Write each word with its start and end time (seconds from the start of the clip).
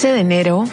15 0.00 0.14
de 0.14 0.20
enero, 0.20 0.64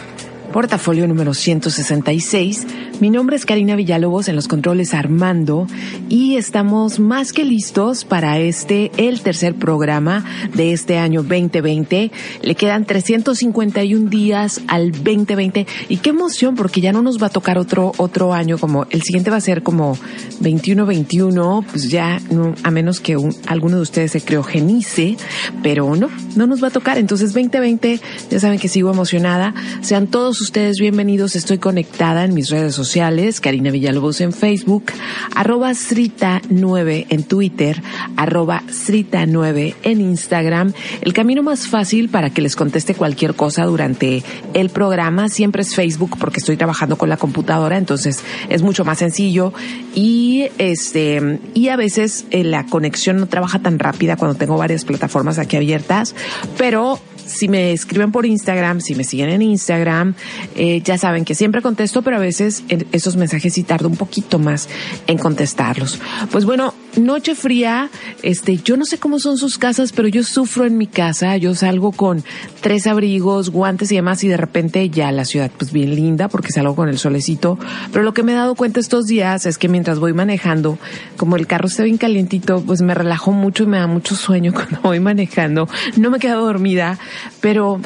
portafolio 0.52 1.06
número 1.06 1.34
166 1.34 2.66
mi 3.00 3.10
nombre 3.10 3.36
es 3.36 3.46
Karina 3.46 3.76
Villalobos 3.76 4.26
en 4.28 4.34
los 4.34 4.48
controles 4.48 4.92
Armando 4.92 5.68
y 6.08 6.34
estamos 6.34 6.98
más 6.98 7.32
que 7.32 7.44
listos 7.44 8.04
para 8.04 8.40
este, 8.40 8.90
el 8.96 9.20
tercer 9.20 9.54
programa 9.54 10.24
de 10.52 10.72
este 10.72 10.98
año 10.98 11.22
2020. 11.22 12.10
Le 12.42 12.54
quedan 12.56 12.86
351 12.86 14.10
días 14.10 14.62
al 14.66 14.90
2020 14.90 15.64
y 15.88 15.98
qué 15.98 16.10
emoción 16.10 16.56
porque 16.56 16.80
ya 16.80 16.92
no 16.92 17.02
nos 17.02 17.22
va 17.22 17.28
a 17.28 17.30
tocar 17.30 17.56
otro, 17.56 17.92
otro 17.98 18.34
año 18.34 18.58
como 18.58 18.88
el 18.90 19.02
siguiente 19.02 19.30
va 19.30 19.36
a 19.36 19.42
ser 19.42 19.62
como 19.62 19.96
21-21, 20.40 21.64
pues 21.66 21.88
ya 21.90 22.20
a 22.64 22.70
menos 22.72 22.98
que 22.98 23.16
alguno 23.46 23.76
de 23.76 23.82
ustedes 23.82 24.10
se 24.10 24.22
criogenice, 24.22 25.16
pero 25.62 25.94
no, 25.94 26.10
no 26.34 26.48
nos 26.48 26.60
va 26.60 26.68
a 26.68 26.72
tocar. 26.72 26.98
Entonces 26.98 27.32
2020, 27.32 28.00
ya 28.28 28.40
saben 28.40 28.58
que 28.58 28.66
sigo 28.66 28.90
emocionada. 28.90 29.54
Sean 29.82 30.08
todos 30.08 30.37
ustedes 30.40 30.78
bienvenidos. 30.78 31.36
Estoy 31.36 31.58
conectada 31.58 32.24
en 32.24 32.34
mis 32.34 32.50
redes 32.50 32.74
sociales 32.74 33.40
Karina 33.40 33.70
Villalobos 33.70 34.20
en 34.20 34.32
Facebook, 34.32 34.92
arroba 35.34 35.70
Srita9 35.70 37.06
en 37.08 37.24
Twitter, 37.24 37.82
arroba 38.16 38.62
Srita9 38.68 39.74
en 39.82 40.00
Instagram. 40.00 40.72
El 41.00 41.12
camino 41.12 41.42
más 41.42 41.66
fácil 41.66 42.08
para 42.08 42.30
que 42.30 42.42
les 42.42 42.56
conteste 42.56 42.94
cualquier 42.94 43.34
cosa 43.34 43.64
durante 43.64 44.22
el 44.54 44.70
programa 44.70 45.28
siempre 45.28 45.62
es 45.62 45.74
Facebook 45.74 46.16
porque 46.18 46.40
estoy 46.40 46.56
trabajando 46.56 46.96
con 46.96 47.08
la 47.08 47.16
computadora, 47.16 47.76
entonces 47.76 48.22
es 48.48 48.62
mucho 48.62 48.84
más 48.84 48.98
sencillo 48.98 49.52
y 49.94 50.48
este 50.58 51.40
y 51.54 51.68
a 51.68 51.76
veces 51.76 52.26
eh, 52.30 52.44
la 52.44 52.66
conexión 52.66 53.18
no 53.18 53.26
trabaja 53.26 53.58
tan 53.58 53.78
rápida 53.78 54.16
cuando 54.16 54.36
tengo 54.36 54.56
varias 54.56 54.84
plataformas 54.84 55.38
aquí 55.38 55.56
abiertas, 55.56 56.14
pero 56.56 57.00
si 57.28 57.48
me 57.48 57.72
escriben 57.72 58.12
por 58.12 58.26
Instagram, 58.26 58.80
si 58.80 58.94
me 58.94 59.04
siguen 59.04 59.30
en 59.30 59.42
Instagram, 59.42 60.14
eh, 60.56 60.80
ya 60.82 60.98
saben 60.98 61.24
que 61.24 61.34
siempre 61.34 61.62
contesto, 61.62 62.02
pero 62.02 62.16
a 62.16 62.20
veces 62.20 62.64
esos 62.92 63.16
mensajes 63.16 63.54
sí 63.54 63.62
tardo 63.62 63.88
un 63.88 63.96
poquito 63.96 64.38
más 64.38 64.68
en 65.06 65.18
contestarlos. 65.18 66.00
Pues 66.30 66.44
bueno, 66.44 66.74
noche 66.96 67.34
fría, 67.34 67.90
este, 68.22 68.56
yo 68.56 68.76
no 68.76 68.84
sé 68.84 68.98
cómo 68.98 69.18
son 69.18 69.36
sus 69.36 69.58
casas, 69.58 69.92
pero 69.92 70.08
yo 70.08 70.22
sufro 70.24 70.64
en 70.64 70.78
mi 70.78 70.86
casa, 70.86 71.36
yo 71.36 71.54
salgo 71.54 71.92
con 71.92 72.24
tres 72.60 72.86
abrigos, 72.86 73.50
guantes 73.50 73.92
y 73.92 73.96
demás 73.96 74.24
y 74.24 74.28
de 74.28 74.36
repente 74.36 74.88
ya 74.90 75.12
la 75.12 75.24
ciudad 75.24 75.50
pues 75.56 75.72
bien 75.72 75.94
linda 75.94 76.28
porque 76.28 76.52
salgo 76.52 76.74
con 76.74 76.88
el 76.88 76.98
solecito, 76.98 77.58
pero 77.92 78.04
lo 78.04 78.14
que 78.14 78.22
me 78.22 78.32
he 78.32 78.36
dado 78.36 78.54
cuenta 78.54 78.80
estos 78.80 79.06
días 79.06 79.46
es 79.46 79.58
que 79.58 79.68
mientras 79.68 79.98
voy 79.98 80.12
manejando, 80.12 80.78
como 81.16 81.36
el 81.36 81.46
carro 81.46 81.66
está 81.66 81.84
bien 81.84 81.98
calientito, 81.98 82.62
pues 82.62 82.82
me 82.82 82.94
relajo 82.94 83.32
mucho 83.32 83.64
y 83.64 83.66
me 83.66 83.78
da 83.78 83.86
mucho 83.86 84.14
sueño 84.14 84.52
cuando 84.54 84.80
voy 84.82 85.00
manejando, 85.00 85.68
no 85.96 86.10
me 86.10 86.18
quedo 86.18 86.44
dormida, 86.44 86.98
pero 87.40 87.80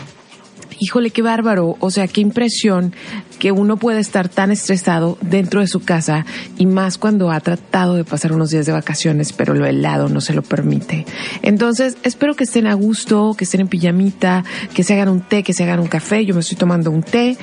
híjole, 0.78 1.10
qué 1.10 1.22
bárbaro, 1.22 1.76
o 1.80 1.90
sea, 1.90 2.08
qué 2.08 2.20
impresión 2.20 2.94
que 3.38 3.50
uno 3.50 3.76
puede 3.76 3.98
estar 3.98 4.28
tan 4.28 4.52
estresado 4.52 5.18
dentro 5.20 5.60
de 5.60 5.66
su 5.66 5.80
casa 5.80 6.24
y 6.58 6.66
más 6.66 6.96
cuando 6.96 7.32
ha 7.32 7.40
tratado 7.40 7.96
de 7.96 8.04
pasar 8.04 8.32
unos 8.32 8.50
días 8.50 8.66
de 8.66 8.72
vacaciones, 8.72 9.32
pero 9.32 9.52
lo 9.54 9.66
helado 9.66 10.08
no 10.08 10.20
se 10.20 10.32
lo 10.32 10.42
permite. 10.42 11.06
Entonces, 11.42 11.96
espero 12.04 12.36
que 12.36 12.44
estén 12.44 12.68
a 12.68 12.74
gusto, 12.74 13.34
que 13.36 13.42
estén 13.42 13.62
en 13.62 13.68
pijamita, 13.68 14.44
que 14.74 14.84
se 14.84 14.94
hagan 14.94 15.08
un 15.08 15.22
té, 15.22 15.42
que 15.42 15.54
se 15.54 15.64
hagan 15.64 15.80
un 15.80 15.88
café. 15.88 16.24
Yo 16.24 16.34
me 16.34 16.40
estoy 16.40 16.56
tomando 16.56 16.92
un 16.92 17.02
té 17.02 17.36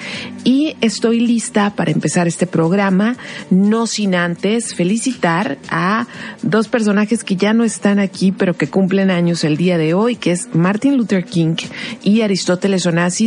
y 0.45 0.77
estoy 0.79 1.19
lista 1.19 1.75
para 1.75 1.91
empezar 1.91 2.27
este 2.27 2.47
programa, 2.47 3.17
no 3.49 3.85
sin 3.85 4.15
antes 4.15 4.73
felicitar 4.73 5.57
a 5.69 6.07
dos 6.43 6.69
personajes 6.69 7.25
que 7.25 7.35
ya 7.35 7.51
no 7.51 7.65
están 7.65 7.99
aquí, 7.99 8.31
pero 8.31 8.55
que 8.55 8.67
cumplen 8.67 9.11
años 9.11 9.43
el 9.43 9.57
día 9.57 9.77
de 9.77 9.93
hoy, 9.93 10.15
que 10.15 10.31
es 10.31 10.47
Martin 10.55 10.95
Luther 10.95 11.25
King 11.25 11.55
y 12.03 12.21
Aristóteles 12.21 12.85
Onassis, 12.85 13.18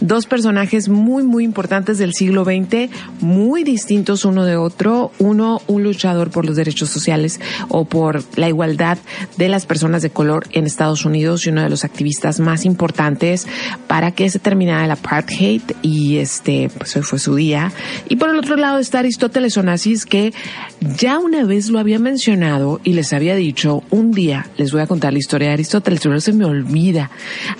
dos 0.00 0.26
personajes 0.26 0.88
muy, 0.88 1.22
muy 1.22 1.44
importantes 1.44 1.98
del 1.98 2.14
siglo 2.14 2.44
XX, 2.44 2.90
muy 3.20 3.64
distintos 3.64 4.24
uno 4.24 4.44
de 4.44 4.56
otro. 4.56 5.12
Uno, 5.18 5.60
un 5.66 5.82
luchador 5.82 6.30
por 6.30 6.46
los 6.46 6.56
derechos 6.56 6.90
sociales 6.90 7.40
o 7.68 7.84
por 7.84 8.22
la 8.36 8.48
igualdad 8.48 8.98
de 9.36 9.48
las 9.48 9.66
personas 9.66 10.02
de 10.02 10.10
color 10.10 10.46
en 10.52 10.66
Estados 10.66 11.04
Unidos 11.04 11.46
y 11.46 11.50
uno 11.50 11.62
de 11.62 11.70
los 11.70 11.84
activistas 11.84 12.40
más 12.40 12.64
importantes 12.64 13.46
para 13.86 14.12
que 14.12 14.30
se 14.30 14.38
terminara 14.38 14.84
el 14.84 14.90
apartheid 14.90 15.62
y 15.82 16.18
este, 16.18 16.70
pues 16.76 16.94
hoy 16.96 17.02
fue 17.02 17.18
su 17.18 17.34
día. 17.34 17.72
Y 18.08 18.16
por 18.16 18.30
el 18.30 18.38
otro 18.38 18.56
lado 18.56 18.78
está 18.78 19.00
Aristóteles 19.00 19.56
Onassis 19.56 20.06
que 20.06 20.32
ya 20.96 21.18
una 21.18 21.44
vez 21.44 21.70
lo 21.70 21.78
había 21.78 21.98
mencionado 21.98 22.80
y 22.84 22.92
les 22.92 23.12
había 23.12 23.34
dicho, 23.34 23.82
un 23.90 24.12
día 24.12 24.46
les 24.56 24.72
voy 24.72 24.80
a 24.80 24.86
contar 24.86 25.12
la 25.12 25.18
historia 25.18 25.48
de 25.48 25.54
Aristóteles, 25.54 26.00
pero 26.02 26.20
se 26.20 26.32
me 26.32 26.44
olvida. 26.44 27.10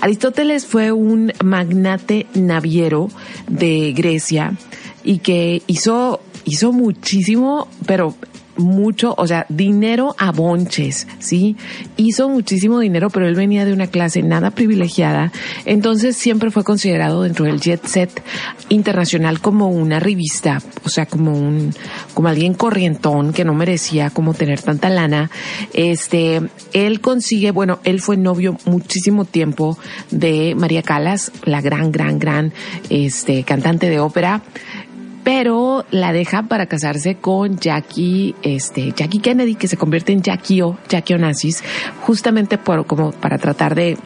Aristóteles 0.01 0.67
fue 0.67 0.93
un 0.93 1.33
magnate 1.81 2.27
naviero 2.35 3.09
de 3.49 3.93
Grecia 3.93 4.55
y 5.03 5.19
que 5.19 5.63
hizo, 5.67 6.21
hizo 6.45 6.73
muchísimo, 6.73 7.69
pero 7.87 8.15
mucho, 8.61 9.15
o 9.17 9.27
sea, 9.27 9.47
dinero 9.49 10.15
a 10.19 10.31
bonches, 10.33 11.07
¿sí? 11.19 11.57
Hizo 11.97 12.29
muchísimo 12.29 12.79
dinero, 12.79 13.11
pero 13.11 13.27
él 13.27 13.35
venía 13.35 13.65
de 13.65 13.73
una 13.73 13.89
clase 13.89 14.23
nada 14.23 14.51
privilegiada, 14.51 15.33
entonces 15.65 16.17
siempre 16.17 16.51
fue 16.51 16.65
considerado 16.65 17.23
dentro 17.23 17.47
del 17.47 17.61
jet 17.61 17.85
set 17.87 18.23
internacional 18.69 19.41
como 19.41 19.69
una 19.69 19.99
revista, 20.01 20.63
o 20.85 20.89
sea, 20.89 21.07
como 21.07 21.33
un, 21.33 21.75
como 22.15 22.29
alguien 22.29 22.55
corrientón 22.55 23.33
que 23.33 23.45
no 23.45 23.55
merecía 23.55 24.11
como 24.11 24.35
tener 24.35 24.61
tanta 24.63 24.91
lana. 24.91 25.31
Este, 25.73 26.41
él 26.73 27.01
consigue, 27.01 27.51
bueno, 27.51 27.81
él 27.85 28.01
fue 28.01 28.17
novio 28.17 28.57
muchísimo 28.67 29.25
tiempo 29.25 29.79
de 30.11 30.55
María 30.55 30.83
Calas, 30.83 31.33
la 31.45 31.61
gran, 31.61 31.91
gran, 31.93 32.19
gran, 32.19 32.53
este, 32.89 33.43
cantante 33.45 33.89
de 33.89 34.01
ópera 34.01 34.43
pero 35.33 35.85
la 35.93 36.13
deja 36.13 36.43
para 36.43 36.67
casarse 36.67 37.15
con 37.15 37.57
Jackie, 37.57 38.35
este, 38.43 38.93
Jackie 38.97 39.21
Kennedy, 39.21 39.55
que 39.55 39.69
se 39.69 39.77
convierte 39.77 40.11
en 40.11 40.23
Jackie 40.23 40.61
O, 40.63 40.77
Jackie 40.89 41.15
Onassis, 41.15 41.63
justamente 42.01 42.59
por, 42.59 42.85
como 42.85 43.13
para 43.13 43.39
tratar 43.39 43.77
de 43.77 43.97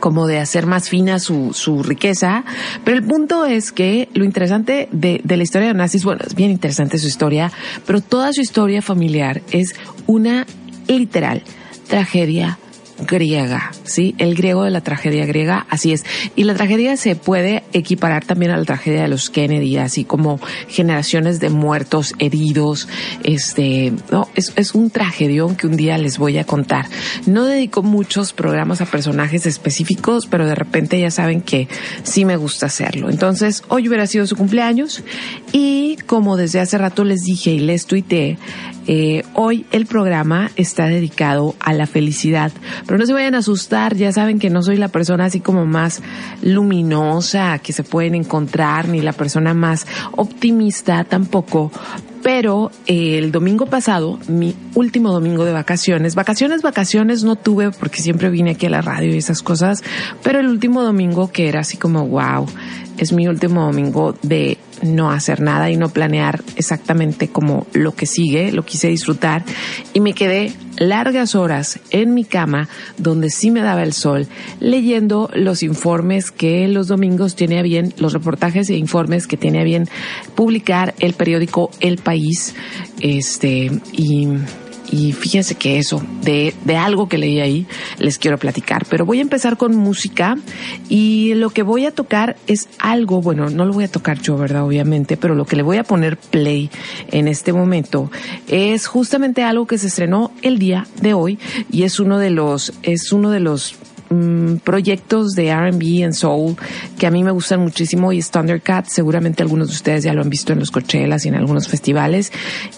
como 0.00 0.26
de 0.26 0.40
hacer 0.40 0.66
más 0.66 0.90
fina 0.90 1.18
su, 1.18 1.54
su 1.54 1.82
riqueza. 1.82 2.44
Pero 2.84 2.94
el 2.94 3.04
punto 3.04 3.46
es 3.46 3.72
que 3.72 4.10
lo 4.12 4.22
interesante 4.22 4.90
de, 4.92 5.22
de 5.24 5.36
la 5.38 5.44
historia 5.44 5.68
de 5.68 5.72
Onassis, 5.72 6.04
bueno, 6.04 6.20
es 6.26 6.34
bien 6.34 6.50
interesante 6.50 6.98
su 6.98 7.06
historia, 7.06 7.50
pero 7.86 8.02
toda 8.02 8.30
su 8.34 8.42
historia 8.42 8.82
familiar 8.82 9.40
es 9.50 9.74
una 10.06 10.46
literal 10.88 11.42
tragedia 11.88 12.58
griega, 12.98 13.72
¿sí? 13.84 14.14
El 14.18 14.34
griego 14.34 14.64
de 14.64 14.70
la 14.70 14.80
tragedia 14.80 15.26
griega, 15.26 15.66
así 15.70 15.92
es. 15.92 16.04
Y 16.36 16.44
la 16.44 16.54
tragedia 16.54 16.96
se 16.96 17.16
puede 17.16 17.64
equiparar 17.72 18.24
también 18.24 18.52
a 18.52 18.56
la 18.56 18.64
tragedia 18.64 19.02
de 19.02 19.08
los 19.08 19.30
Kennedy, 19.30 19.76
así 19.78 20.04
como 20.04 20.40
generaciones 20.68 21.40
de 21.40 21.50
muertos, 21.50 22.14
heridos, 22.18 22.88
este, 23.22 23.92
no, 24.10 24.28
es, 24.34 24.52
es 24.56 24.74
un 24.74 24.90
tragedión 24.90 25.56
que 25.56 25.66
un 25.66 25.76
día 25.76 25.98
les 25.98 26.18
voy 26.18 26.38
a 26.38 26.44
contar. 26.44 26.86
No 27.26 27.44
dedico 27.44 27.82
muchos 27.82 28.32
programas 28.32 28.80
a 28.80 28.86
personajes 28.86 29.46
específicos, 29.46 30.26
pero 30.26 30.46
de 30.46 30.54
repente 30.54 30.98
ya 31.00 31.10
saben 31.10 31.40
que 31.40 31.68
sí 32.02 32.24
me 32.24 32.36
gusta 32.36 32.66
hacerlo. 32.66 33.10
Entonces, 33.10 33.62
hoy 33.68 33.88
hubiera 33.88 34.06
sido 34.06 34.26
su 34.26 34.36
cumpleaños 34.36 35.02
y 35.52 35.96
como 36.06 36.36
desde 36.36 36.60
hace 36.60 36.78
rato 36.78 37.04
les 37.04 37.22
dije 37.22 37.50
y 37.50 37.58
les 37.58 37.86
tuiteé, 37.86 38.38
eh, 38.86 39.22
hoy 39.34 39.64
el 39.72 39.86
programa 39.86 40.50
está 40.56 40.86
dedicado 40.86 41.54
a 41.60 41.72
la 41.72 41.86
felicidad, 41.86 42.52
pero 42.86 42.98
no 42.98 43.06
se 43.06 43.12
vayan 43.12 43.34
a 43.34 43.38
asustar, 43.38 43.96
ya 43.96 44.12
saben 44.12 44.38
que 44.38 44.50
no 44.50 44.62
soy 44.62 44.76
la 44.76 44.88
persona 44.88 45.26
así 45.26 45.40
como 45.40 45.64
más 45.64 46.02
luminosa 46.42 47.58
que 47.60 47.72
se 47.72 47.82
pueden 47.82 48.14
encontrar, 48.14 48.88
ni 48.88 49.00
la 49.00 49.12
persona 49.12 49.54
más 49.54 49.86
optimista 50.12 51.04
tampoco, 51.04 51.72
pero 52.22 52.70
eh, 52.86 53.18
el 53.18 53.32
domingo 53.32 53.66
pasado, 53.66 54.18
mi 54.28 54.54
último 54.74 55.12
domingo 55.12 55.44
de 55.44 55.52
vacaciones, 55.52 56.14
vacaciones, 56.14 56.62
vacaciones 56.62 57.24
no 57.24 57.36
tuve 57.36 57.70
porque 57.70 58.02
siempre 58.02 58.30
vine 58.30 58.52
aquí 58.52 58.66
a 58.66 58.70
la 58.70 58.82
radio 58.82 59.14
y 59.14 59.18
esas 59.18 59.42
cosas, 59.42 59.82
pero 60.22 60.40
el 60.40 60.46
último 60.46 60.82
domingo 60.82 61.30
que 61.30 61.48
era 61.48 61.60
así 61.60 61.76
como 61.76 62.06
wow, 62.06 62.46
es 62.96 63.12
mi 63.12 63.26
último 63.28 63.62
domingo 63.62 64.14
de 64.22 64.58
no 64.84 65.10
hacer 65.10 65.40
nada 65.40 65.70
y 65.70 65.76
no 65.76 65.88
planear 65.88 66.42
exactamente 66.56 67.28
como 67.28 67.66
lo 67.72 67.94
que 67.94 68.06
sigue, 68.06 68.52
lo 68.52 68.64
quise 68.64 68.88
disfrutar. 68.88 69.44
Y 69.92 70.00
me 70.00 70.12
quedé 70.12 70.52
largas 70.78 71.34
horas 71.34 71.80
en 71.90 72.14
mi 72.14 72.24
cama 72.24 72.68
donde 72.98 73.30
sí 73.30 73.50
me 73.50 73.62
daba 73.62 73.82
el 73.82 73.92
sol 73.92 74.26
leyendo 74.60 75.30
los 75.34 75.62
informes 75.62 76.30
que 76.30 76.66
los 76.68 76.88
domingos 76.88 77.36
tiene 77.36 77.58
a 77.58 77.62
bien, 77.62 77.94
los 77.98 78.12
reportajes 78.12 78.70
e 78.70 78.76
informes 78.76 79.26
que 79.26 79.36
tiene 79.36 79.60
a 79.60 79.64
bien 79.64 79.88
publicar 80.34 80.94
el 80.98 81.14
periódico 81.14 81.70
El 81.80 81.98
País, 81.98 82.54
este, 83.00 83.70
y 83.92 84.28
y 84.94 85.10
fíjense 85.10 85.56
que 85.56 85.78
eso, 85.78 86.00
de, 86.22 86.54
de 86.64 86.76
algo 86.76 87.08
que 87.08 87.18
leí 87.18 87.40
ahí, 87.40 87.66
les 87.98 88.16
quiero 88.16 88.38
platicar. 88.38 88.86
Pero 88.88 89.04
voy 89.04 89.18
a 89.18 89.22
empezar 89.22 89.56
con 89.56 89.74
música 89.74 90.38
y 90.88 91.34
lo 91.34 91.50
que 91.50 91.64
voy 91.64 91.84
a 91.84 91.90
tocar 91.90 92.36
es 92.46 92.68
algo, 92.78 93.20
bueno, 93.20 93.50
no 93.50 93.64
lo 93.64 93.72
voy 93.72 93.84
a 93.84 93.90
tocar 93.90 94.20
yo, 94.20 94.38
¿verdad? 94.38 94.62
Obviamente, 94.62 95.16
pero 95.16 95.34
lo 95.34 95.46
que 95.46 95.56
le 95.56 95.64
voy 95.64 95.78
a 95.78 95.82
poner 95.82 96.16
play 96.16 96.70
en 97.10 97.26
este 97.26 97.52
momento 97.52 98.08
es 98.46 98.86
justamente 98.86 99.42
algo 99.42 99.66
que 99.66 99.78
se 99.78 99.88
estrenó 99.88 100.30
el 100.42 100.60
día 100.60 100.86
de 101.02 101.12
hoy 101.12 101.40
y 101.72 101.82
es 101.82 101.98
uno 101.98 102.20
de 102.20 102.30
los, 102.30 102.72
es 102.84 103.10
uno 103.10 103.30
de 103.30 103.40
los 103.40 103.74
Mm, 104.14 104.58
proyectos 104.58 105.32
de 105.32 105.52
RB 105.52 106.04
and 106.04 106.12
Soul 106.12 106.56
que 106.98 107.08
a 107.08 107.10
mí 107.10 107.24
me 107.24 107.32
gustan 107.32 107.60
muchísimo 107.60 108.12
y 108.12 108.18
es 108.18 108.30
Thundercat. 108.30 108.86
Seguramente 108.86 109.42
algunos 109.42 109.68
de 109.68 109.74
ustedes 109.74 110.04
ya 110.04 110.12
lo 110.12 110.22
han 110.22 110.30
visto 110.30 110.52
en 110.52 110.60
los 110.60 110.70
Coachelas 110.70 111.24
y 111.24 111.28
en 111.28 111.34
algunos 111.34 111.66
festivales. 111.66 112.32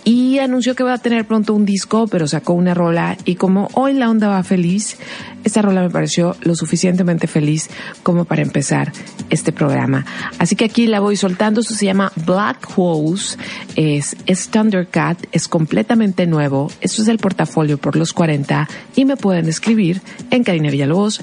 Y 0.04 0.38
anunció 0.38 0.74
que 0.74 0.82
va 0.82 0.94
a 0.94 0.98
tener 0.98 1.26
pronto 1.26 1.52
un 1.52 1.66
disco, 1.66 2.06
pero 2.08 2.26
sacó 2.26 2.54
una 2.54 2.72
rola 2.72 3.18
y 3.26 3.34
como 3.34 3.68
hoy 3.74 3.92
la 3.92 4.08
onda 4.08 4.28
va 4.28 4.42
feliz, 4.44 4.96
esta 5.44 5.62
rola 5.62 5.82
me 5.82 5.90
pareció 5.90 6.36
lo 6.40 6.56
suficientemente 6.56 7.26
feliz 7.26 7.68
como 8.02 8.24
para 8.24 8.42
empezar 8.42 8.92
este 9.30 9.52
programa. 9.52 10.04
Así 10.38 10.56
que 10.56 10.64
aquí 10.64 10.86
la 10.86 11.00
voy 11.00 11.16
soltando. 11.16 11.60
Esto 11.60 11.74
se 11.74 11.86
llama 11.86 12.12
Black 12.24 12.66
Holes. 12.76 13.38
Es, 13.76 14.16
es 14.26 14.48
Thundercat. 14.48 15.24
Es 15.32 15.48
completamente 15.48 16.26
nuevo. 16.26 16.70
Esto 16.80 17.02
es 17.02 17.08
el 17.08 17.18
portafolio 17.18 17.78
por 17.78 17.94
los 17.94 18.12
40 18.12 18.68
y 18.96 19.04
me 19.04 19.16
pueden 19.16 19.48
escribir 19.48 20.00
en 20.30 20.42
Karina 20.42 20.70
Villalobos 20.70 21.22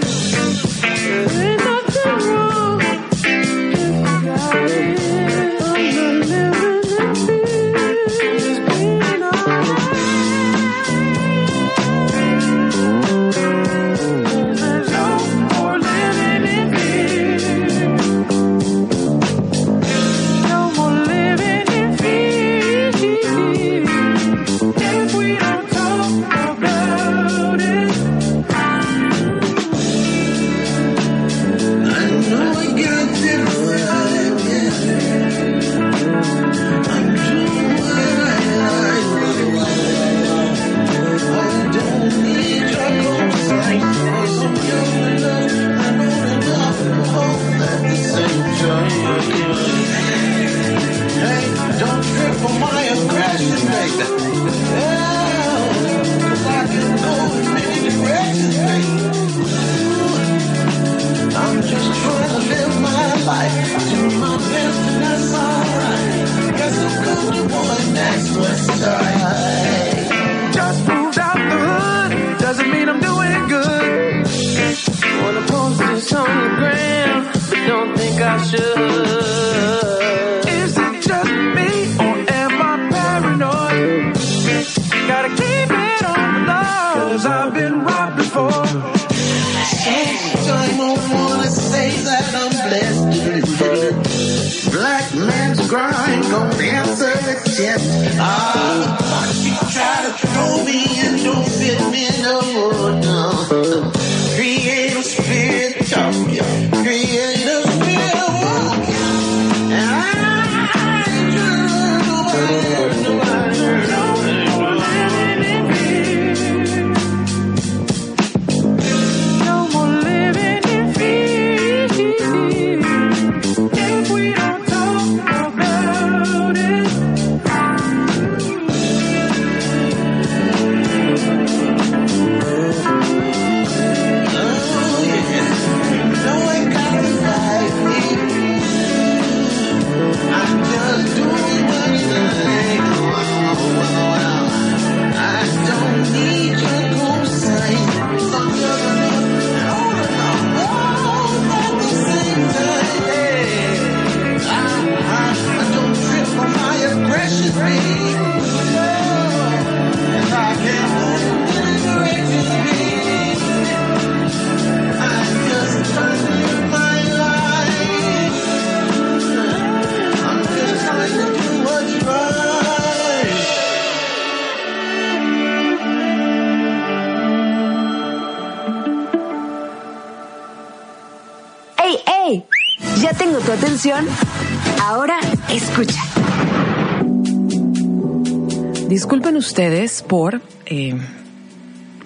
ustedes 189.51 190.01
por 190.01 190.41
eh, 190.65 190.95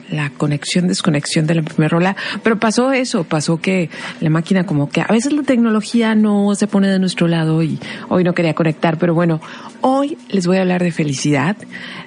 la 0.09 0.31
conexión, 0.31 0.87
desconexión 0.87 1.45
de 1.45 1.53
la 1.53 1.61
primera 1.61 1.89
rola, 1.89 2.15
pero 2.41 2.59
pasó 2.59 2.91
eso, 2.91 3.23
pasó 3.23 3.57
que 3.57 3.91
la 4.19 4.31
máquina 4.31 4.65
como 4.65 4.89
que 4.89 5.01
a 5.01 5.07
veces 5.07 5.31
la 5.31 5.43
tecnología 5.43 6.15
no 6.15 6.55
se 6.55 6.65
pone 6.65 6.87
de 6.87 6.97
nuestro 6.97 7.27
lado 7.27 7.61
y 7.61 7.77
hoy 8.09 8.23
no 8.23 8.33
quería 8.33 8.55
conectar, 8.55 8.97
pero 8.97 9.13
bueno, 9.13 9.41
hoy 9.81 10.17
les 10.29 10.47
voy 10.47 10.57
a 10.57 10.61
hablar 10.61 10.81
de 10.81 10.91
felicidad, 10.91 11.55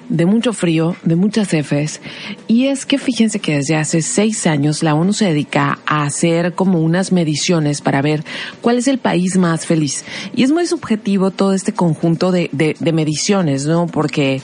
de 0.09 0.25
mucho 0.25 0.53
frío, 0.53 0.95
de 1.03 1.15
muchas 1.15 1.49
Fs, 1.53 2.01
y 2.47 2.65
es 2.65 2.85
que 2.85 2.97
fíjense 2.97 3.39
que 3.39 3.55
desde 3.55 3.75
hace 3.75 4.01
seis 4.01 4.47
años 4.47 4.83
la 4.83 4.95
ONU 4.95 5.13
se 5.13 5.25
dedica 5.25 5.79
a 5.85 6.03
hacer 6.03 6.53
como 6.53 6.79
unas 6.79 7.11
mediciones 7.11 7.81
para 7.81 8.01
ver 8.01 8.23
cuál 8.61 8.77
es 8.77 8.87
el 8.87 8.97
país 8.97 9.37
más 9.37 9.65
feliz. 9.65 10.03
Y 10.35 10.43
es 10.43 10.51
muy 10.51 10.65
subjetivo 10.65 11.31
todo 11.31 11.53
este 11.53 11.73
conjunto 11.73 12.31
de, 12.31 12.49
de, 12.51 12.91
mediciones, 12.91 13.65
¿no? 13.67 13.85
Porque 13.85 14.41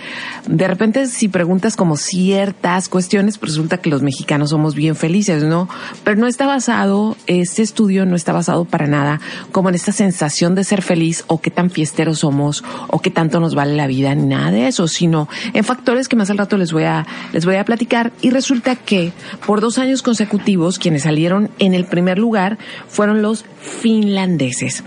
de 0.48 0.68
repente 0.68 1.08
si 1.08 1.28
preguntas 1.28 1.76
como 1.76 1.98
ciertas 1.98 2.90
cuestiones, 2.90 3.38
pues 3.38 3.54
resulta 3.54 3.78
que 3.78 3.90
los 3.90 4.04
mexicanos 4.04 4.52
somos 4.52 4.76
bien 4.76 4.96
felices, 4.96 5.44
¿no? 5.44 5.68
Pero 6.04 6.18
no 6.18 6.28
está 6.28 6.46
basado, 6.46 7.18
este 7.26 7.64
estudio 7.64 8.06
no 8.06 8.16
está 8.16 8.34
basado 8.34 8.66
para 8.66 8.88
nada 8.88 9.20
como 9.52 9.70
en 9.70 9.76
esta 9.76 9.92
sensación 9.92 10.54
de 10.54 10.64
ser 10.64 10.82
feliz 10.82 11.24
o 11.28 11.42
qué 11.42 11.50
tan 11.50 11.72
fiesteros 11.72 12.20
somos 12.20 12.64
o 12.88 13.00
qué 13.00 13.10
tanto 13.10 13.40
nos 13.40 13.56
vale 13.56 13.76
la 13.76 13.88
vida, 13.88 14.14
ni 14.14 14.28
nada 14.28 14.52
de 14.52 14.68
eso, 14.68 14.88
sino 14.88 15.28
en 15.56 15.64
factores 15.64 16.08
que 16.08 16.18
más 16.18 16.30
al 16.30 16.38
rato 16.38 16.58
les 16.58 16.74
voy 16.74 16.84
a, 16.84 17.08
les 17.34 17.46
voy 17.46 17.56
a 17.56 17.64
platicar. 17.66 18.12
Y 18.22 18.30
resulta 18.30 18.76
que 18.76 19.14
por 19.48 19.62
dos 19.62 19.78
años 19.78 20.04
consecutivos, 20.04 20.78
quienes 20.78 21.04
salieron 21.04 21.50
en 21.60 21.74
el 21.74 21.86
primer 21.86 22.20
lugar 22.20 22.58
fueron 22.88 23.22
los 23.22 23.46
finlandeses. 23.60 24.84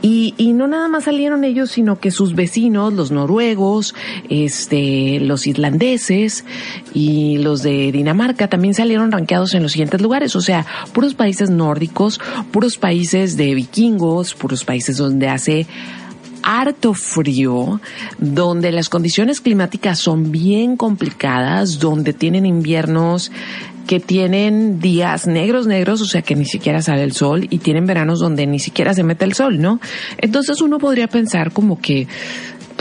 Y, 0.00 0.34
y 0.36 0.52
no 0.52 0.66
nada 0.68 0.88
más 0.88 1.04
salieron 1.04 1.44
ellos, 1.44 1.72
sino 1.72 1.98
que 1.98 2.10
sus 2.10 2.34
vecinos, 2.34 2.92
los 2.92 3.10
noruegos, 3.10 3.94
este, 4.30 5.20
los 5.20 5.46
islandeses 5.46 6.44
y 6.94 7.38
los 7.38 7.62
de 7.62 7.92
Dinamarca 7.92 8.48
también 8.48 8.74
salieron 8.74 9.12
rankeados 9.12 9.54
en 9.54 9.62
los 9.62 9.72
siguientes 9.72 10.00
lugares. 10.00 10.34
O 10.36 10.40
sea, 10.40 10.66
puros 10.92 11.14
países 11.14 11.50
nórdicos, 11.50 12.20
puros 12.52 12.78
países 12.78 13.36
de 13.36 13.54
vikingos, 13.54 14.34
puros 14.34 14.64
países 14.64 14.96
donde 14.96 15.28
hace 15.28 15.66
harto 16.42 16.94
frío, 16.94 17.80
donde 18.18 18.72
las 18.72 18.88
condiciones 18.88 19.40
climáticas 19.40 19.98
son 19.98 20.30
bien 20.30 20.76
complicadas, 20.76 21.78
donde 21.78 22.12
tienen 22.12 22.46
inviernos 22.46 23.30
que 23.86 24.00
tienen 24.00 24.80
días 24.80 25.26
negros, 25.26 25.66
negros, 25.66 26.00
o 26.00 26.04
sea 26.04 26.22
que 26.22 26.36
ni 26.36 26.44
siquiera 26.44 26.82
sale 26.82 27.02
el 27.02 27.12
sol, 27.12 27.46
y 27.50 27.58
tienen 27.58 27.86
veranos 27.86 28.20
donde 28.20 28.46
ni 28.46 28.58
siquiera 28.58 28.94
se 28.94 29.02
mete 29.02 29.24
el 29.24 29.34
sol, 29.34 29.60
¿no? 29.60 29.80
Entonces 30.18 30.60
uno 30.60 30.78
podría 30.78 31.08
pensar 31.08 31.52
como 31.52 31.80
que 31.80 32.06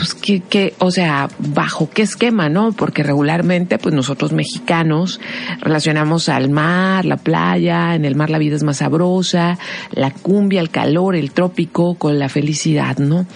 pues 0.01 0.15
que, 0.15 0.73
o 0.79 0.89
sea, 0.89 1.29
bajo 1.37 1.91
qué 1.91 2.01
esquema, 2.01 2.49
¿no? 2.49 2.71
Porque 2.71 3.03
regularmente, 3.03 3.77
pues 3.77 3.93
nosotros 3.93 4.31
mexicanos 4.31 5.19
relacionamos 5.59 6.27
al 6.27 6.49
mar, 6.49 7.05
la 7.05 7.17
playa, 7.17 7.93
en 7.93 8.03
el 8.03 8.15
mar 8.15 8.31
la 8.31 8.39
vida 8.39 8.55
es 8.55 8.63
más 8.63 8.77
sabrosa, 8.77 9.59
la 9.91 10.09
cumbia, 10.09 10.59
el 10.59 10.71
calor, 10.71 11.15
el 11.15 11.29
trópico, 11.29 11.93
con 11.93 12.17
la 12.17 12.29
felicidad, 12.29 12.97
¿no? 12.97 13.27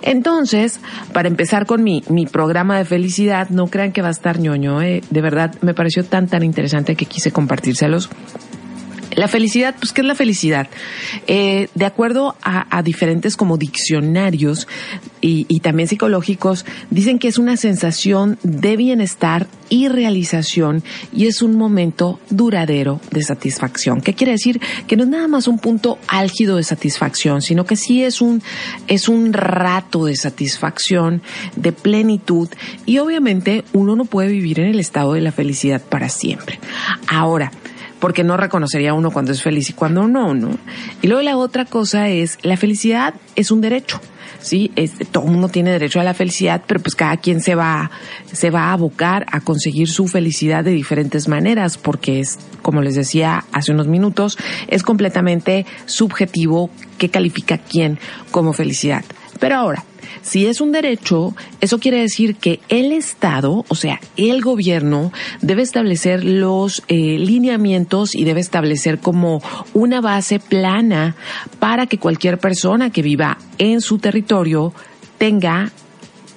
Entonces, 0.00 0.80
para 1.12 1.28
empezar 1.28 1.66
con 1.66 1.84
mi, 1.84 2.02
mi 2.08 2.24
programa 2.24 2.78
de 2.78 2.86
felicidad, 2.86 3.50
no 3.50 3.66
crean 3.66 3.92
que 3.92 4.00
va 4.00 4.08
a 4.08 4.12
estar 4.12 4.38
ñoño, 4.40 4.80
¿eh? 4.80 5.02
De 5.10 5.20
verdad, 5.20 5.54
me 5.60 5.74
pareció 5.74 6.06
tan, 6.06 6.26
tan 6.26 6.42
interesante 6.42 6.96
que 6.96 7.04
quise 7.04 7.32
compartírselos. 7.32 8.08
La 9.12 9.28
felicidad, 9.28 9.74
pues, 9.78 9.92
¿qué 9.92 10.00
es 10.00 10.06
la 10.06 10.14
felicidad? 10.14 10.68
Eh, 11.26 11.68
de 11.74 11.84
acuerdo 11.84 12.36
a, 12.42 12.82
diferentes 12.82 13.36
como 13.36 13.56
diccionarios 13.56 14.66
y, 15.20 15.46
y, 15.48 15.60
también 15.60 15.88
psicológicos, 15.88 16.66
dicen 16.90 17.18
que 17.18 17.28
es 17.28 17.38
una 17.38 17.56
sensación 17.56 18.38
de 18.42 18.76
bienestar 18.76 19.46
y 19.68 19.88
realización 19.88 20.82
y 21.12 21.26
es 21.26 21.42
un 21.42 21.56
momento 21.56 22.20
duradero 22.30 23.00
de 23.10 23.22
satisfacción. 23.22 24.00
¿Qué 24.00 24.14
quiere 24.14 24.32
decir? 24.32 24.60
Que 24.86 24.96
no 24.96 25.04
es 25.04 25.08
nada 25.08 25.28
más 25.28 25.48
un 25.48 25.58
punto 25.58 25.98
álgido 26.08 26.56
de 26.56 26.62
satisfacción, 26.62 27.42
sino 27.42 27.64
que 27.64 27.76
sí 27.76 28.04
es 28.04 28.20
un, 28.20 28.42
es 28.86 29.08
un 29.08 29.32
rato 29.32 30.04
de 30.04 30.16
satisfacción, 30.16 31.22
de 31.56 31.72
plenitud 31.72 32.48
y 32.86 32.98
obviamente 32.98 33.64
uno 33.72 33.96
no 33.96 34.04
puede 34.04 34.28
vivir 34.28 34.60
en 34.60 34.66
el 34.66 34.80
estado 34.80 35.14
de 35.14 35.20
la 35.20 35.32
felicidad 35.32 35.82
para 35.82 36.08
siempre. 36.08 36.58
Ahora, 37.08 37.52
porque 38.04 38.22
no 38.22 38.36
reconocería 38.36 38.92
uno 38.92 39.10
cuando 39.10 39.32
es 39.32 39.40
feliz 39.40 39.70
y 39.70 39.72
cuando 39.72 40.06
no, 40.06 40.34
¿no? 40.34 40.58
Y 41.00 41.06
luego 41.06 41.22
la 41.22 41.38
otra 41.38 41.64
cosa 41.64 42.10
es, 42.10 42.36
la 42.42 42.58
felicidad 42.58 43.14
es 43.34 43.50
un 43.50 43.62
derecho. 43.62 43.98
Sí, 44.42 44.72
este, 44.76 45.06
todo 45.06 45.24
mundo 45.24 45.48
tiene 45.48 45.70
derecho 45.70 46.00
a 46.00 46.04
la 46.04 46.12
felicidad, 46.12 46.62
pero 46.66 46.80
pues 46.80 46.94
cada 46.96 47.16
quien 47.16 47.40
se 47.40 47.54
va, 47.54 47.90
se 48.30 48.50
va 48.50 48.64
a 48.64 48.72
abocar 48.74 49.24
a 49.32 49.40
conseguir 49.40 49.88
su 49.88 50.06
felicidad 50.06 50.62
de 50.64 50.72
diferentes 50.72 51.28
maneras, 51.28 51.78
porque 51.78 52.20
es, 52.20 52.38
como 52.60 52.82
les 52.82 52.94
decía 52.94 53.46
hace 53.52 53.72
unos 53.72 53.86
minutos, 53.86 54.36
es 54.68 54.82
completamente 54.82 55.64
subjetivo 55.86 56.68
qué 56.98 57.08
califica 57.08 57.56
quién 57.56 57.98
como 58.30 58.52
felicidad. 58.52 59.02
Pero 59.40 59.56
ahora, 59.56 59.82
si 60.22 60.46
es 60.46 60.60
un 60.60 60.72
derecho, 60.72 61.34
eso 61.60 61.78
quiere 61.78 62.00
decir 62.00 62.36
que 62.36 62.60
el 62.68 62.92
Estado, 62.92 63.64
o 63.68 63.74
sea, 63.74 64.00
el 64.16 64.42
gobierno, 64.42 65.12
debe 65.40 65.62
establecer 65.62 66.24
los 66.24 66.82
eh, 66.88 67.18
lineamientos 67.18 68.14
y 68.14 68.24
debe 68.24 68.40
establecer 68.40 68.98
como 68.98 69.42
una 69.72 70.00
base 70.00 70.38
plana 70.40 71.16
para 71.58 71.86
que 71.86 71.98
cualquier 71.98 72.38
persona 72.38 72.90
que 72.90 73.02
viva 73.02 73.38
en 73.58 73.80
su 73.80 73.98
territorio 73.98 74.72
tenga 75.18 75.72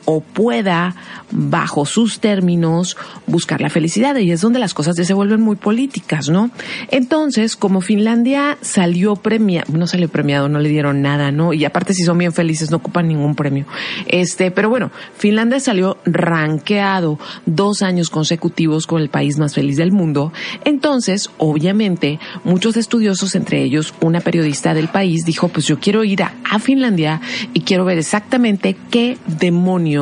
o 0.10 0.22
pueda, 0.22 0.96
bajo 1.32 1.86
sus 1.86 2.22
términos, 2.22 2.96
buscar 3.26 3.60
la 3.60 3.70
felicidad. 3.70 4.16
Y 4.16 4.32
es 4.32 4.40
donde 4.40 4.58
las 4.58 4.74
cosas 4.74 4.96
ya 4.96 5.04
se 5.04 5.14
vuelven 5.14 5.42
muy 5.42 5.58
políticas, 5.58 6.30
¿no? 6.30 6.50
Entonces, 6.92 7.58
como 7.58 7.82
Finlandia 7.82 8.58
salió 8.62 9.18
premiado, 9.18 9.66
no 9.74 9.86
salió 9.86 10.08
premiado, 10.08 10.48
no 10.48 10.60
le 10.60 10.70
dieron 10.70 11.02
nada, 11.02 11.34
¿no? 11.34 11.52
Y 11.52 11.66
aparte 11.66 11.94
si 11.94 12.04
son 12.04 12.18
bien 12.20 12.32
felices, 12.32 12.72
no 12.72 12.78
ocupan 12.78 13.10
ningún 13.10 13.36
premio. 13.36 13.66
Este, 14.08 14.50
pero 14.50 14.70
bueno, 14.70 14.92
Finlandia 15.18 15.60
salió 15.60 15.98
ranqueado 16.06 17.20
dos 17.46 17.82
años 17.82 18.10
consecutivos 18.10 18.88
con 18.88 19.02
el 19.02 19.10
país 19.10 19.38
más 19.38 19.56
feliz 19.56 19.76
del 19.76 19.92
mundo. 19.92 20.32
Entonces, 20.64 21.30
obviamente, 21.38 22.18
muchos 22.46 22.78
estudiosos, 22.78 23.36
entre 23.36 23.62
ellos 23.62 23.94
una 24.00 24.22
periodista 24.22 24.74
del 24.74 24.88
país, 24.88 25.26
dijo, 25.26 25.50
pues 25.50 25.66
yo 25.66 25.82
quiero 25.82 26.06
ir 26.06 26.24
a, 26.24 26.34
a 26.50 26.60
Finlandia 26.60 27.20
y 27.54 27.60
quiero 27.60 27.84
ver 27.84 27.98
exactamente 27.98 28.78
qué 28.90 29.18
demonios 29.26 29.97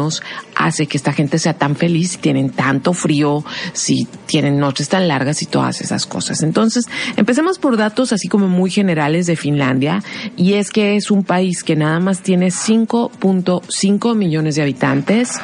hace 0.55 0.87
que 0.87 0.97
esta 0.97 1.13
gente 1.13 1.39
sea 1.39 1.53
tan 1.53 1.75
feliz, 1.75 2.11
si 2.11 2.17
tienen 2.17 2.49
tanto 2.49 2.93
frío, 2.93 3.43
si 3.73 4.07
tienen 4.25 4.59
noches 4.59 4.89
tan 4.89 5.07
largas 5.07 5.41
y 5.41 5.45
todas 5.45 5.81
esas 5.81 6.05
cosas. 6.05 6.43
Entonces, 6.43 6.85
empecemos 7.17 7.59
por 7.59 7.77
datos 7.77 8.13
así 8.13 8.27
como 8.27 8.47
muy 8.47 8.69
generales 8.69 9.27
de 9.27 9.35
Finlandia, 9.35 10.03
y 10.35 10.53
es 10.53 10.71
que 10.71 10.95
es 10.95 11.11
un 11.11 11.23
país 11.23 11.63
que 11.63 11.75
nada 11.75 11.99
más 11.99 12.21
tiene 12.21 12.47
5.5 12.47 14.15
millones 14.15 14.55
de 14.55 14.61
habitantes 14.61 15.39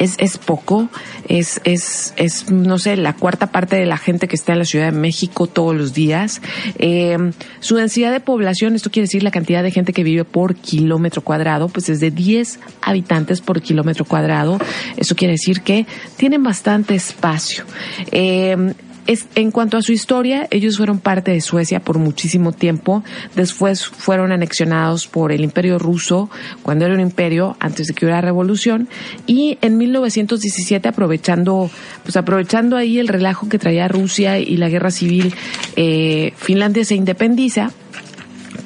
es, 0.00 0.16
es 0.18 0.38
poco, 0.38 0.88
es, 1.28 1.60
es, 1.64 2.14
es, 2.16 2.50
no 2.50 2.78
sé, 2.78 2.96
la 2.96 3.12
cuarta 3.12 3.52
parte 3.52 3.76
de 3.76 3.84
la 3.84 3.98
gente 3.98 4.28
que 4.28 4.34
está 4.34 4.54
en 4.54 4.58
la 4.58 4.64
Ciudad 4.64 4.86
de 4.86 4.98
México 4.98 5.46
todos 5.46 5.76
los 5.76 5.92
días. 5.92 6.40
Eh, 6.78 7.18
su 7.60 7.76
densidad 7.76 8.10
de 8.10 8.20
población, 8.20 8.74
esto 8.74 8.90
quiere 8.90 9.04
decir 9.04 9.22
la 9.22 9.30
cantidad 9.30 9.62
de 9.62 9.70
gente 9.70 9.92
que 9.92 10.02
vive 10.02 10.24
por 10.24 10.56
kilómetro 10.56 11.22
cuadrado, 11.22 11.68
pues 11.68 11.90
es 11.90 12.00
de 12.00 12.10
10 12.10 12.60
habitantes 12.80 13.42
por 13.42 13.60
kilómetro 13.60 14.06
cuadrado. 14.06 14.58
Eso 14.96 15.14
quiere 15.14 15.32
decir 15.32 15.60
que 15.60 15.86
tienen 16.16 16.42
bastante 16.42 16.94
espacio. 16.94 17.64
Eh, 18.10 18.72
es, 19.10 19.26
en 19.34 19.50
cuanto 19.50 19.76
a 19.76 19.82
su 19.82 19.90
historia, 19.90 20.46
ellos 20.52 20.76
fueron 20.76 21.00
parte 21.00 21.32
de 21.32 21.40
Suecia 21.40 21.80
por 21.80 21.98
muchísimo 21.98 22.52
tiempo. 22.52 23.02
Después 23.34 23.84
fueron 23.84 24.30
anexionados 24.30 25.08
por 25.08 25.32
el 25.32 25.40
Imperio 25.40 25.80
Ruso 25.80 26.30
cuando 26.62 26.84
era 26.84 26.94
un 26.94 27.00
imperio 27.00 27.56
antes 27.58 27.88
de 27.88 27.94
que 27.94 28.04
hubiera 28.04 28.20
revolución. 28.20 28.88
Y 29.26 29.58
en 29.62 29.78
1917, 29.78 30.88
aprovechando, 30.88 31.68
pues 32.04 32.16
aprovechando 32.16 32.76
ahí 32.76 33.00
el 33.00 33.08
relajo 33.08 33.48
que 33.48 33.58
traía 33.58 33.88
Rusia 33.88 34.38
y 34.38 34.56
la 34.56 34.68
guerra 34.68 34.92
civil, 34.92 35.34
eh, 35.74 36.32
Finlandia 36.36 36.84
se 36.84 36.94
independiza 36.94 37.72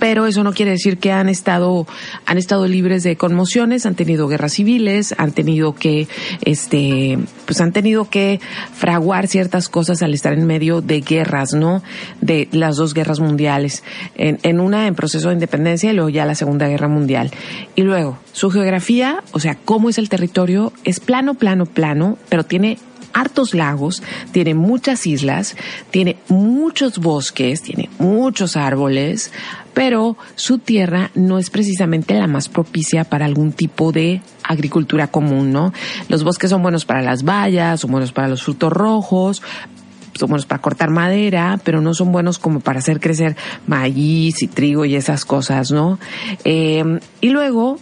pero 0.04 0.26
eso 0.26 0.44
no 0.44 0.52
quiere 0.52 0.72
decir 0.72 0.98
que 0.98 1.12
han 1.12 1.30
estado 1.30 1.86
han 2.26 2.36
estado 2.36 2.66
libres 2.66 3.04
de 3.04 3.16
conmociones, 3.16 3.86
han 3.86 3.94
tenido 3.94 4.28
guerras 4.28 4.52
civiles, 4.52 5.14
han 5.16 5.32
tenido 5.32 5.74
que 5.74 6.08
este 6.42 7.18
pues 7.46 7.62
han 7.62 7.72
tenido 7.72 8.10
que 8.10 8.38
fraguar 8.74 9.28
ciertas 9.28 9.70
cosas 9.70 10.02
al 10.02 10.12
estar 10.12 10.34
en 10.34 10.44
medio 10.44 10.82
de 10.82 11.00
guerras, 11.00 11.54
¿no? 11.54 11.82
De 12.20 12.48
las 12.52 12.76
dos 12.76 12.92
guerras 12.92 13.18
mundiales, 13.18 13.82
en, 14.14 14.40
en 14.42 14.60
una 14.60 14.88
en 14.88 14.94
proceso 14.94 15.28
de 15.28 15.36
independencia 15.36 15.90
y 15.90 15.94
luego 15.94 16.10
ya 16.10 16.26
la 16.26 16.34
Segunda 16.34 16.68
Guerra 16.68 16.88
Mundial. 16.88 17.30
Y 17.74 17.80
luego, 17.80 18.18
su 18.32 18.50
geografía, 18.50 19.22
o 19.32 19.40
sea, 19.40 19.56
cómo 19.64 19.88
es 19.88 19.96
el 19.96 20.10
territorio, 20.10 20.74
es 20.84 21.00
plano, 21.00 21.32
plano, 21.32 21.64
plano, 21.64 22.18
pero 22.28 22.44
tiene 22.44 22.76
hartos 23.14 23.54
lagos, 23.54 24.02
tiene 24.32 24.54
muchas 24.54 25.06
islas, 25.06 25.56
tiene 25.90 26.18
muchos 26.28 26.98
bosques, 26.98 27.62
tiene 27.62 27.88
muchos 27.98 28.56
árboles, 28.56 29.32
pero 29.74 30.16
su 30.36 30.58
tierra 30.58 31.10
no 31.14 31.38
es 31.38 31.50
precisamente 31.50 32.14
la 32.14 32.26
más 32.26 32.48
propicia 32.48 33.04
para 33.04 33.26
algún 33.26 33.52
tipo 33.52 33.92
de 33.92 34.22
agricultura 34.44 35.08
común, 35.08 35.52
¿no? 35.52 35.72
Los 36.08 36.24
bosques 36.24 36.50
son 36.50 36.62
buenos 36.62 36.84
para 36.84 37.02
las 37.02 37.24
bayas, 37.24 37.80
son 37.80 37.90
buenos 37.90 38.12
para 38.12 38.28
los 38.28 38.42
frutos 38.42 38.72
rojos, 38.72 39.42
son 40.14 40.28
buenos 40.28 40.46
para 40.46 40.62
cortar 40.62 40.90
madera, 40.90 41.58
pero 41.64 41.80
no 41.80 41.92
son 41.92 42.12
buenos 42.12 42.38
como 42.38 42.60
para 42.60 42.78
hacer 42.78 43.00
crecer 43.00 43.36
maíz 43.66 44.42
y 44.42 44.46
trigo 44.46 44.84
y 44.84 44.94
esas 44.94 45.24
cosas, 45.24 45.72
¿no? 45.72 45.98
Eh, 46.44 47.00
y 47.20 47.30
luego 47.30 47.78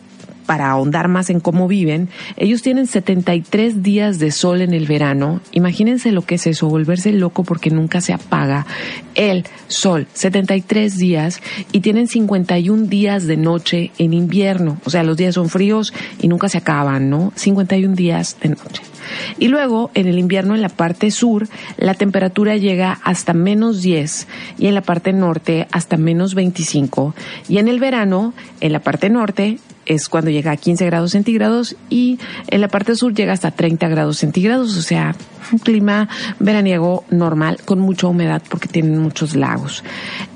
para 0.46 0.70
ahondar 0.70 1.08
más 1.08 1.30
en 1.30 1.40
cómo 1.40 1.68
viven, 1.68 2.08
ellos 2.36 2.62
tienen 2.62 2.86
73 2.86 3.82
días 3.82 4.18
de 4.18 4.30
sol 4.30 4.60
en 4.60 4.74
el 4.74 4.86
verano. 4.86 5.40
Imagínense 5.52 6.12
lo 6.12 6.22
que 6.22 6.36
es 6.36 6.46
eso, 6.46 6.68
volverse 6.68 7.12
loco 7.12 7.44
porque 7.44 7.70
nunca 7.70 8.00
se 8.00 8.12
apaga 8.12 8.66
el 9.14 9.44
sol. 9.68 10.06
73 10.12 10.96
días 10.96 11.40
y 11.72 11.80
tienen 11.80 12.08
51 12.08 12.86
días 12.86 13.26
de 13.26 13.36
noche 13.36 13.90
en 13.98 14.12
invierno. 14.12 14.78
O 14.84 14.90
sea, 14.90 15.02
los 15.02 15.16
días 15.16 15.34
son 15.34 15.48
fríos 15.48 15.92
y 16.20 16.28
nunca 16.28 16.48
se 16.48 16.58
acaban, 16.58 17.10
¿no? 17.10 17.32
51 17.36 17.94
días 17.94 18.36
de 18.40 18.50
noche. 18.50 18.91
Y 19.38 19.48
luego, 19.48 19.90
en 19.94 20.06
el 20.06 20.18
invierno, 20.18 20.54
en 20.54 20.62
la 20.62 20.68
parte 20.68 21.10
sur, 21.10 21.48
la 21.76 21.94
temperatura 21.94 22.56
llega 22.56 22.98
hasta 23.04 23.32
menos 23.32 23.82
10 23.82 24.28
y 24.58 24.66
en 24.66 24.74
la 24.74 24.82
parte 24.82 25.12
norte 25.12 25.66
hasta 25.72 25.96
menos 25.96 26.34
25. 26.34 27.14
Y 27.48 27.58
en 27.58 27.68
el 27.68 27.80
verano, 27.80 28.34
en 28.60 28.72
la 28.72 28.80
parte 28.80 29.10
norte, 29.10 29.58
es 29.86 30.08
cuando 30.08 30.30
llega 30.30 30.52
a 30.52 30.56
15 30.56 30.86
grados 30.86 31.12
centígrados 31.12 31.76
y 31.90 32.18
en 32.48 32.60
la 32.60 32.68
parte 32.68 32.94
sur 32.94 33.14
llega 33.14 33.32
hasta 33.32 33.50
30 33.50 33.88
grados 33.88 34.18
centígrados, 34.18 34.76
o 34.76 34.82
sea, 34.82 35.14
un 35.52 35.58
clima 35.58 36.08
veraniego 36.38 37.04
normal 37.10 37.58
con 37.64 37.80
mucha 37.80 38.06
humedad 38.06 38.42
porque 38.48 38.68
tienen 38.68 38.98
muchos 38.98 39.34
lagos. 39.34 39.82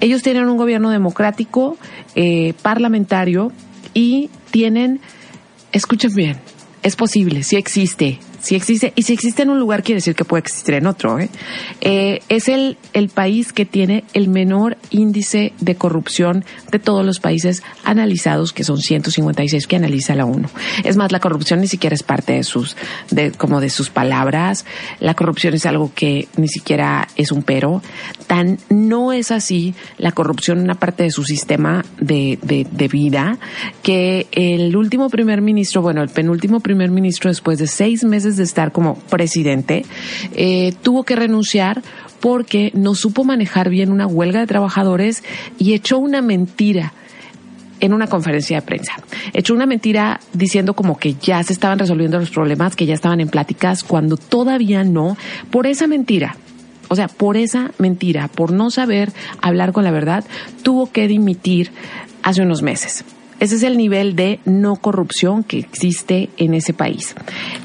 Ellos 0.01 0.23
tienen 0.23 0.49
un 0.49 0.57
gobierno 0.57 0.91
democrático, 0.91 1.77
eh, 2.15 2.55
parlamentario 2.63 3.53
y 3.95 4.31
tienen, 4.51 5.01
escuchen 5.73 6.15
bien, 6.15 6.39
es 6.83 6.97
posible, 6.97 7.43
sí 7.43 7.57
existe, 7.57 8.19
si 8.47 8.55
existe, 8.55 8.93
y 8.95 9.03
si 9.03 9.13
existe 9.13 9.43
en 9.43 9.51
un 9.51 9.59
lugar 9.59 9.83
quiere 9.83 9.97
decir 9.97 10.15
que 10.15 10.25
puede 10.25 10.43
existir 10.43 10.77
en 10.77 10.87
otro. 10.87 11.19
¿eh? 11.19 11.29
Eh, 11.81 12.21
es 12.29 12.47
el, 12.47 12.79
el 12.93 13.09
país 13.09 13.53
que 13.53 13.65
tiene 13.65 14.05
el 14.13 14.29
menor 14.29 14.77
índice 14.91 15.53
de 15.61 15.75
corrupción 15.75 16.45
de 16.71 16.79
todos 16.79 17.05
los 17.05 17.19
países 17.19 17.65
analizados, 17.83 18.53
que 18.53 18.63
son 18.63 18.79
156 18.79 19.67
que 19.67 19.75
analiza 19.75 20.15
la 20.15 20.27
ONU. 20.27 20.49
Es 20.85 20.97
más, 20.97 21.11
la 21.11 21.19
corrupción 21.19 21.61
ni 21.61 21.67
siquiera 21.67 21.95
es 21.95 22.05
parte 22.05 22.35
de 22.35 22.45
sus, 22.45 22.77
de, 23.11 23.33
como 23.33 23.61
de 23.61 23.69
sus 23.69 23.91
palabras. 23.91 24.65
La 25.01 25.15
corrupción 25.15 25.55
es 25.55 25.67
algo 25.67 25.91
que 25.93 26.29
ni 26.37 26.47
siquiera 26.47 27.09
es 27.17 27.33
un 27.33 27.43
pero. 27.43 27.83
Tan 28.29 28.59
no 28.71 29.13
es 29.13 29.33
así 29.33 29.75
la 29.99 30.13
corrupción 30.13 30.61
una 30.61 30.77
parte 30.77 31.03
de 31.03 31.11
su 31.11 31.25
sistema 31.25 31.85
de, 31.99 32.39
de, 32.43 32.65
de 32.71 32.87
vida 32.87 33.41
que 33.83 34.29
el 34.31 34.77
último 34.77 35.11
primer 35.11 35.43
ministro, 35.43 35.83
bueno, 35.83 36.01
el 36.01 36.11
penúltimo 36.11 36.61
primer 36.61 36.93
ministro 36.93 37.29
después 37.29 37.59
de 37.59 37.67
seis 37.67 38.05
meses 38.05 38.36
de 38.37 38.45
estar 38.45 38.73
como 38.73 38.95
presidente, 38.95 39.85
eh, 40.35 40.75
tuvo 40.83 41.05
que 41.05 41.17
renunciar 41.17 41.83
porque 42.21 42.71
no 42.75 42.95
supo 42.95 43.25
manejar 43.25 43.69
bien 43.69 43.91
una 43.91 44.07
huelga 44.07 44.41
de 44.41 44.47
trabajadores 44.47 45.23
y 45.59 45.75
echó 45.75 45.99
una 45.99 46.23
mentira 46.23 46.93
en 47.81 47.93
una 47.93 48.07
conferencia 48.07 48.61
de 48.61 48.67
prensa. 48.67 48.95
Echó 49.33 49.55
una 49.55 49.67
mentira 49.67 50.21
diciendo 50.33 50.75
como 50.75 50.99
que 50.99 51.15
ya 51.15 51.43
se 51.43 51.53
estaban 51.53 51.79
resolviendo 51.79 52.19
los 52.19 52.31
problemas, 52.31 52.75
que 52.75 52.87
ya 52.87 52.95
estaban 52.95 53.21
en 53.21 53.29
pláticas, 53.29 53.85
cuando 53.85 54.17
todavía 54.17 54.83
no. 54.83 55.17
Por 55.51 55.67
esa 55.67 55.87
mentira, 55.87 56.37
o 56.89 56.97
sea, 56.97 57.09
por 57.09 57.37
esa 57.37 57.73
mentira, 57.79 58.29
por 58.29 58.53
no 58.53 58.71
saber 58.71 59.13
hablar 59.43 59.73
con 59.73 59.85
la 59.85 59.91
verdad, 59.91 60.25
tuvo 60.63 60.91
que 60.91 61.09
dimitir 61.09 61.71
hace 62.23 62.43
unos 62.43 62.63
meses. 62.63 63.05
Ese 63.41 63.57
es 63.57 63.63
el 63.63 63.77
nivel 63.77 64.17
de 64.17 64.41
no 64.45 64.77
corrupción 64.77 65.45
que 65.45 65.59
existe 65.59 66.31
en 66.37 66.55
ese 66.55 66.73
país. 66.73 67.15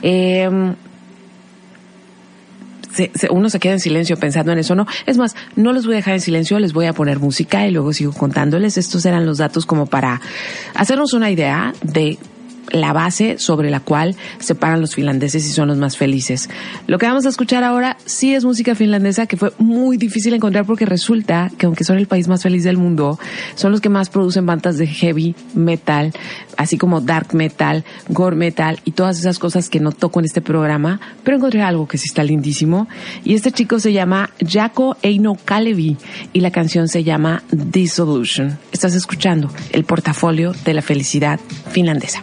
Eh, 0.01 0.49
uno 3.29 3.49
se 3.49 3.59
queda 3.59 3.73
en 3.73 3.79
silencio 3.79 4.17
pensando 4.17 4.51
en 4.51 4.59
eso, 4.59 4.75
¿no? 4.75 4.85
Es 5.05 5.17
más, 5.17 5.35
no 5.55 5.73
los 5.73 5.85
voy 5.85 5.95
a 5.95 5.97
dejar 5.97 6.15
en 6.15 6.21
silencio, 6.21 6.59
les 6.59 6.73
voy 6.73 6.85
a 6.85 6.93
poner 6.93 7.19
música 7.19 7.65
y 7.65 7.71
luego 7.71 7.93
sigo 7.93 8.11
contándoles. 8.13 8.77
Estos 8.77 9.05
eran 9.05 9.25
los 9.25 9.37
datos 9.37 9.65
como 9.65 9.85
para 9.85 10.21
hacernos 10.73 11.13
una 11.13 11.31
idea 11.31 11.73
de 11.83 12.17
la 12.71 12.93
base 12.93 13.37
sobre 13.37 13.69
la 13.69 13.79
cual 13.79 14.15
se 14.39 14.55
paran 14.55 14.81
los 14.81 14.95
finlandeses 14.95 15.45
y 15.47 15.51
son 15.51 15.67
los 15.67 15.77
más 15.77 15.97
felices. 15.97 16.49
Lo 16.87 16.97
que 16.97 17.05
vamos 17.05 17.25
a 17.25 17.29
escuchar 17.29 17.63
ahora 17.63 17.97
sí 18.05 18.33
es 18.33 18.45
música 18.45 18.75
finlandesa 18.75 19.25
que 19.25 19.37
fue 19.37 19.51
muy 19.57 19.97
difícil 19.97 20.33
encontrar 20.33 20.65
porque 20.65 20.85
resulta 20.85 21.51
que 21.57 21.65
aunque 21.65 21.83
son 21.83 21.97
el 21.97 22.07
país 22.07 22.27
más 22.27 22.43
feliz 22.43 22.63
del 22.63 22.77
mundo, 22.77 23.19
son 23.55 23.71
los 23.71 23.81
que 23.81 23.89
más 23.89 24.09
producen 24.09 24.45
bandas 24.45 24.77
de 24.77 24.87
heavy 24.87 25.35
metal, 25.53 26.13
así 26.57 26.77
como 26.77 27.01
dark 27.01 27.33
metal, 27.33 27.83
gore 28.09 28.35
metal 28.35 28.79
y 28.85 28.91
todas 28.91 29.19
esas 29.19 29.39
cosas 29.39 29.69
que 29.69 29.79
no 29.79 29.91
toco 29.91 30.19
en 30.19 30.25
este 30.25 30.41
programa, 30.41 30.99
pero 31.23 31.37
encontré 31.37 31.61
algo 31.61 31.87
que 31.87 31.97
sí 31.97 32.05
está 32.07 32.23
lindísimo 32.23 32.87
y 33.23 33.35
este 33.35 33.51
chico 33.51 33.79
se 33.79 33.93
llama 33.93 34.29
Jaco 34.45 34.97
Eino 35.01 35.37
Kalevi 35.43 35.97
y 36.33 36.39
la 36.41 36.51
canción 36.51 36.87
se 36.87 37.03
llama 37.03 37.43
Dissolution. 37.51 38.57
Estás 38.71 38.95
escuchando 38.95 39.51
el 39.71 39.83
portafolio 39.83 40.53
de 40.65 40.73
la 40.73 40.81
felicidad 40.81 41.39
finlandesa. 41.71 42.21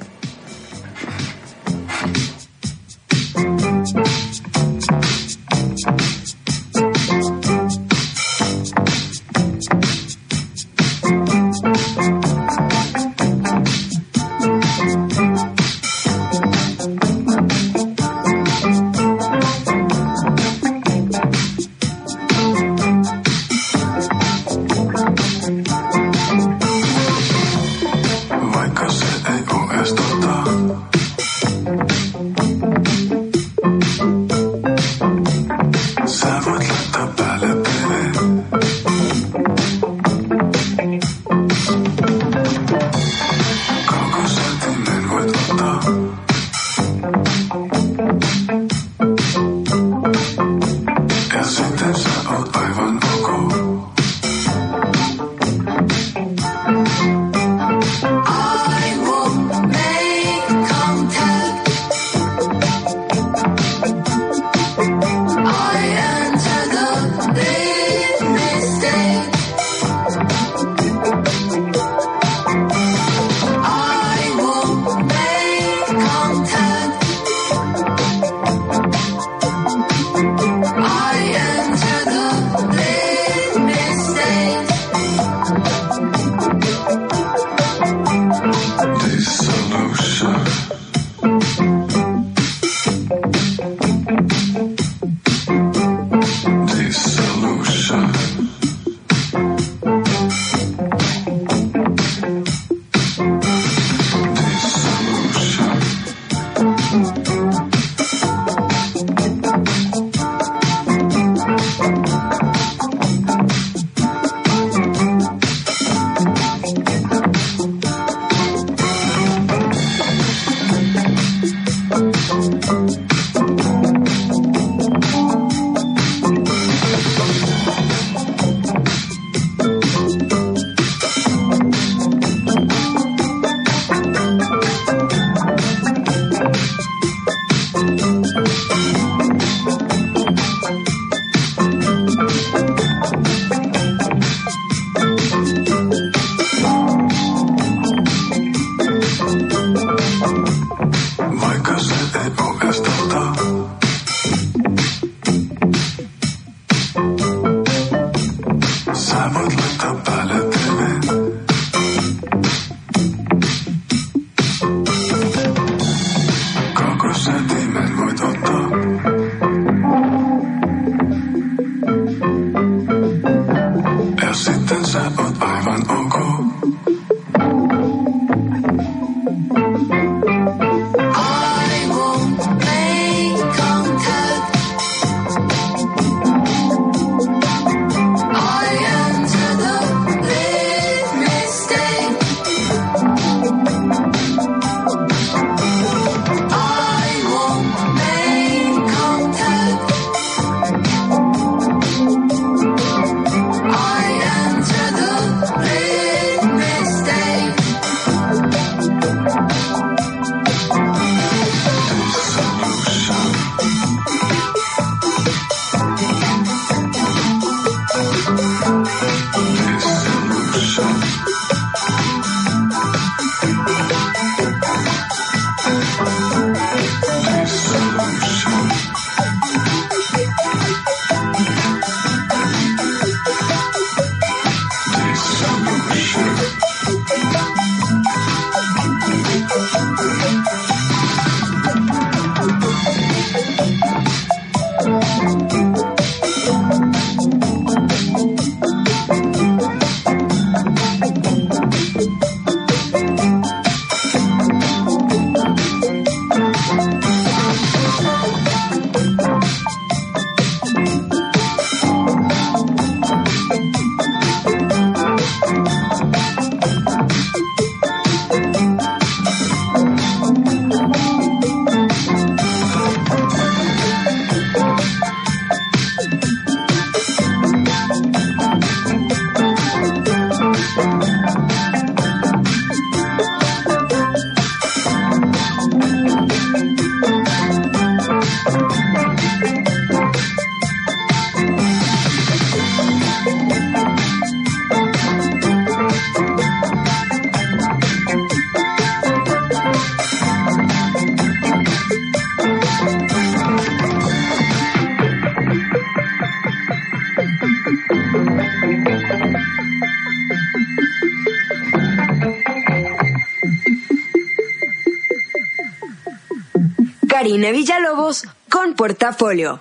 Karina 317.29 317.51
Villalobos 317.51 318.25
con 318.49 318.73
portafolio. 318.73 319.61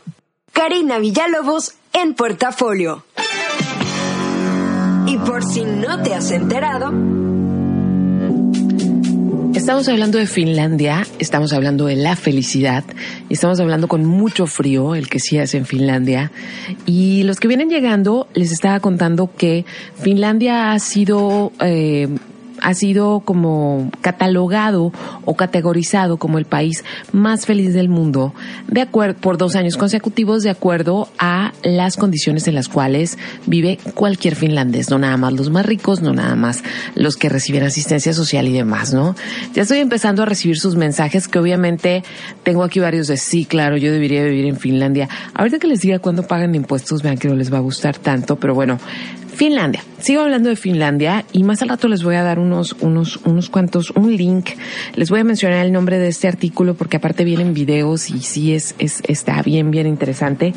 Karina 0.53 0.99
Villalobos 0.99 1.73
en 1.91 2.13
portafolio. 2.13 3.03
Y 5.05 5.17
por 5.17 5.43
si 5.43 5.65
no 5.65 6.01
te 6.01 6.13
has 6.13 6.31
enterado, 6.31 6.93
Estamos 9.53 9.89
hablando 9.89 10.17
de 10.17 10.27
Finlandia, 10.27 11.05
estamos 11.19 11.51
hablando 11.51 11.87
de 11.87 11.97
la 11.97 12.15
felicidad 12.15 12.85
estamos 13.29 13.59
hablando 13.59 13.89
con 13.89 14.05
mucho 14.05 14.45
frío, 14.45 14.95
el 14.95 15.09
que 15.09 15.19
sí 15.19 15.37
hace 15.37 15.57
en 15.57 15.65
Finlandia. 15.65 16.31
Y 16.85 17.23
los 17.23 17.39
que 17.41 17.49
vienen 17.49 17.69
llegando, 17.69 18.29
les 18.33 18.53
estaba 18.53 18.79
contando 18.79 19.29
que 19.35 19.65
Finlandia 19.99 20.71
ha 20.71 20.79
sido 20.79 21.51
eh, 21.59 22.07
ha 22.61 22.73
sido 22.73 23.21
como 23.21 23.91
catalogado 24.01 24.91
o 25.25 25.35
categorizado 25.35 26.17
como 26.17 26.37
el 26.37 26.45
país 26.45 26.83
más 27.11 27.45
feliz 27.45 27.73
del 27.73 27.89
mundo 27.89 28.33
de 28.67 28.81
acuerdo 28.81 29.19
por 29.19 29.37
dos 29.37 29.55
años 29.55 29.77
consecutivos 29.77 30.43
de 30.43 30.49
acuerdo 30.49 31.09
a 31.17 31.53
las 31.63 31.97
condiciones 31.97 32.47
en 32.47 32.55
las 32.55 32.69
cuales 32.69 33.17
vive 33.45 33.79
cualquier 33.93 34.35
finlandés, 34.35 34.89
no 34.89 34.99
nada 34.99 35.17
más 35.17 35.33
los 35.33 35.49
más 35.49 35.65
ricos, 35.65 36.01
no 36.01 36.13
nada 36.13 36.35
más 36.35 36.63
los 36.95 37.15
que 37.15 37.29
reciben 37.29 37.63
asistencia 37.63 38.13
social 38.13 38.47
y 38.47 38.53
demás, 38.53 38.93
¿no? 38.93 39.15
Ya 39.53 39.63
estoy 39.63 39.79
empezando 39.79 40.23
a 40.23 40.25
recibir 40.25 40.59
sus 40.59 40.75
mensajes 40.75 41.27
que 41.27 41.39
obviamente 41.39 42.03
tengo 42.43 42.63
aquí 42.63 42.79
varios 42.79 43.07
de 43.07 43.17
sí, 43.17 43.45
claro, 43.45 43.77
yo 43.77 43.91
debería 43.91 44.23
vivir 44.23 44.45
en 44.45 44.57
Finlandia. 44.57 45.09
Ahorita 45.33 45.59
que 45.59 45.67
les 45.67 45.81
diga 45.81 45.99
cuándo 45.99 46.23
pagan 46.23 46.55
impuestos, 46.55 47.01
vean 47.01 47.17
que 47.17 47.27
no 47.27 47.35
les 47.35 47.51
va 47.51 47.57
a 47.57 47.61
gustar 47.61 47.97
tanto, 47.97 48.37
pero 48.37 48.53
bueno, 48.53 48.79
Finlandia. 49.37 49.83
Sigo 49.99 50.21
hablando 50.21 50.49
de 50.49 50.55
Finlandia 50.55 51.23
y 51.31 51.43
más 51.43 51.61
al 51.61 51.69
rato 51.69 51.87
les 51.87 52.01
voy 52.01 52.15
a 52.15 52.23
dar 52.23 52.39
unos, 52.39 52.75
unos, 52.79 53.17
unos 53.17 53.51
cuantos, 53.51 53.91
un 53.91 54.17
link. 54.17 54.49
Les 54.95 55.11
voy 55.11 55.19
a 55.19 55.23
mencionar 55.23 55.63
el 55.63 55.71
nombre 55.71 55.99
de 55.99 56.07
este 56.07 56.27
artículo 56.27 56.73
porque 56.73 56.97
aparte 56.97 57.23
vienen 57.23 57.53
videos 57.53 58.09
y 58.09 58.21
sí 58.21 58.55
es, 58.55 58.73
es, 58.79 59.03
está 59.07 59.43
bien, 59.43 59.69
bien 59.69 59.85
interesante. 59.85 60.55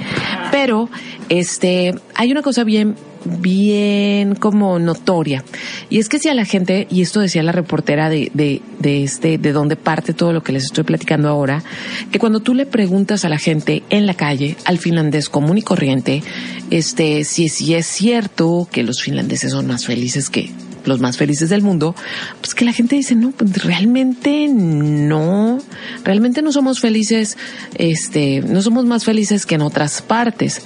Pero, 0.51 0.88
este, 1.29 1.95
hay 2.14 2.33
una 2.33 2.40
cosa 2.40 2.64
bien, 2.64 2.97
bien 3.24 4.35
como 4.35 4.78
notoria. 4.78 5.44
Y 5.88 5.98
es 5.98 6.09
que 6.09 6.18
si 6.18 6.28
a 6.28 6.35
la 6.35 6.44
gente, 6.44 6.87
y 6.90 7.02
esto 7.02 7.20
decía 7.20 7.42
la 7.42 7.52
reportera 7.52 8.09
de, 8.09 8.30
de, 8.35 8.62
de 8.78 9.02
este, 9.02 9.38
de 9.38 9.52
dónde 9.52 9.76
parte 9.76 10.14
todo 10.14 10.33
lo 10.33 10.42
que 10.42 10.52
les 10.52 10.64
estoy 10.64 10.85
platicando 10.85 11.28
ahora, 11.28 11.62
que 12.11 12.18
cuando 12.18 12.40
tú 12.40 12.54
le 12.54 12.66
preguntas 12.66 13.24
a 13.24 13.28
la 13.28 13.38
gente 13.38 13.83
en 13.90 14.06
la 14.06 14.14
calle, 14.14 14.56
al 14.64 14.78
finlandés 14.78 15.28
común 15.28 15.59
y 15.59 15.62
corriente, 15.62 16.22
este, 16.70 17.24
si, 17.24 17.48
si 17.48 17.74
es 17.74 17.87
cierto 17.87 18.68
que 18.70 18.83
los 18.83 19.02
finlandeses 19.02 19.52
son 19.52 19.66
más 19.66 19.87
felices 19.87 20.30
que 20.30 20.50
los 20.85 21.00
más 21.00 21.16
felices 21.16 21.50
del 21.50 21.62
mundo, 21.62 21.94
pues 22.40 22.54
que 22.54 22.64
la 22.64 22.72
gente 22.72 22.96
dice, 22.96 23.14
no, 23.14 23.33
pues 23.33 23.62
realmente 23.64 24.48
no, 24.48 25.59
realmente 26.04 26.42
no 26.42 26.52
somos 26.52 26.80
felices, 26.80 27.37
este, 27.76 28.40
no 28.40 28.62
somos 28.62 28.87
más 28.87 29.04
felices 29.04 29.46
que 29.46 29.56
en 29.56 29.62
otras 29.62 30.02
partes. 30.02 30.62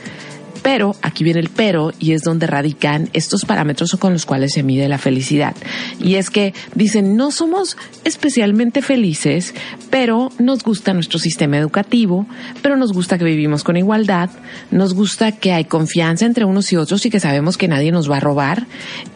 Pero, 0.65 0.97
aquí 1.03 1.25
viene 1.25 1.41
el 1.41 1.51
pero, 1.51 1.93
y 2.01 2.13
es 2.13 2.23
donde 2.23 2.47
radican 2.47 3.11
estos 3.13 3.45
parámetros 3.45 3.95
con 4.01 4.15
los 4.15 4.25
cuales 4.25 4.55
se 4.55 4.63
mide 4.63 4.89
la 4.89 4.97
felicidad. 4.97 5.55
Y 6.01 6.15
es 6.15 6.31
que 6.31 6.55
dicen, 6.75 7.17
no 7.17 7.31
somos 7.31 7.77
especialmente 8.05 8.81
felices, 8.81 9.55
pero 9.91 10.33
nos 10.39 10.65
gusta 10.65 10.95
nuestro 10.95 11.19
sistema 11.19 11.59
educativo, 11.59 12.27
pero 12.63 12.79
nos 12.79 12.95
gusta 12.95 13.19
que 13.19 13.25
vivimos 13.27 13.63
con 13.63 13.77
igualdad, 13.77 14.31
nos 14.71 14.95
gusta 14.95 15.33
que 15.33 15.53
hay 15.53 15.67
confianza 15.67 16.25
entre 16.25 16.47
unos 16.47 16.73
y 16.73 16.77
otros 16.77 17.05
y 17.05 17.11
que 17.11 17.21
sabemos 17.21 17.59
que 17.59 17.69
nadie 17.69 17.93
nos 17.93 18.11
va 18.11 18.17
a 18.17 18.21
robar, 18.21 18.67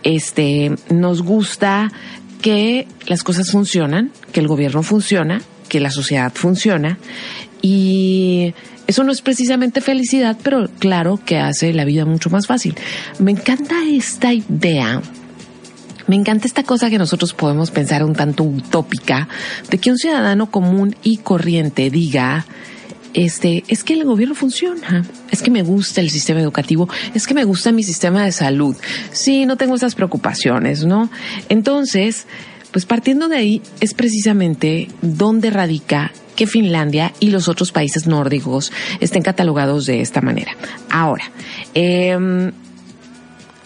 este, 0.03 0.77
nos 0.91 1.23
gusta 1.23 1.91
que 2.43 2.87
las 3.07 3.23
cosas 3.23 3.51
funcionan, 3.51 4.13
que 4.33 4.41
el 4.41 4.49
gobierno 4.49 4.83
funciona, 4.83 5.41
que 5.71 5.81
la 5.81 5.91
sociedad 5.91 6.31
funciona 6.35 6.99
y 7.63 8.53
eso 8.89 9.05
no 9.05 9.13
es 9.13 9.23
precisamente 9.23 9.81
felicidad, 9.81 10.37
pero 10.43 10.69
claro 10.79 11.21
que 11.25 11.39
hace 11.39 11.73
la 11.73 11.85
vida 11.85 12.05
mucho 12.05 12.31
más 12.31 12.47
fácil. 12.49 12.75
Me 13.21 13.31
encanta 13.31 13.77
esta 13.89 14.33
idea 14.33 15.01
me 16.09 16.17
encanta 16.17 16.47
esta 16.47 16.63
cosa 16.63 16.89
que 16.89 16.97
nosotros 16.97 17.35
podemos 17.35 17.71
pensar 17.71 18.03
un 18.03 18.15
tanto 18.15 18.43
utópica 18.43 19.29
de 19.71 19.77
que 19.77 19.91
un 19.91 19.99
ciudadano 19.99 20.51
común 20.51 20.97
y 21.03 21.19
corriente 21.19 21.91
diga, 21.91 22.47
este, 23.13 23.63
es 23.69 23.85
que 23.85 23.93
el 23.93 24.05
gobierno 24.05 24.35
funciona, 24.35 25.05
es 25.31 25.43
que 25.43 25.51
me 25.51 25.63
gusta 25.63 26.01
el 26.01 26.09
sistema 26.09 26.41
educativo, 26.41 26.89
es 27.15 27.27
que 27.27 27.35
me 27.35 27.45
gusta 27.45 27.73
mi 27.73 27.83
sistema 27.83 28.25
de 28.25 28.33
salud. 28.33 28.75
Sí, 29.13 29.45
no 29.45 29.57
tengo 29.57 29.75
esas 29.75 29.95
preocupaciones, 29.95 30.87
¿no? 30.87 31.11
Entonces, 31.51 32.27
pues 32.73 32.87
partiendo 32.87 33.29
de 33.29 33.37
ahí 33.37 33.63
es 33.81 33.95
precisamente 33.95 34.89
donde 35.03 35.51
radica 35.51 36.13
que 36.37 36.47
Finlandia 36.47 37.13
y 37.19 37.31
los 37.31 37.49
otros 37.49 37.73
países 37.73 38.07
nórdicos 38.07 38.73
estén 39.01 39.23
catalogados 39.23 39.87
de 39.87 40.01
esta 40.01 40.21
manera. 40.21 40.53
Ahora, 40.89 41.25
eh, 41.75 42.17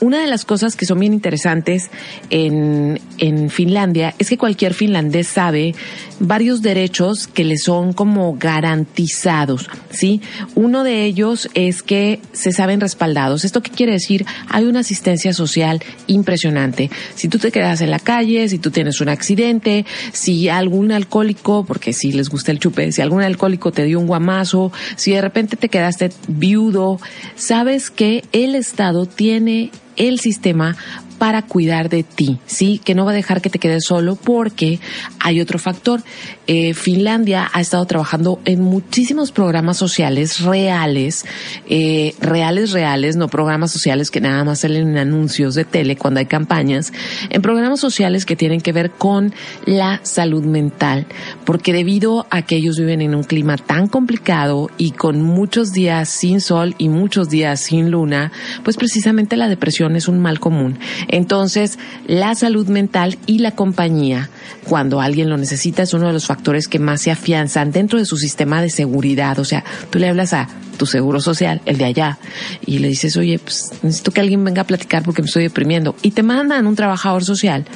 una 0.02 0.20
de 0.20 0.26
las 0.26 0.44
cosas 0.44 0.74
que 0.74 0.84
son 0.84 0.98
bien 0.98 1.12
interesantes 1.12 1.88
en, 2.28 3.00
en, 3.18 3.50
Finlandia 3.50 4.14
es 4.18 4.28
que 4.28 4.36
cualquier 4.36 4.74
finlandés 4.74 5.28
sabe 5.28 5.76
varios 6.22 6.62
derechos 6.62 7.26
que 7.26 7.44
le 7.44 7.58
son 7.58 7.92
como 7.92 8.36
garantizados, 8.38 9.68
¿sí? 9.90 10.20
Uno 10.54 10.84
de 10.84 11.04
ellos 11.04 11.50
es 11.54 11.82
que 11.82 12.20
se 12.32 12.52
saben 12.52 12.80
respaldados. 12.80 13.44
¿Esto 13.44 13.60
qué 13.60 13.70
quiere 13.70 13.92
decir? 13.92 14.24
Hay 14.48 14.64
una 14.64 14.80
asistencia 14.80 15.32
social 15.32 15.82
impresionante. 16.06 16.90
Si 17.16 17.28
tú 17.28 17.38
te 17.38 17.50
quedas 17.50 17.80
en 17.80 17.90
la 17.90 17.98
calle, 17.98 18.48
si 18.48 18.58
tú 18.58 18.70
tienes 18.70 19.00
un 19.00 19.08
accidente, 19.08 19.84
si 20.12 20.48
algún 20.48 20.92
alcohólico, 20.92 21.64
porque 21.64 21.92
si 21.92 22.12
les 22.12 22.30
gusta 22.30 22.52
el 22.52 22.60
chupe, 22.60 22.92
si 22.92 23.02
algún 23.02 23.22
alcohólico 23.22 23.72
te 23.72 23.84
dio 23.84 23.98
un 23.98 24.06
guamazo, 24.06 24.72
si 24.96 25.10
de 25.10 25.20
repente 25.20 25.56
te 25.56 25.68
quedaste 25.68 26.12
viudo, 26.28 27.00
sabes 27.34 27.90
que 27.90 28.22
el 28.30 28.54
Estado 28.54 29.06
tiene 29.06 29.72
el 29.96 30.20
sistema 30.20 30.76
para 31.22 31.42
cuidar 31.42 31.88
de 31.88 32.02
ti, 32.02 32.40
¿sí? 32.46 32.80
Que 32.84 32.96
no 32.96 33.04
va 33.04 33.12
a 33.12 33.14
dejar 33.14 33.40
que 33.40 33.48
te 33.48 33.60
quedes 33.60 33.84
solo 33.84 34.16
porque 34.16 34.80
hay 35.20 35.40
otro 35.40 35.60
factor. 35.60 36.02
Eh, 36.48 36.74
Finlandia 36.74 37.48
ha 37.52 37.60
estado 37.60 37.84
trabajando 37.84 38.40
en 38.44 38.60
muchísimos 38.60 39.30
programas 39.30 39.76
sociales 39.76 40.40
reales, 40.40 41.24
eh, 41.68 42.16
reales, 42.20 42.72
reales, 42.72 43.14
no 43.14 43.28
programas 43.28 43.70
sociales 43.70 44.10
que 44.10 44.20
nada 44.20 44.42
más 44.42 44.62
salen 44.62 44.88
en 44.88 44.98
anuncios 44.98 45.54
de 45.54 45.64
tele 45.64 45.94
cuando 45.94 46.18
hay 46.18 46.26
campañas, 46.26 46.92
en 47.30 47.40
programas 47.40 47.78
sociales 47.78 48.26
que 48.26 48.34
tienen 48.34 48.60
que 48.60 48.72
ver 48.72 48.90
con 48.90 49.32
la 49.64 50.00
salud 50.02 50.44
mental, 50.44 51.06
porque 51.44 51.72
debido 51.72 52.26
a 52.30 52.42
que 52.42 52.56
ellos 52.56 52.80
viven 52.80 53.00
en 53.00 53.14
un 53.14 53.22
clima 53.22 53.56
tan 53.58 53.86
complicado 53.86 54.70
y 54.76 54.90
con 54.90 55.22
muchos 55.22 55.70
días 55.70 56.08
sin 56.08 56.40
sol 56.40 56.74
y 56.78 56.88
muchos 56.88 57.28
días 57.28 57.60
sin 57.60 57.92
luna, 57.92 58.32
pues 58.64 58.76
precisamente 58.76 59.36
la 59.36 59.46
depresión 59.46 59.94
es 59.94 60.08
un 60.08 60.18
mal 60.18 60.40
común. 60.40 60.80
Entonces, 61.12 61.78
la 62.06 62.34
salud 62.34 62.66
mental 62.66 63.18
y 63.26 63.38
la 63.38 63.52
compañía, 63.52 64.30
cuando 64.64 65.00
alguien 65.00 65.28
lo 65.28 65.36
necesita, 65.36 65.82
es 65.82 65.92
uno 65.92 66.06
de 66.06 66.14
los 66.14 66.26
factores 66.26 66.66
que 66.66 66.78
más 66.78 67.02
se 67.02 67.10
afianzan 67.10 67.70
dentro 67.70 67.98
de 67.98 68.06
su 68.06 68.16
sistema 68.16 68.62
de 68.62 68.70
seguridad. 68.70 69.38
O 69.38 69.44
sea, 69.44 69.62
tú 69.90 69.98
le 69.98 70.08
hablas 70.08 70.32
a 70.32 70.48
tu 70.78 70.86
seguro 70.86 71.20
social, 71.20 71.60
el 71.66 71.76
de 71.76 71.84
allá, 71.84 72.18
y 72.64 72.78
le 72.78 72.88
dices, 72.88 73.16
oye, 73.18 73.38
pues 73.38 73.70
necesito 73.82 74.10
que 74.10 74.22
alguien 74.22 74.42
venga 74.42 74.62
a 74.62 74.66
platicar 74.66 75.02
porque 75.02 75.20
me 75.20 75.26
estoy 75.26 75.42
deprimiendo. 75.42 75.94
Y 76.00 76.12
te 76.12 76.22
mandan 76.22 76.66
un 76.66 76.74
trabajador 76.74 77.24
social 77.24 77.66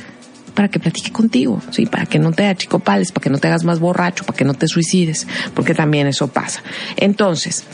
para 0.55 0.68
que 0.68 0.81
platique 0.81 1.12
contigo, 1.12 1.61
sí, 1.70 1.85
para 1.85 2.07
que 2.07 2.18
no 2.18 2.33
te 2.33 2.46
achicopales, 2.46 3.12
para 3.12 3.22
que 3.22 3.31
no 3.31 3.37
te 3.37 3.49
hagas 3.49 3.64
más 3.64 3.81
borracho, 3.81 4.25
para 4.25 4.38
que 4.38 4.46
no 4.46 4.55
te 4.55 4.66
suicides, 4.66 5.27
porque 5.53 5.75
también 5.75 6.07
eso 6.07 6.29
pasa. 6.29 6.62
Entonces, 6.96 7.64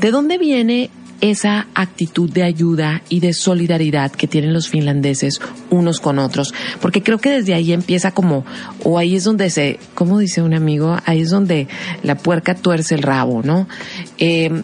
¿de 0.00 0.10
dónde 0.10 0.38
viene 0.38 0.90
esa 1.20 1.66
actitud 1.74 2.30
de 2.30 2.42
ayuda 2.42 3.02
y 3.08 3.20
de 3.20 3.32
solidaridad 3.32 4.10
que 4.12 4.26
tienen 4.26 4.52
los 4.52 4.68
finlandeses 4.68 5.40
unos 5.70 6.00
con 6.00 6.18
otros, 6.18 6.54
porque 6.80 7.02
creo 7.02 7.18
que 7.18 7.30
desde 7.30 7.54
ahí 7.54 7.72
empieza 7.72 8.12
como, 8.12 8.44
o 8.84 8.98
ahí 8.98 9.16
es 9.16 9.24
donde 9.24 9.50
se, 9.50 9.78
como 9.94 10.18
dice 10.18 10.42
un 10.42 10.54
amigo, 10.54 10.98
ahí 11.04 11.20
es 11.20 11.30
donde 11.30 11.68
la 12.02 12.16
puerca 12.16 12.54
tuerce 12.54 12.94
el 12.94 13.02
rabo, 13.02 13.42
¿no? 13.42 13.68
Eh, 14.18 14.62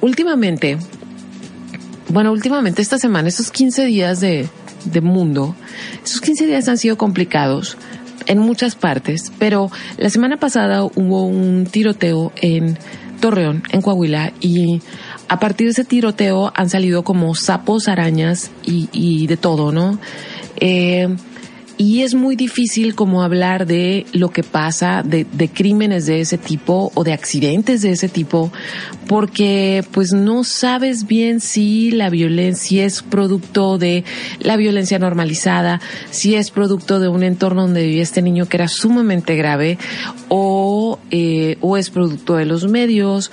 últimamente, 0.00 0.78
bueno, 2.08 2.32
últimamente 2.32 2.82
esta 2.82 2.98
semana, 2.98 3.28
estos 3.28 3.50
15 3.50 3.84
días 3.86 4.20
de, 4.20 4.48
de 4.84 5.00
mundo, 5.00 5.56
esos 6.04 6.20
15 6.20 6.46
días 6.46 6.68
han 6.68 6.78
sido 6.78 6.96
complicados 6.96 7.76
en 8.26 8.38
muchas 8.38 8.76
partes, 8.76 9.32
pero 9.38 9.70
la 9.98 10.10
semana 10.10 10.36
pasada 10.36 10.84
hubo 10.84 11.26
un 11.26 11.66
tiroteo 11.70 12.32
en 12.36 12.78
Torreón, 13.20 13.62
en 13.70 13.82
Coahuila, 13.82 14.32
y 14.40 14.80
a 15.32 15.38
partir 15.38 15.66
de 15.66 15.70
ese 15.70 15.84
tiroteo 15.84 16.52
han 16.54 16.68
salido 16.68 17.04
como 17.04 17.34
sapos, 17.34 17.88
arañas 17.88 18.50
y, 18.64 19.26
de 19.26 19.38
todo, 19.38 19.72
¿no? 19.72 19.98
Eh, 20.56 21.08
y 21.78 22.02
es 22.02 22.14
muy 22.14 22.36
difícil 22.36 22.94
como 22.94 23.22
hablar 23.22 23.64
de 23.66 24.04
lo 24.12 24.28
que 24.28 24.42
pasa, 24.42 25.02
de, 25.02 25.24
de, 25.24 25.48
crímenes 25.48 26.04
de 26.04 26.20
ese 26.20 26.36
tipo 26.36 26.92
o 26.94 27.02
de 27.02 27.14
accidentes 27.14 27.80
de 27.80 27.92
ese 27.92 28.10
tipo, 28.10 28.52
porque 29.08 29.82
pues 29.90 30.12
no 30.12 30.44
sabes 30.44 31.06
bien 31.06 31.40
si 31.40 31.90
la 31.92 32.10
violencia 32.10 32.84
es 32.84 33.02
producto 33.02 33.78
de 33.78 34.04
la 34.38 34.58
violencia 34.58 34.98
normalizada, 34.98 35.80
si 36.10 36.34
es 36.34 36.50
producto 36.50 37.00
de 37.00 37.08
un 37.08 37.22
entorno 37.22 37.62
donde 37.62 37.86
vivía 37.86 38.02
este 38.02 38.20
niño 38.20 38.46
que 38.46 38.58
era 38.58 38.68
sumamente 38.68 39.34
grave 39.34 39.78
o 40.28 40.98
eh, 41.10 41.56
o 41.62 41.78
es 41.78 41.88
producto 41.88 42.36
de 42.36 42.44
los 42.44 42.68
medios, 42.68 43.30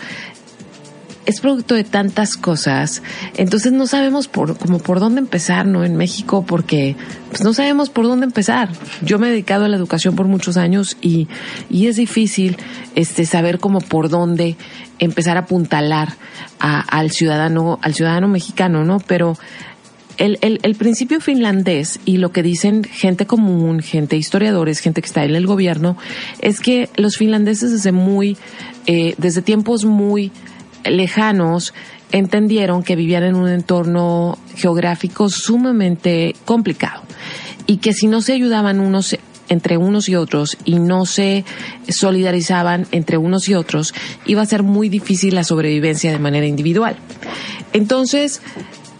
es 1.29 1.41
producto 1.41 1.75
de 1.75 1.83
tantas 1.83 2.35
cosas, 2.35 3.03
entonces 3.37 3.71
no 3.71 3.85
sabemos 3.85 4.27
por, 4.27 4.57
como 4.57 4.79
por 4.79 4.99
dónde 4.99 5.19
empezar, 5.19 5.67
¿no? 5.67 5.85
En 5.85 5.95
México, 5.95 6.43
porque 6.43 6.95
pues 7.29 7.43
no 7.43 7.53
sabemos 7.53 7.91
por 7.91 8.05
dónde 8.05 8.25
empezar. 8.25 8.69
Yo 9.03 9.19
me 9.19 9.27
he 9.27 9.29
dedicado 9.29 9.65
a 9.65 9.67
la 9.67 9.77
educación 9.77 10.15
por 10.15 10.25
muchos 10.25 10.57
años 10.57 10.97
y, 11.01 11.27
y 11.69 11.85
es 11.85 11.97
difícil 11.97 12.57
este, 12.95 13.27
saber 13.27 13.59
cómo 13.59 13.79
por 13.79 14.09
dónde 14.09 14.57
empezar 14.97 15.37
a 15.37 15.41
apuntalar 15.41 16.13
al 16.57 17.11
ciudadano, 17.11 17.77
al 17.83 17.93
ciudadano 17.93 18.27
mexicano, 18.27 18.83
¿no? 18.83 18.97
Pero 18.97 19.37
el, 20.17 20.39
el, 20.41 20.59
el, 20.63 20.73
principio 20.73 21.21
finlandés 21.21 21.99
y 22.05 22.17
lo 22.17 22.31
que 22.31 22.41
dicen 22.41 22.83
gente 22.83 23.27
común, 23.27 23.81
gente 23.81 24.17
historiadores, 24.17 24.79
gente 24.79 25.01
que 25.01 25.07
está 25.07 25.23
en 25.25 25.35
el 25.35 25.45
gobierno, 25.45 25.95
es 26.41 26.59
que 26.59 26.89
los 26.95 27.17
finlandeses 27.17 27.71
desde 27.71 27.91
muy, 27.91 28.35
eh, 28.87 29.13
desde 29.19 29.43
tiempos 29.43 29.85
muy 29.85 30.31
lejanos 30.83 31.73
entendieron 32.11 32.83
que 32.83 32.95
vivían 32.95 33.23
en 33.23 33.35
un 33.35 33.49
entorno 33.49 34.37
geográfico 34.55 35.29
sumamente 35.29 36.35
complicado 36.45 37.03
y 37.67 37.77
que 37.77 37.93
si 37.93 38.07
no 38.07 38.21
se 38.21 38.33
ayudaban 38.33 38.79
unos 38.79 39.17
entre 39.49 39.77
unos 39.77 40.07
y 40.09 40.15
otros 40.15 40.57
y 40.63 40.79
no 40.79 41.05
se 41.05 41.43
solidarizaban 41.87 42.87
entre 42.91 43.17
unos 43.17 43.49
y 43.49 43.55
otros, 43.55 43.93
iba 44.25 44.41
a 44.41 44.45
ser 44.45 44.63
muy 44.63 44.89
difícil 44.89 45.35
la 45.35 45.43
sobrevivencia 45.43 46.11
de 46.11 46.19
manera 46.19 46.45
individual. 46.45 46.97
Entonces, 47.73 48.41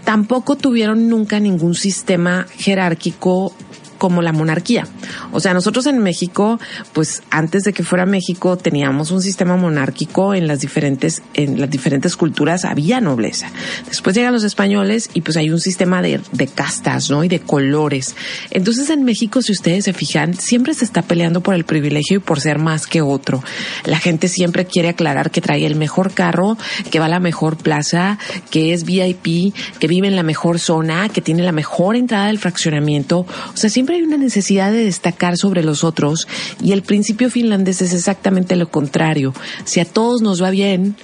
tampoco 0.04 0.56
tuvieron 0.56 1.08
nunca 1.08 1.40
ningún 1.40 1.76
sistema 1.76 2.48
jerárquico 2.58 3.54
como 4.00 4.24
la 4.24 4.34
monarquía. 4.34 4.88
O 5.32 5.40
sea, 5.40 5.54
nosotros 5.54 5.86
en 5.86 6.00
México, 6.00 6.60
pues 6.94 7.22
antes 7.30 7.64
de 7.64 7.74
que 7.74 7.84
fuera 7.84 8.08
México, 8.08 8.58
teníamos 8.58 9.12
un 9.12 9.22
sistema 9.22 9.56
monárquico 9.56 10.34
en 10.34 10.48
las 10.48 10.62
diferentes, 10.62 11.22
en 11.36 11.60
las 11.60 11.70
diferentes 11.70 12.16
culturas 12.16 12.66
había 12.66 13.00
nobleza. 13.02 13.52
Después 13.88 14.16
llegan 14.16 14.34
los 14.34 14.44
españoles 14.44 15.12
y 15.14 15.22
pues 15.22 15.38
hay 15.38 15.52
un 15.52 15.60
sistema 15.60 16.02
de, 16.02 16.20
de 16.32 16.48
castas, 16.48 17.12
¿no? 17.12 17.24
Y 17.24 17.28
de 17.28 17.42
colores. 17.42 18.16
Entonces 18.50 18.90
en 18.90 19.04
México, 19.04 19.42
si 19.44 19.52
ustedes 19.52 19.86
se 19.86 19.94
fijan, 19.94 20.34
siempre 20.34 20.74
se 20.74 20.86
está 20.86 21.04
peleando 21.04 21.42
por 21.42 21.54
el 21.54 21.66
privilegio 21.66 22.18
y 22.18 22.20
por 22.20 22.40
ser 22.40 22.58
más 22.58 22.88
que 22.88 23.02
otro. 23.02 23.44
La 23.86 24.00
gente 24.00 24.28
siempre 24.28 24.66
quiere 24.66 24.90
aclarar 24.90 25.30
que 25.30 25.42
trae 25.42 25.66
el 25.66 25.76
mejor 25.76 26.14
carro, 26.14 26.58
que 26.90 27.00
va 27.00 27.06
a 27.06 27.10
la 27.10 27.20
mejor 27.20 27.58
plaza, 27.58 28.18
que 28.50 28.74
es 28.74 28.86
VIP, 28.86 29.54
que 29.80 29.88
vive 29.88 30.08
en 30.08 30.16
la 30.16 30.24
mejor 30.24 30.60
zona, 30.60 31.10
que 31.10 31.22
tiene 31.22 31.44
la 31.44 31.52
mejor 31.52 31.96
entrada 31.96 32.28
del 32.28 32.40
fraccionamiento. 32.40 33.20
O 33.20 33.58
sea, 33.58 33.70
siempre 33.70 33.89
hay 33.94 34.02
una 34.02 34.18
necesidad 34.18 34.72
de 34.72 34.84
destacar 34.84 35.38
sobre 35.38 35.64
los 35.64 35.84
otros 35.84 36.28
y 36.62 36.72
el 36.72 36.82
principio 36.82 37.30
finlandés 37.30 37.82
es 37.82 37.94
exactamente 37.94 38.56
lo 38.56 38.70
contrario. 38.70 39.34
Si 39.66 39.80
a 39.80 39.86
todos 39.86 40.22
nos 40.22 40.42
va 40.42 40.50
bien, 40.50 40.96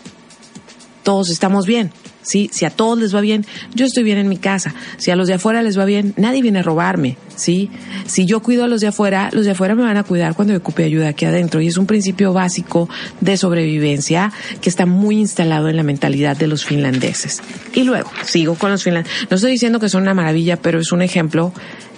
todos 1.04 1.30
estamos 1.30 1.66
bien. 1.66 1.92
¿sí? 2.26 2.50
Si 2.52 2.66
a 2.66 2.70
todos 2.70 3.00
les 3.00 3.16
va 3.16 3.22
bien, 3.22 3.46
yo 3.74 3.86
estoy 3.86 4.04
bien 4.04 4.18
en 4.18 4.28
mi 4.28 4.38
casa. 4.38 4.74
Si 4.98 5.12
a 5.12 5.16
los 5.16 5.28
de 5.28 5.36
afuera 5.36 5.64
les 5.64 5.78
va 5.78 5.86
bien, 5.86 6.14
nadie 6.18 6.42
viene 6.42 6.60
a 6.60 6.64
robarme, 6.64 7.18
¿sí? 7.36 7.70
Si 8.08 8.26
yo 8.26 8.42
cuido 8.42 8.66
a 8.66 8.68
los 8.68 8.82
de 8.82 8.88
afuera, 8.88 9.30
los 9.32 9.46
de 9.46 9.52
afuera 9.52 9.76
me 9.76 9.84
van 9.84 9.98
a 9.98 10.04
cuidar 10.04 10.36
cuando 10.36 10.54
yo 10.54 10.60
ocupe 10.60 10.84
ayuda 10.84 11.10
aquí 11.10 11.26
adentro. 11.26 11.62
Y 11.62 11.68
es 11.68 11.78
un 11.78 11.86
principio 11.86 12.34
básico 12.34 12.90
de 13.22 13.38
sobrevivencia 13.38 14.34
que 14.62 14.70
está 14.70 14.86
muy 14.86 15.20
instalado 15.20 15.70
en 15.70 15.78
la 15.78 15.84
mentalidad 15.84 16.36
de 16.36 16.48
los 16.48 16.66
finlandeses. 16.66 17.42
Y 17.74 17.84
luego, 17.84 18.10
sigo 18.26 18.56
con 18.56 18.72
los 18.72 18.84
finlandeses. 18.84 19.28
No 19.30 19.36
estoy 19.36 19.52
diciendo 19.52 19.80
que 19.80 19.90
son 19.90 20.02
una 20.02 20.14
maravilla, 20.14 20.58
pero 20.58 20.80
es 20.80 20.92
un 20.92 21.02
ejemplo 21.02 21.54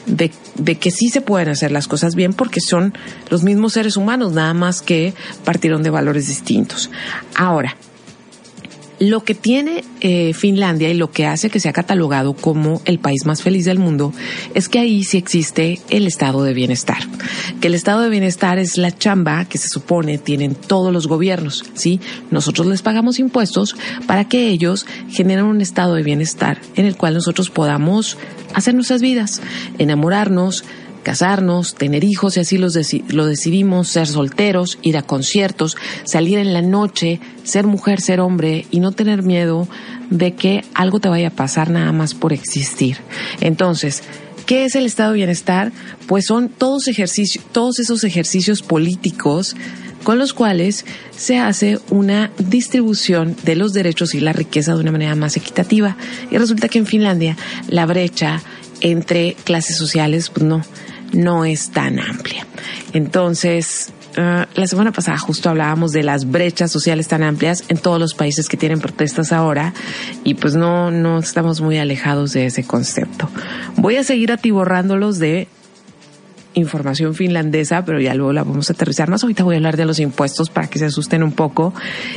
de, 0.08 0.32
de, 0.56 0.76
que 0.76 0.90
sí 0.90 1.10
se 1.10 1.22
pueden 1.22 1.50
hacer 1.50 1.72
las 1.72 1.88
cosas 1.88 2.16
bien 2.16 2.34
porque 2.34 2.60
son 2.62 2.94
los 3.30 3.44
mismos 3.44 3.74
seres 3.74 3.98
humanos, 3.98 4.34
nada 4.34 4.54
más 4.54 4.82
que 4.82 5.14
partieron 5.46 5.84
de 5.84 5.90
valores 5.90 6.28
distintos. 6.28 6.90
Ahora, 7.36 7.78
lo 9.00 9.24
que 9.24 9.36
tiene 9.36 9.84
eh, 10.02 10.34
Finlandia 10.34 10.90
y 10.90 10.94
lo 10.94 11.12
que 11.12 11.26
hace 11.26 11.50
que 11.50 11.60
sea 11.60 11.74
catalogado 11.74 12.34
como 12.34 12.82
el 12.86 13.00
país 13.00 13.26
más 13.26 13.42
feliz 13.42 13.66
del 13.66 13.80
mundo 13.80 14.14
es 14.54 14.70
que 14.70 14.80
ahí 14.80 15.04
sí 15.04 15.18
existe 15.18 15.80
el 15.90 16.08
estado 16.08 16.44
de 16.44 16.54
bienestar. 16.54 16.98
Que 17.62 17.68
el 17.68 17.76
estado 17.76 18.02
de 18.02 18.10
bienestar 18.10 18.60
es 18.60 18.78
la 18.78 18.96
chamba 18.96 19.46
que 19.46 19.58
se 19.58 19.70
supone 19.70 20.18
tienen 20.18 20.56
todos 20.56 20.92
los 20.92 21.08
gobiernos, 21.08 21.64
¿sí? 21.74 22.00
Nosotros 22.32 22.68
les 22.68 22.82
pagamos 22.82 23.20
impuestos 23.20 23.76
para 24.08 24.26
que 24.26 24.50
ellos 24.50 24.86
generen 25.10 25.46
un 25.46 25.62
estado 25.62 25.96
de 25.96 26.04
bienestar 26.04 26.60
en 26.76 26.86
el 26.86 26.98
cual 26.98 27.14
nosotros 27.14 27.50
podamos 27.50 28.18
hacer 28.54 28.74
nuestras 28.74 29.02
vidas, 29.02 29.42
enamorarnos, 29.78 30.64
casarnos, 31.08 31.74
tener 31.74 32.04
hijos 32.04 32.36
y 32.36 32.42
así 32.42 32.58
los 32.58 32.78
lo 33.08 33.26
decidimos, 33.26 33.88
ser 33.88 34.08
solteros, 34.08 34.78
ir 34.82 34.98
a 34.98 35.04
conciertos, 35.04 35.78
salir 36.04 36.38
en 36.38 36.52
la 36.52 36.62
noche, 36.62 37.22
ser 37.46 37.66
mujer, 37.66 38.02
ser 38.02 38.20
hombre 38.20 38.66
y 38.72 38.82
no 38.82 38.92
tener 38.92 39.24
miedo 39.24 39.70
de 40.10 40.34
que 40.34 40.66
algo 40.74 41.00
te 41.00 41.08
vaya 41.08 41.30
a 41.30 41.32
pasar 41.32 41.70
nada 41.70 41.94
más 41.94 42.14
por 42.14 42.34
existir. 42.34 42.98
Entonces, 43.40 44.04
¿Qué 44.46 44.64
es 44.64 44.76
el 44.76 44.86
estado 44.86 45.12
de 45.12 45.18
bienestar? 45.18 45.74
Pues 46.08 46.26
son 46.26 46.48
todos, 46.48 46.88
ejercicios, 46.88 47.44
todos 47.52 47.80
esos 47.80 48.06
ejercicios 48.06 48.62
políticos 48.62 49.58
con 50.06 50.20
los 50.20 50.32
cuales 50.32 50.86
se 51.18 51.38
hace 51.38 51.80
una 51.90 52.32
distribución 52.38 53.36
de 53.44 53.58
los 53.58 53.74
derechos 53.74 54.16
y 54.16 54.22
la 54.22 54.32
riqueza 54.32 54.74
de 54.74 54.80
una 54.80 54.94
manera 54.94 55.16
más 55.16 55.36
equitativa. 55.36 55.98
Y 56.32 56.38
resulta 56.38 56.70
que 56.70 56.78
en 56.78 56.86
Finlandia 56.86 57.36
la 57.68 57.86
brecha 57.86 58.42
entre 58.80 59.36
clases 59.44 59.76
sociales, 59.76 60.30
pues 60.30 60.46
no, 60.46 60.62
no 61.14 61.46
es 61.46 61.70
tan 61.72 62.00
amplia. 62.00 62.46
Entonces, 62.94 63.92
ah, 64.18 64.48
la 64.56 64.68
semana 64.68 64.92
pasada 64.92 65.18
justo 65.18 65.50
hablábamos 65.50 65.92
de 65.92 66.04
las 66.04 66.30
brechas 66.30 66.72
sociales 66.72 67.08
tan 67.08 67.24
amplias 67.24 67.64
en 67.70 67.78
todos 67.78 68.00
los 68.00 68.14
países 68.14 68.48
que 68.48 68.58
tienen 68.58 68.80
protestas 68.80 69.32
ahora 69.32 69.74
y 70.24 70.36
pues 70.36 70.56
no, 70.56 70.92
no 70.92 71.20
estamos 71.20 71.62
muy 71.62 71.78
alejados 71.78 72.34
de 72.34 72.46
ese 72.46 72.64
concepto. 72.64 73.30
Voy 73.76 73.98
a 73.98 74.04
seguir 74.04 74.32
atiborrándolos 74.32 75.20
de 75.20 75.48
información 76.58 77.14
finlandesa, 77.14 77.86
pero 77.86 78.00
ya 78.00 78.14
luego 78.14 78.34
la 78.34 78.44
vamos 78.44 78.70
a 78.70 78.74
aterrizar 78.74 79.10
más. 79.10 79.24
Ahorita 79.24 79.44
voy 79.44 79.56
a 79.56 79.58
hablar 79.58 79.78
de 79.78 79.86
los 79.86 80.00
impuestos 80.00 80.50
para 80.50 80.68
que 80.68 80.80
se 80.80 80.86
asusten 80.86 81.24
un 81.24 81.32
poco. 81.32 81.74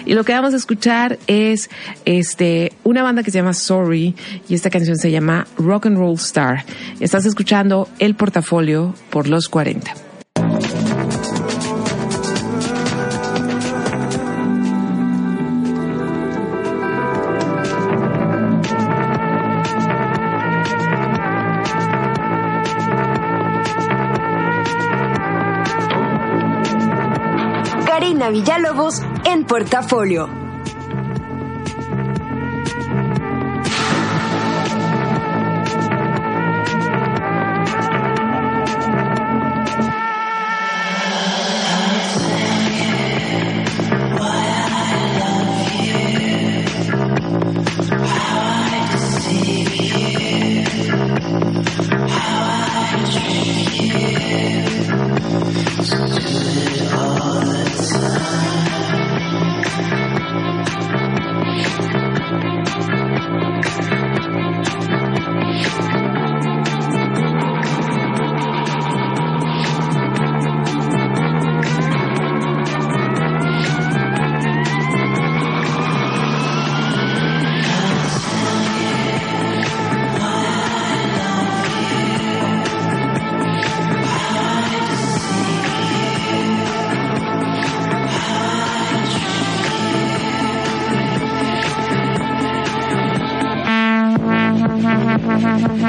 Y 0.07 0.15
lo 0.15 0.25
que 0.25 0.33
vamos 0.33 0.55
a 0.55 0.57
escuchar 0.57 1.19
es 1.27 1.71
este 2.05 2.73
una 2.85 3.03
banda 3.03 3.23
que 3.23 3.31
se 3.31 3.39
llama 3.39 3.55
Sorry 3.55 4.15
y 4.49 4.55
esta 4.55 4.71
canción 4.71 4.97
se 4.97 5.11
llama 5.11 5.47
Rock 5.59 5.87
and 5.87 5.99
Roll 5.99 6.15
Star. 6.15 6.65
Estás 7.01 7.27
escuchando 7.27 7.89
El 7.99 8.15
Portafolio 8.15 8.95
por 9.11 9.29
los 9.29 9.49
40. 9.49 10.10
Villalobos 29.51 30.50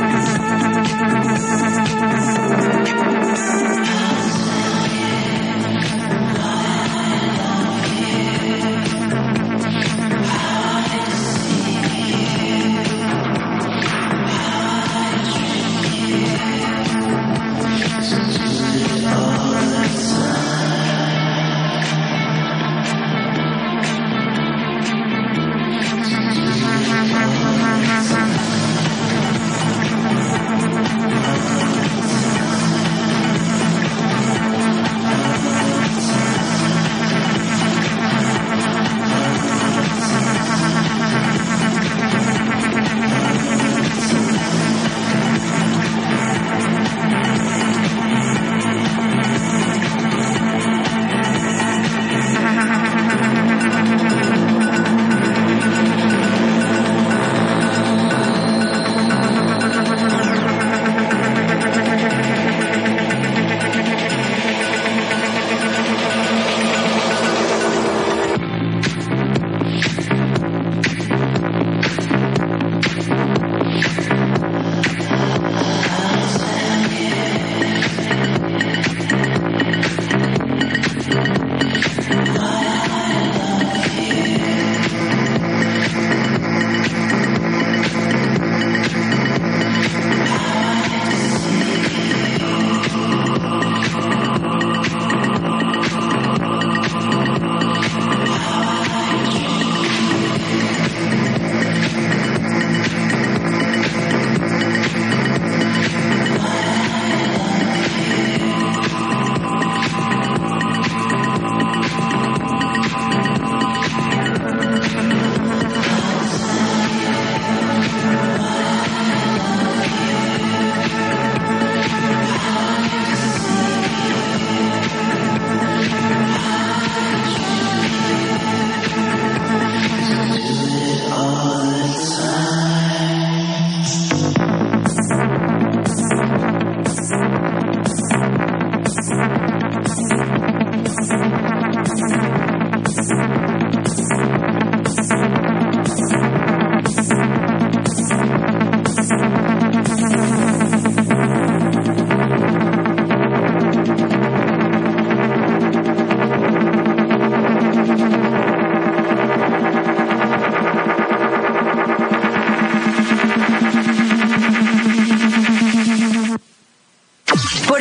Yes. 0.00 0.30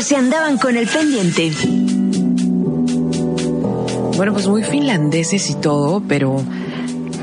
Se 0.10 0.16
andaban 0.16 0.58
con 0.58 0.76
el 0.76 0.88
pendiente. 0.88 1.52
Bueno, 4.18 4.34
pues 4.34 4.48
muy 4.48 4.64
finlandeses 4.64 5.52
y 5.52 5.54
todo, 5.54 6.02
pero 6.08 6.44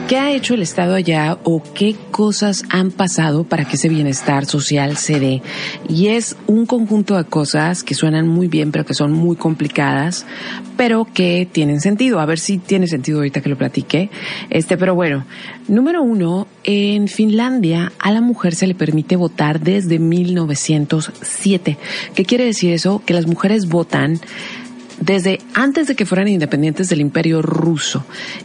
¿qué 0.08 0.18
ha 0.18 0.30
hecho 0.30 0.54
el 0.54 0.62
Estado 0.62 0.94
allá 0.94 1.38
o 1.42 1.62
qué 1.74 1.96
cosas 2.12 2.64
han 2.70 2.92
pasado 2.92 3.42
para 3.42 3.64
que 3.64 3.74
ese 3.74 3.88
bienestar 3.88 4.46
social 4.46 4.96
se 4.96 5.18
dé? 5.18 5.42
Y 5.88 6.08
es 6.08 6.36
un 6.46 6.64
conjunto 6.66 7.16
de 7.16 7.24
cosas 7.24 7.82
que 7.82 7.94
suenan 7.94 8.28
muy 8.28 8.46
bien, 8.46 8.70
pero 8.70 8.84
que 8.84 8.94
son 8.94 9.12
muy 9.12 9.36
complicadas, 9.36 10.24
pero 10.76 11.08
que 11.12 11.48
tienen 11.50 11.80
sentido. 11.80 12.20
A 12.20 12.26
ver 12.26 12.38
si 12.38 12.58
tiene 12.58 12.86
sentido 12.86 13.18
ahorita 13.18 13.40
que 13.40 13.48
lo 13.48 13.58
platique. 13.58 14.10
Este, 14.48 14.76
pero 14.76 14.94
bueno, 14.94 15.24
número 15.66 16.02
uno, 16.02 16.46
en 16.62 17.08
Finlandia 17.08 17.92
a 17.98 18.12
la 18.12 18.20
mujer 18.20 18.54
se 18.54 18.68
le 18.68 18.74
permite 18.74 19.16
votar 19.16 19.60
desde 19.60 19.98
1907. 19.98 21.78
¿Qué 22.14 22.24
quiere 22.24 22.44
decir 22.44 22.72
eso? 22.72 23.02
Que 23.04 23.14
las 23.14 23.26
mujeres 23.26 23.68
votan 23.68 24.20
desde 25.00 25.40
antes 25.54 25.86
de 25.86 25.96
que 25.96 26.06
fueran 26.06 26.28
independientes 26.28 26.88
del 26.88 27.00
imperio 27.00 27.42
ruso. 27.42 28.04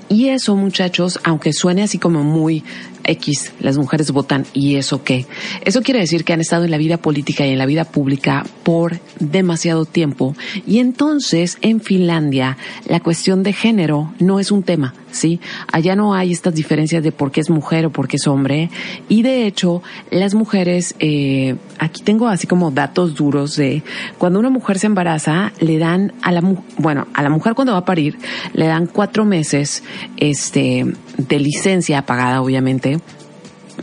Y 0.09 0.29
eso, 0.29 0.55
muchachos, 0.55 1.19
aunque 1.23 1.53
suene 1.53 1.83
así 1.83 1.97
como 1.97 2.23
muy 2.23 2.63
X, 3.03 3.53
las 3.59 3.77
mujeres 3.77 4.11
votan 4.11 4.45
y 4.53 4.75
eso 4.75 5.03
qué. 5.03 5.25
Eso 5.65 5.81
quiere 5.81 5.99
decir 5.99 6.23
que 6.23 6.33
han 6.33 6.41
estado 6.41 6.65
en 6.65 6.71
la 6.71 6.77
vida 6.77 6.97
política 6.97 7.45
y 7.45 7.51
en 7.51 7.57
la 7.57 7.65
vida 7.65 7.85
pública 7.85 8.45
por 8.63 8.99
demasiado 9.19 9.85
tiempo. 9.85 10.35
Y 10.67 10.79
entonces, 10.79 11.57
en 11.61 11.81
Finlandia, 11.81 12.57
la 12.87 12.99
cuestión 12.99 13.43
de 13.43 13.53
género 13.53 14.13
no 14.19 14.39
es 14.39 14.51
un 14.51 14.63
tema, 14.63 14.93
¿sí? 15.11 15.39
Allá 15.71 15.95
no 15.95 16.13
hay 16.13 16.31
estas 16.31 16.53
diferencias 16.53 17.03
de 17.03 17.11
por 17.11 17.31
qué 17.31 17.41
es 17.41 17.49
mujer 17.49 17.85
o 17.85 17.91
por 17.91 18.07
qué 18.07 18.17
es 18.17 18.27
hombre. 18.27 18.69
Y 19.09 19.23
de 19.23 19.47
hecho, 19.47 19.81
las 20.09 20.33
mujeres, 20.33 20.95
eh, 20.99 21.55
aquí 21.79 22.03
tengo 22.03 22.27
así 22.27 22.47
como 22.47 22.71
datos 22.71 23.15
duros 23.15 23.55
de 23.55 23.83
cuando 24.17 24.39
una 24.39 24.49
mujer 24.49 24.79
se 24.79 24.87
embaraza, 24.87 25.53
le 25.59 25.77
dan 25.77 26.13
a 26.21 26.31
la, 26.31 26.40
bueno, 26.77 27.07
a 27.13 27.23
la 27.23 27.29
mujer 27.29 27.53
cuando 27.53 27.73
va 27.73 27.79
a 27.79 27.85
parir, 27.85 28.17
le 28.53 28.67
dan 28.67 28.87
cuatro 28.87 29.25
meses, 29.25 29.83
este, 30.17 30.85
de 31.17 31.39
licencia 31.39 32.05
pagada, 32.05 32.41
obviamente, 32.41 32.99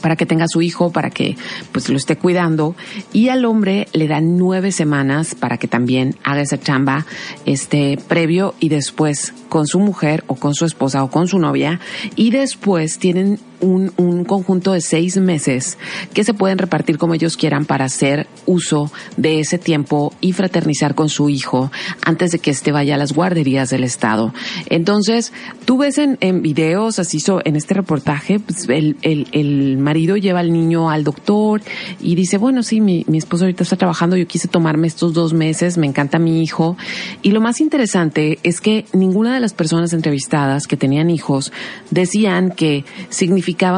para 0.01 0.17
que 0.17 0.27
tenga 0.27 0.47
su 0.49 0.63
hijo, 0.63 0.91
para 0.93 1.11
que 1.11 1.37
pues 1.73 1.89
lo 1.89 1.97
esté 1.97 2.17
cuidando. 2.17 2.75
Y 3.13 3.29
al 3.29 3.45
hombre 3.45 3.89
le 3.93 4.09
dan 4.09 4.37
nueve 4.37 4.73
semanas 4.73 5.35
para 5.35 5.59
que 5.59 5.69
también 5.69 6.17
haga 6.25 6.43
esa 6.43 6.59
chamba 6.59 7.07
este 7.47 7.99
previo 8.09 8.55
y 8.61 8.69
después 8.69 9.35
con 9.49 9.67
su 9.67 9.79
mujer 9.79 10.25
o 10.27 10.37
con 10.37 10.55
su 10.55 10.65
esposa 10.65 11.03
o 11.03 11.11
con 11.11 11.27
su 11.27 11.39
novia. 11.39 11.81
Y 12.17 12.31
después 12.31 12.99
tienen 12.99 13.39
un, 13.61 13.93
un, 13.97 14.25
conjunto 14.25 14.73
de 14.73 14.81
seis 14.81 15.17
meses 15.17 15.79
que 16.15 16.25
se 16.25 16.35
pueden 16.35 16.59
repartir 16.59 16.99
como 16.99 17.15
ellos 17.15 17.37
quieran 17.37 17.65
para 17.65 17.87
hacer 17.87 18.27
uso 18.47 18.91
de 19.17 19.41
ese 19.41 19.59
tiempo 19.59 20.13
y 20.21 20.33
fraternizar 20.33 20.95
con 20.95 21.09
su 21.09 21.29
hijo 21.29 21.71
antes 22.05 22.31
de 22.31 22.39
que 22.39 22.51
éste 22.51 22.73
vaya 22.73 22.95
a 22.95 22.99
las 22.99 23.13
guarderías 23.13 23.71
del 23.71 23.85
Estado. 23.85 24.33
Entonces, 24.69 25.33
tú 25.65 25.79
ves 25.79 25.99
en, 25.99 26.19
en 26.21 26.43
videos, 26.43 26.99
así 26.99 27.21
so, 27.21 27.41
en 27.45 27.57
este 27.57 27.75
reportaje, 27.75 28.41
pues, 28.41 28.69
el, 28.69 28.97
el, 29.03 29.29
el, 29.33 29.79
marido 29.79 30.17
lleva 30.17 30.41
al 30.41 30.53
niño 30.53 30.91
al 30.91 31.05
doctor 31.05 31.61
y 32.01 32.15
dice, 32.15 32.39
bueno, 32.39 32.63
sí, 32.63 32.81
mi, 32.81 33.05
mi 33.09 33.19
esposo 33.19 33.45
ahorita 33.45 33.63
está 33.63 33.77
trabajando, 33.77 34.17
yo 34.17 34.27
quise 34.27 34.49
tomarme 34.49 34.87
estos 34.87 35.15
dos 35.15 35.33
meses, 35.33 35.79
me 35.79 35.87
encanta 35.87 36.19
mi 36.19 36.43
hijo. 36.43 36.77
Y 37.23 37.31
lo 37.33 37.41
más 37.41 37.61
interesante 37.61 38.39
es 38.43 38.61
que 38.61 38.85
ninguna 38.93 39.35
de 39.35 39.41
las 39.41 39.53
personas 39.53 39.93
entrevistadas 39.93 40.67
que 40.67 40.77
tenían 40.77 41.11
hijos 41.11 41.53
decían 41.91 42.51
que 42.51 42.85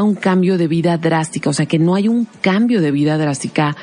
un 0.03 0.15
cambio 0.15 0.59
de 0.59 0.67
vida 0.67 0.97
drástica, 0.99 1.51
o 1.51 1.53
sea, 1.53 1.67
que 1.67 1.79
no 1.79 1.95
hay 1.95 2.09
un 2.09 2.27
cambio 2.41 2.81
de 2.81 2.91
vida 2.91 3.19
drástica 3.19 3.77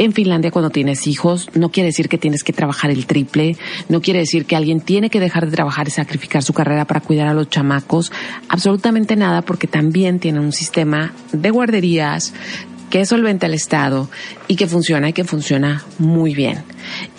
en 0.00 0.14
Finlandia 0.14 0.50
cuando 0.50 0.70
tienes 0.70 1.06
hijos. 1.06 1.50
No 1.54 1.70
quiere 1.70 1.88
decir 1.88 2.08
que 2.08 2.16
tienes 2.16 2.42
que 2.42 2.54
trabajar 2.54 2.90
el 2.90 3.04
triple, 3.04 3.56
no 3.90 4.00
quiere 4.00 4.20
decir 4.20 4.46
que 4.46 4.56
alguien 4.56 4.80
tiene 4.80 5.10
que 5.10 5.20
dejar 5.20 5.44
de 5.44 5.52
trabajar 5.52 5.88
y 5.88 5.90
sacrificar 5.90 6.42
su 6.42 6.54
carrera 6.54 6.86
para 6.86 7.00
cuidar 7.00 7.26
a 7.28 7.34
los 7.34 7.50
chamacos, 7.50 8.10
absolutamente 8.48 9.14
nada 9.14 9.42
porque 9.42 9.66
también 9.66 10.18
tienen 10.18 10.42
un 10.42 10.52
sistema 10.52 11.12
de 11.32 11.50
guarderías 11.50 12.32
que 12.90 13.06
solventa 13.06 13.46
el 13.46 13.54
Estado 13.54 14.10
y 14.48 14.56
que 14.56 14.66
funciona 14.66 15.08
y 15.08 15.12
que 15.12 15.24
funciona 15.24 15.84
muy 15.98 16.34
bien. 16.34 16.58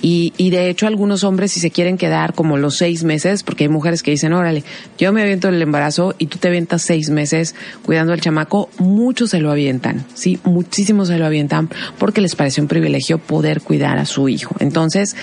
Y, 0.02 0.34
y 0.38 0.50
de 0.50 0.70
hecho 0.70 0.86
algunos 0.86 1.24
hombres 1.24 1.54
si 1.54 1.60
se 1.60 1.72
quieren 1.72 1.98
quedar 1.98 2.34
como 2.34 2.58
los 2.58 2.78
seis 2.78 3.04
meses, 3.04 3.44
porque 3.44 3.64
hay 3.64 3.70
mujeres 3.70 4.04
que 4.04 4.12
dicen, 4.12 4.34
órale, 4.34 4.64
yo 4.98 5.14
me 5.14 5.22
aviento 5.22 5.48
el 5.48 5.62
embarazo 5.62 6.14
y 6.18 6.28
tú 6.28 6.38
te 6.38 6.50
avientas 6.50 6.82
seis 6.82 7.10
meses 7.10 7.56
cuidando 7.84 8.14
al 8.14 8.22
chamaco, 8.22 8.70
muchos 8.78 9.32
se 9.32 9.40
lo 9.40 9.50
avientan, 9.50 10.06
sí, 10.14 10.40
muchísimos 10.44 11.08
se 11.08 11.18
lo 11.18 11.26
avientan 11.26 11.70
porque 11.98 12.22
les 12.22 12.36
parece 12.36 12.62
un 12.62 12.68
privilegio 12.68 13.18
poder 13.18 13.62
cuidar 13.62 13.98
a 13.98 14.06
su 14.06 14.28
hijo. 14.28 14.56
Entonces, 14.60 15.16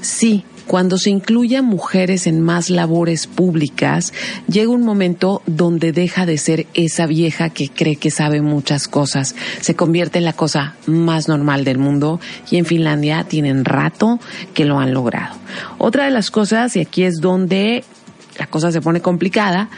sí, 0.00 0.44
cuando 0.66 0.98
se 0.98 1.10
incluye 1.10 1.56
a 1.56 1.62
mujeres 1.62 2.26
en 2.26 2.40
más 2.40 2.70
labores 2.70 3.26
públicas, 3.26 4.12
llega 4.48 4.70
un 4.70 4.82
momento 4.82 5.42
donde 5.46 5.92
deja 5.92 6.26
de 6.26 6.38
ser 6.38 6.66
esa 6.74 7.06
vieja 7.06 7.50
que 7.50 7.68
cree 7.68 7.96
que 7.96 8.10
sabe 8.10 8.40
muchas 8.40 8.88
cosas. 8.88 9.34
Se 9.60 9.74
convierte 9.74 10.18
en 10.18 10.24
la 10.24 10.32
cosa 10.32 10.76
más 10.86 11.28
normal 11.28 11.64
del 11.64 11.78
mundo 11.78 12.20
y 12.50 12.56
en 12.56 12.66
Finlandia 12.66 13.24
tienen 13.24 13.64
rato 13.64 14.20
que 14.54 14.64
lo 14.64 14.78
han 14.78 14.94
logrado. 14.94 15.36
Otra 15.78 16.04
de 16.04 16.10
las 16.10 16.30
cosas, 16.30 16.76
y 16.76 16.80
aquí 16.80 17.04
es 17.04 17.20
donde 17.20 17.84
la 18.38 18.46
cosa 18.46 18.72
se 18.72 18.80
pone 18.80 19.00
complicada. 19.00 19.68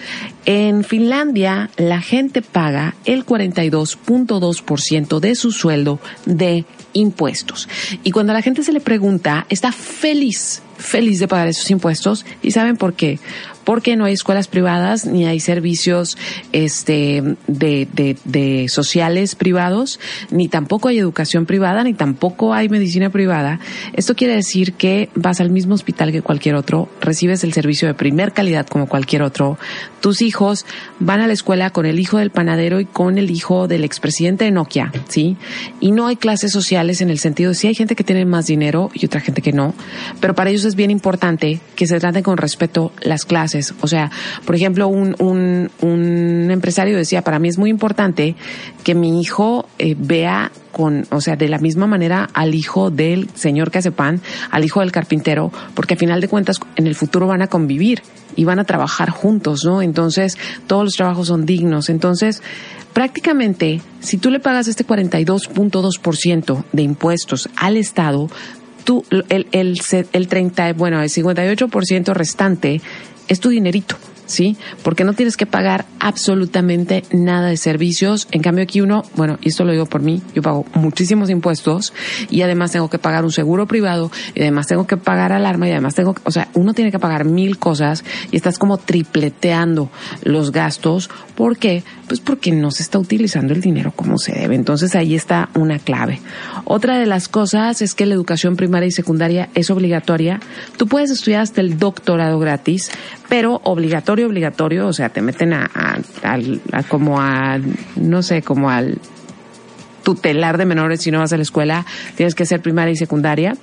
En 0.44 0.84
Finlandia, 0.84 1.70
la 1.76 2.00
gente 2.00 2.42
paga 2.42 2.94
el 3.04 3.26
42.2% 3.26 5.20
de 5.20 5.34
su 5.34 5.52
sueldo 5.52 6.00
de 6.24 6.64
impuestos. 6.92 7.68
Y 8.02 8.10
cuando 8.10 8.32
a 8.32 8.34
la 8.34 8.42
gente 8.42 8.62
se 8.62 8.72
le 8.72 8.80
pregunta, 8.80 9.46
está 9.48 9.72
feliz, 9.72 10.62
feliz 10.78 11.18
de 11.18 11.28
pagar 11.28 11.48
esos 11.48 11.70
impuestos. 11.70 12.24
¿Y 12.42 12.50
saben 12.52 12.76
por 12.76 12.94
qué? 12.94 13.18
Porque 13.66 13.96
no 13.96 14.04
hay 14.04 14.14
escuelas 14.14 14.46
privadas 14.46 15.04
ni 15.04 15.26
hay 15.26 15.40
servicios 15.40 16.16
este, 16.52 17.36
de, 17.48 18.66
sociales 18.68 19.34
privados, 19.34 19.98
ni 20.30 20.48
tampoco 20.48 20.88
hay 20.88 20.98
educación 20.98 21.46
privada, 21.46 21.82
ni 21.82 21.92
tampoco 21.92 22.54
hay 22.54 22.68
medicina 22.68 23.10
privada. 23.10 23.58
Esto 23.92 24.14
quiere 24.14 24.36
decir 24.36 24.74
que 24.74 25.10
vas 25.16 25.40
al 25.40 25.50
mismo 25.50 25.74
hospital 25.74 26.12
que 26.12 26.22
cualquier 26.22 26.54
otro, 26.54 26.88
recibes 27.00 27.42
el 27.42 27.52
servicio 27.52 27.88
de 27.88 27.94
primer 27.94 28.32
calidad 28.32 28.68
como 28.68 28.86
cualquier 28.86 29.22
otro. 29.22 29.58
Tus 30.00 30.22
hijos 30.22 30.64
van 31.00 31.20
a 31.20 31.26
la 31.26 31.32
escuela 31.32 31.70
con 31.70 31.86
el 31.86 31.98
hijo 31.98 32.18
del 32.18 32.30
panadero 32.30 32.78
y 32.78 32.84
con 32.84 33.18
el 33.18 33.32
hijo 33.32 33.66
del 33.66 33.82
expresidente 33.82 34.44
de 34.44 34.52
Nokia, 34.52 34.92
¿sí? 35.08 35.36
Y 35.80 35.90
no 35.90 36.06
hay 36.06 36.14
clases 36.14 36.52
sociales 36.52 37.00
en 37.00 37.10
el 37.10 37.18
sentido 37.18 37.50
de 37.50 37.56
si 37.56 37.66
hay 37.66 37.74
gente 37.74 37.96
que 37.96 38.04
tiene 38.04 38.24
más 38.24 38.46
dinero 38.46 38.90
y 38.94 39.06
otra 39.06 39.20
gente 39.20 39.42
que 39.42 39.52
no, 39.52 39.74
pero 40.20 40.36
para 40.36 40.50
ellos 40.50 40.64
es 40.64 40.76
bien 40.76 40.92
importante 40.92 41.60
que 41.74 41.88
se 41.88 41.98
traten 41.98 42.22
con 42.22 42.36
respeto 42.36 42.92
las 43.02 43.24
clases. 43.24 43.55
O 43.80 43.88
sea, 43.88 44.10
por 44.44 44.54
ejemplo, 44.54 44.88
un, 44.88 45.14
un, 45.18 45.70
un 45.80 46.50
empresario 46.50 46.96
decía, 46.96 47.22
para 47.22 47.38
mí 47.38 47.48
es 47.48 47.58
muy 47.58 47.70
importante 47.70 48.36
que 48.84 48.94
mi 48.94 49.20
hijo 49.20 49.68
eh, 49.78 49.94
vea 49.98 50.50
con, 50.72 51.06
o 51.10 51.22
sea, 51.22 51.36
de 51.36 51.48
la 51.48 51.58
misma 51.58 51.86
manera 51.86 52.28
al 52.34 52.54
hijo 52.54 52.90
del 52.90 53.30
señor 53.34 53.70
que 53.70 53.80
al 54.50 54.64
hijo 54.64 54.80
del 54.80 54.92
carpintero, 54.92 55.50
porque 55.74 55.94
a 55.94 55.96
final 55.96 56.20
de 56.20 56.28
cuentas 56.28 56.60
en 56.76 56.86
el 56.86 56.94
futuro 56.94 57.26
van 57.26 57.40
a 57.40 57.46
convivir 57.46 58.02
y 58.36 58.44
van 58.44 58.58
a 58.58 58.64
trabajar 58.64 59.08
juntos, 59.10 59.64
¿no? 59.64 59.80
Entonces, 59.80 60.36
todos 60.66 60.84
los 60.84 60.92
trabajos 60.94 61.28
son 61.28 61.46
dignos. 61.46 61.88
Entonces, 61.88 62.42
prácticamente, 62.92 63.80
si 64.00 64.18
tú 64.18 64.30
le 64.30 64.40
pagas 64.40 64.68
este 64.68 64.86
42.2% 64.86 66.64
de 66.72 66.82
impuestos 66.82 67.48
al 67.56 67.76
Estado, 67.78 68.28
tú, 68.84 69.04
el, 69.10 69.46
el, 69.52 69.80
el 70.12 70.28
30, 70.28 70.74
bueno, 70.74 71.00
el 71.02 71.08
58% 71.08 72.12
restante 72.12 72.82
es 73.28 73.40
tu 73.40 73.50
dinerito. 73.50 73.96
¿Sí? 74.26 74.56
Porque 74.82 75.04
no 75.04 75.12
tienes 75.14 75.36
que 75.36 75.46
pagar 75.46 75.86
absolutamente 76.00 77.04
nada 77.12 77.48
de 77.48 77.56
servicios. 77.56 78.28
En 78.30 78.42
cambio 78.42 78.64
aquí 78.64 78.80
uno, 78.80 79.04
bueno, 79.14 79.38
y 79.40 79.48
esto 79.48 79.64
lo 79.64 79.72
digo 79.72 79.86
por 79.86 80.02
mí, 80.02 80.22
yo 80.34 80.42
pago 80.42 80.66
muchísimos 80.74 81.30
impuestos 81.30 81.92
y 82.30 82.42
además 82.42 82.72
tengo 82.72 82.90
que 82.90 82.98
pagar 82.98 83.24
un 83.24 83.32
seguro 83.32 83.66
privado 83.66 84.10
y 84.34 84.42
además 84.42 84.66
tengo 84.66 84.86
que 84.86 84.96
pagar 84.96 85.32
alarma 85.32 85.68
y 85.68 85.72
además 85.72 85.94
tengo, 85.94 86.14
o 86.24 86.30
sea, 86.30 86.48
uno 86.54 86.74
tiene 86.74 86.90
que 86.90 86.98
pagar 86.98 87.24
mil 87.24 87.58
cosas 87.58 88.04
y 88.30 88.36
estás 88.36 88.58
como 88.58 88.78
tripleteando 88.78 89.90
los 90.22 90.52
gastos. 90.52 91.10
¿Por 91.34 91.58
qué? 91.58 91.84
Pues 92.08 92.20
porque 92.20 92.52
no 92.52 92.70
se 92.70 92.82
está 92.82 92.98
utilizando 92.98 93.52
el 93.52 93.60
dinero 93.60 93.92
como 93.94 94.18
se 94.18 94.32
debe. 94.32 94.54
Entonces 94.54 94.94
ahí 94.94 95.14
está 95.14 95.48
una 95.54 95.78
clave. 95.78 96.20
Otra 96.64 96.98
de 96.98 97.06
las 97.06 97.28
cosas 97.28 97.82
es 97.82 97.94
que 97.94 98.06
la 98.06 98.14
educación 98.14 98.56
primaria 98.56 98.88
y 98.88 98.92
secundaria 98.92 99.48
es 99.54 99.70
obligatoria. 99.70 100.40
Tú 100.76 100.86
puedes 100.86 101.10
estudiar 101.10 101.42
hasta 101.42 101.60
el 101.60 101.78
doctorado 101.78 102.38
gratis, 102.38 102.90
pero 103.28 103.60
obligatorio, 103.64 104.26
obligatorio, 104.26 104.86
o 104.86 104.92
sea, 104.92 105.08
te 105.08 105.22
meten 105.22 105.52
a, 105.52 105.70
a, 105.74 105.98
a, 106.72 106.82
como 106.84 107.20
a, 107.20 107.58
no 107.96 108.22
sé, 108.22 108.42
como 108.42 108.70
al 108.70 108.98
tutelar 110.02 110.58
de 110.58 110.66
menores 110.66 111.02
si 111.02 111.10
no 111.10 111.18
vas 111.18 111.32
a 111.32 111.36
la 111.36 111.42
escuela, 111.42 111.84
tienes 112.14 112.34
que 112.34 112.44
hacer 112.44 112.60
primaria 112.60 112.92
y 112.92 112.96
secundaria. 112.96 113.56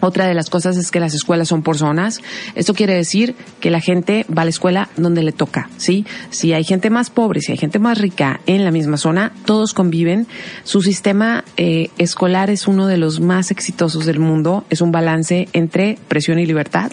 Otra 0.00 0.26
de 0.26 0.34
las 0.34 0.50
cosas 0.50 0.76
es 0.76 0.90
que 0.90 1.00
las 1.00 1.14
escuelas 1.14 1.48
son 1.48 1.62
por 1.62 1.78
zonas. 1.78 2.20
Esto 2.54 2.74
quiere 2.74 2.94
decir 2.94 3.34
que 3.60 3.70
la 3.70 3.80
gente 3.80 4.26
va 4.26 4.42
a 4.42 4.44
la 4.44 4.50
escuela 4.50 4.88
donde 4.96 5.22
le 5.22 5.32
toca, 5.32 5.70
¿sí? 5.76 6.04
Si 6.30 6.52
hay 6.52 6.64
gente 6.64 6.90
más 6.90 7.10
pobre, 7.10 7.40
si 7.40 7.52
hay 7.52 7.58
gente 7.58 7.78
más 7.78 7.98
rica 7.98 8.40
en 8.46 8.64
la 8.64 8.70
misma 8.70 8.96
zona, 8.96 9.32
todos 9.46 9.72
conviven. 9.72 10.26
Su 10.64 10.82
sistema 10.82 11.44
eh, 11.56 11.88
escolar 11.96 12.50
es 12.50 12.68
uno 12.68 12.86
de 12.86 12.98
los 12.98 13.20
más 13.20 13.50
exitosos 13.50 14.04
del 14.04 14.18
mundo. 14.18 14.64
Es 14.68 14.80
un 14.80 14.92
balance 14.92 15.48
entre 15.52 15.98
presión 16.08 16.38
y 16.38 16.46
libertad. 16.46 16.92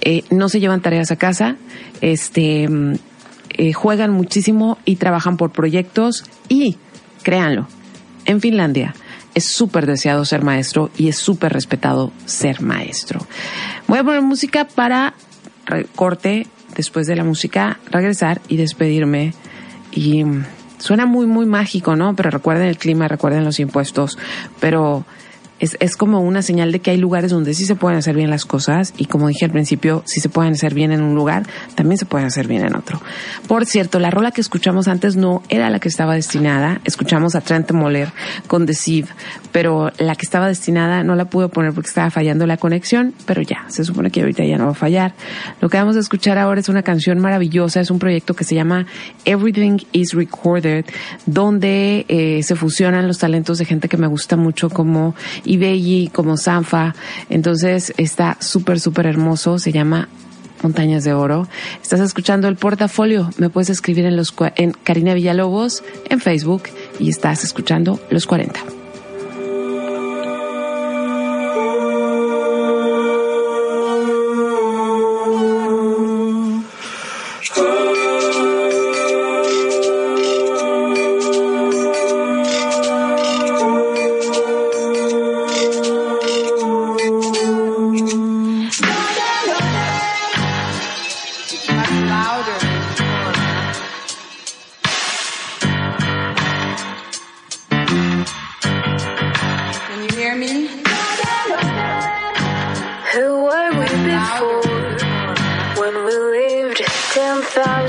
Eh, 0.00 0.24
no 0.30 0.48
se 0.48 0.60
llevan 0.60 0.82
tareas 0.82 1.10
a 1.10 1.16
casa. 1.16 1.56
Este, 2.00 2.68
eh, 3.50 3.72
juegan 3.72 4.10
muchísimo 4.10 4.78
y 4.84 4.96
trabajan 4.96 5.36
por 5.36 5.52
proyectos 5.52 6.24
y, 6.48 6.76
créanlo, 7.22 7.68
en 8.24 8.40
Finlandia 8.40 8.94
es 9.34 9.44
súper 9.44 9.86
deseado 9.86 10.24
ser 10.24 10.42
maestro 10.42 10.90
y 10.96 11.08
es 11.08 11.16
súper 11.16 11.52
respetado 11.52 12.12
ser 12.24 12.60
maestro. 12.60 13.20
Voy 13.86 13.98
a 13.98 14.04
poner 14.04 14.22
música 14.22 14.66
para 14.66 15.14
corte, 15.94 16.46
después 16.76 17.06
de 17.06 17.16
la 17.16 17.24
música, 17.24 17.78
regresar 17.90 18.40
y 18.48 18.56
despedirme. 18.56 19.34
Y 19.92 20.24
suena 20.78 21.06
muy, 21.06 21.26
muy 21.26 21.46
mágico, 21.46 21.96
¿no? 21.96 22.16
Pero 22.16 22.30
recuerden 22.30 22.68
el 22.68 22.78
clima, 22.78 23.08
recuerden 23.08 23.44
los 23.44 23.60
impuestos, 23.60 24.18
pero 24.60 25.04
es, 25.62 25.76
es 25.78 25.96
como 25.96 26.20
una 26.20 26.42
señal 26.42 26.72
de 26.72 26.80
que 26.80 26.90
hay 26.90 26.96
lugares 26.96 27.30
donde 27.30 27.54
sí 27.54 27.64
se 27.66 27.76
pueden 27.76 27.96
hacer 27.96 28.16
bien 28.16 28.30
las 28.30 28.44
cosas 28.44 28.92
y 28.98 29.06
como 29.06 29.28
dije 29.28 29.44
al 29.44 29.52
principio, 29.52 30.02
si 30.06 30.20
se 30.20 30.28
pueden 30.28 30.54
hacer 30.54 30.74
bien 30.74 30.90
en 30.90 31.02
un 31.02 31.14
lugar, 31.14 31.44
también 31.76 31.98
se 31.98 32.04
pueden 32.04 32.26
hacer 32.26 32.48
bien 32.48 32.66
en 32.66 32.74
otro. 32.74 33.00
Por 33.46 33.64
cierto, 33.64 34.00
la 34.00 34.10
rola 34.10 34.32
que 34.32 34.40
escuchamos 34.40 34.88
antes 34.88 35.14
no 35.14 35.40
era 35.48 35.70
la 35.70 35.78
que 35.78 35.88
estaba 35.88 36.14
destinada, 36.14 36.80
escuchamos 36.84 37.36
a 37.36 37.40
Trent 37.42 37.70
Moller 37.70 38.10
con 38.48 38.66
Deceive, 38.66 39.08
pero 39.52 39.92
la 39.98 40.16
que 40.16 40.24
estaba 40.24 40.48
destinada 40.48 41.04
no 41.04 41.14
la 41.14 41.26
pude 41.26 41.48
poner 41.48 41.72
porque 41.72 41.88
estaba 41.88 42.10
fallando 42.10 42.46
la 42.46 42.56
conexión, 42.56 43.14
pero 43.26 43.42
ya, 43.42 43.66
se 43.68 43.84
supone 43.84 44.10
que 44.10 44.20
ahorita 44.20 44.44
ya 44.44 44.58
no 44.58 44.64
va 44.64 44.70
a 44.72 44.74
fallar. 44.74 45.14
Lo 45.60 45.68
que 45.68 45.76
vamos 45.76 45.96
a 45.96 46.00
escuchar 46.00 46.38
ahora 46.38 46.60
es 46.60 46.68
una 46.68 46.82
canción 46.82 47.18
maravillosa, 47.20 47.80
es 47.80 47.90
un 47.90 47.98
proyecto 47.98 48.34
que 48.34 48.44
se 48.44 48.54
llama 48.54 48.86
Everything 49.24 49.78
is 49.92 50.14
Recorded, 50.14 50.86
donde 51.26 52.06
eh, 52.08 52.42
se 52.42 52.56
fusionan 52.56 53.06
los 53.06 53.18
talentos 53.18 53.58
de 53.58 53.64
gente 53.64 53.88
que 53.88 53.96
me 53.96 54.06
gusta 54.06 54.36
mucho 54.36 54.70
como 54.70 55.14
Ibelli, 55.44 56.10
como 56.12 56.36
Sanfa. 56.36 56.94
Entonces 57.28 57.92
está 57.96 58.36
súper, 58.40 58.80
súper 58.80 59.06
hermoso. 59.06 59.58
Se 59.58 59.72
llama 59.72 60.08
Montañas 60.62 61.04
de 61.04 61.12
Oro. 61.12 61.48
Estás 61.82 62.00
escuchando 62.00 62.48
el 62.48 62.56
portafolio. 62.56 63.30
Me 63.38 63.50
puedes 63.50 63.70
escribir 63.70 64.06
en, 64.06 64.16
los, 64.16 64.34
en 64.56 64.72
Karina 64.72 65.14
Villalobos 65.14 65.82
en 66.08 66.20
Facebook 66.20 66.64
y 66.98 67.10
estás 67.10 67.44
escuchando 67.44 68.00
Los 68.10 68.26
40. 68.26 68.81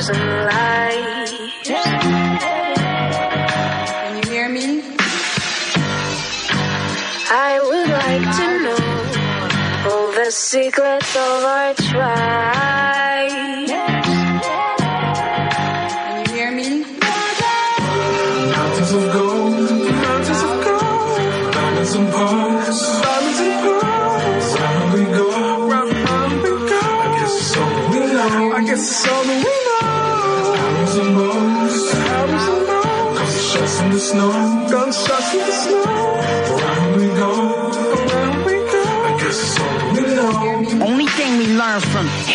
Lives. 0.10 1.34
Can 3.94 4.18
you 4.18 4.30
hear 4.30 4.50
me? 4.50 4.82
I 7.30 7.60
would 7.64 7.90
like 7.90 8.28
to 8.38 8.48
know 8.64 8.84
all 9.92 10.12
the 10.12 10.32
secrets 10.32 11.16
of 11.16 11.44
our 11.44 11.74
tribe. 11.76 13.03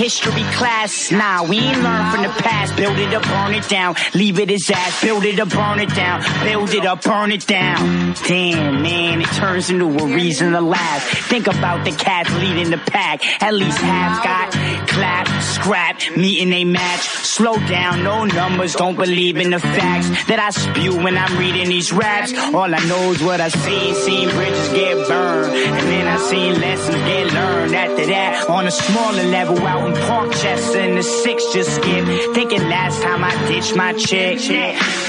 History 0.09 0.42
class, 0.56 1.12
nah, 1.12 1.44
we 1.44 1.59
ain't 1.59 1.82
learn 1.82 2.11
from 2.11 2.22
the 2.22 2.30
past. 2.40 2.74
Build 2.76 2.96
it 2.96 3.12
up, 3.12 3.22
burn 3.24 3.52
it 3.52 3.68
down, 3.68 3.94
leave 4.14 4.38
it 4.38 4.50
as 4.50 4.70
ass. 4.70 5.02
Build 5.02 5.22
it 5.22 5.38
up, 5.38 5.50
burn 5.50 5.80
it 5.80 5.94
down, 5.94 6.22
build 6.44 6.70
it 6.72 6.86
up, 6.86 7.02
burn 7.02 7.30
it 7.30 7.46
down. 7.46 8.14
Damn, 8.26 8.80
man, 8.82 9.20
it 9.20 9.28
turns 9.36 9.68
into 9.68 9.84
a 9.84 10.06
reason 10.06 10.52
to 10.52 10.62
laugh. 10.62 11.02
Think 11.28 11.46
about 11.46 11.84
the 11.84 11.92
cats 11.92 12.32
leading 12.36 12.70
the 12.70 12.78
pack. 12.78 13.20
At 13.42 13.52
least 13.52 13.76
half 13.76 14.24
got 14.24 14.52
clap, 14.88 15.26
scrap, 15.42 16.16
meeting 16.16 16.54
a 16.54 16.64
match. 16.64 17.02
Slow 17.36 17.56
down, 17.68 18.02
no 18.02 18.24
numbers, 18.24 18.74
don't 18.76 18.96
believe 18.96 19.36
in 19.36 19.50
the 19.50 19.61
facts 19.61 20.09
that 20.24 20.38
I 20.38 20.48
spew 20.48 20.96
when 21.04 21.18
I'm 21.18 21.36
reading 21.38 21.68
these 21.68 21.92
raps. 21.92 22.32
All 22.54 22.74
I 22.74 22.82
know 22.88 23.12
is 23.12 23.22
what 23.22 23.42
I 23.42 23.48
see, 23.48 23.92
seen 23.92 24.30
bridges 24.30 24.68
get 24.70 25.06
burned, 25.06 25.52
and 25.52 25.86
then 25.92 26.06
I 26.06 26.16
seen 26.16 26.59
lessons 26.59 26.96
get 26.96 27.26
learned. 27.34 27.74
After 27.74 28.06
that, 28.06 28.48
on 28.48 28.66
a 28.66 28.70
smaller 28.70 29.24
level, 29.24 29.59
out 29.66 29.86
in 29.86 29.97
Parkchester 30.07 30.80
in 30.88 30.94
the 30.96 31.03
six 31.03 31.44
just 31.53 31.74
skip. 31.76 32.05
Thinking 32.34 32.68
last 32.68 33.03
time 33.03 33.24
I 33.24 33.32
ditched 33.49 33.74
my 33.76 33.92
chick, 33.92 34.38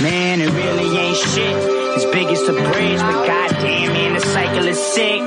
man, 0.01 0.41
it 0.41 0.51
really 0.51 0.97
ain't 0.97 1.17
shit. 1.17 1.55
As 1.97 2.05
big 2.05 2.27
as 2.27 2.45
the 2.45 2.53
bridge, 2.53 3.01
but 3.01 3.25
goddamn, 3.27 3.93
man, 3.93 4.13
the 4.13 4.21
cycle 4.21 4.67
is 4.67 4.79
sick. 4.79 5.19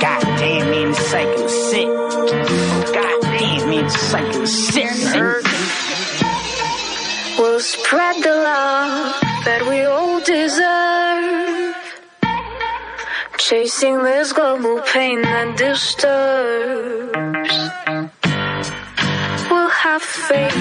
Goddamn, 0.00 0.70
man, 0.70 0.88
the 0.90 0.94
cycle 0.94 1.44
is 1.44 1.70
sick. 1.70 1.86
Goddamn, 2.94 3.68
man, 3.70 3.84
the 3.84 3.90
cycle 3.90 4.42
is 4.42 4.68
sick. 4.68 4.90
We'll 7.38 7.60
spread 7.60 8.22
the 8.22 8.34
love 8.34 9.20
that 9.44 9.66
we 9.68 9.84
all 9.84 10.20
deserve. 10.20 11.76
Chasing 13.38 14.02
this 14.02 14.32
global 14.32 14.80
pain 14.92 15.22
that 15.22 15.56
disturbs. 15.56 17.20
Have 19.82 20.02
faith. 20.02 20.56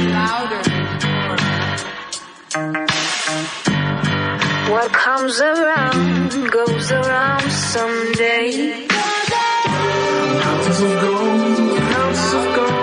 What 4.71 4.93
comes 4.93 5.41
around 5.41 6.49
goes 6.51 6.91
around 6.93 7.51
someday. 7.51 8.87
Mountains 10.39 10.79
of 10.79 10.93
gold, 11.03 11.59
mountains 11.91 12.33
of 12.39 12.45
gold. 12.55 12.79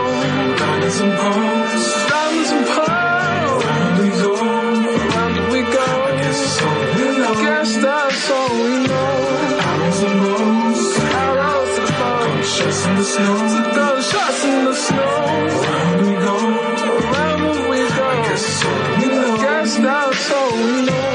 Round 3.73 3.97
we 3.99 4.09
go, 4.21 4.35
round 5.17 5.37
we 5.53 5.61
go. 5.73 5.89
All 8.37 8.53
we 8.61 8.73
know. 8.87 9.09
All 9.65 9.89
we 9.97 10.11
know. 10.21 10.45
Arrows 11.17 11.75
in 12.87 12.95
the 12.97 13.05
snow, 13.05 13.37
gunshots 13.75 14.45
in 14.45 14.65
the 14.67 14.75
snow. 14.75 15.86
so 20.29 20.83
no. 20.83 21.06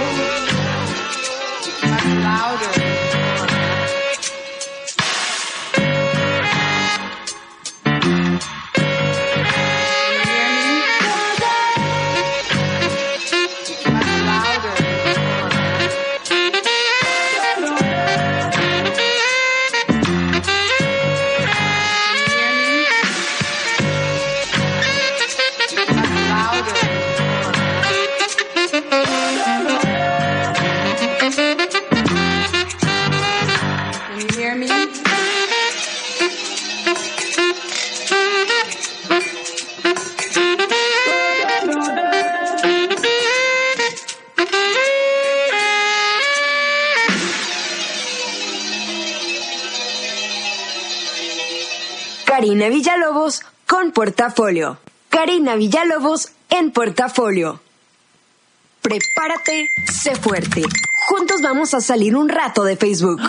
Karina 52.32 52.70
Villalobos 52.70 53.42
con 53.68 53.92
portafolio. 53.92 54.78
Karina 55.10 55.56
Villalobos 55.56 56.30
en 56.50 56.72
portafolio. 56.72 57.60
Prepárate, 58.82 59.68
sé 60.02 60.16
fuerte. 60.16 60.62
Juntos 61.10 61.42
vamos 61.42 61.74
a 61.74 61.82
salir 61.82 62.16
un 62.16 62.30
rato 62.30 62.64
de 62.64 62.78
Facebook. 62.78 63.20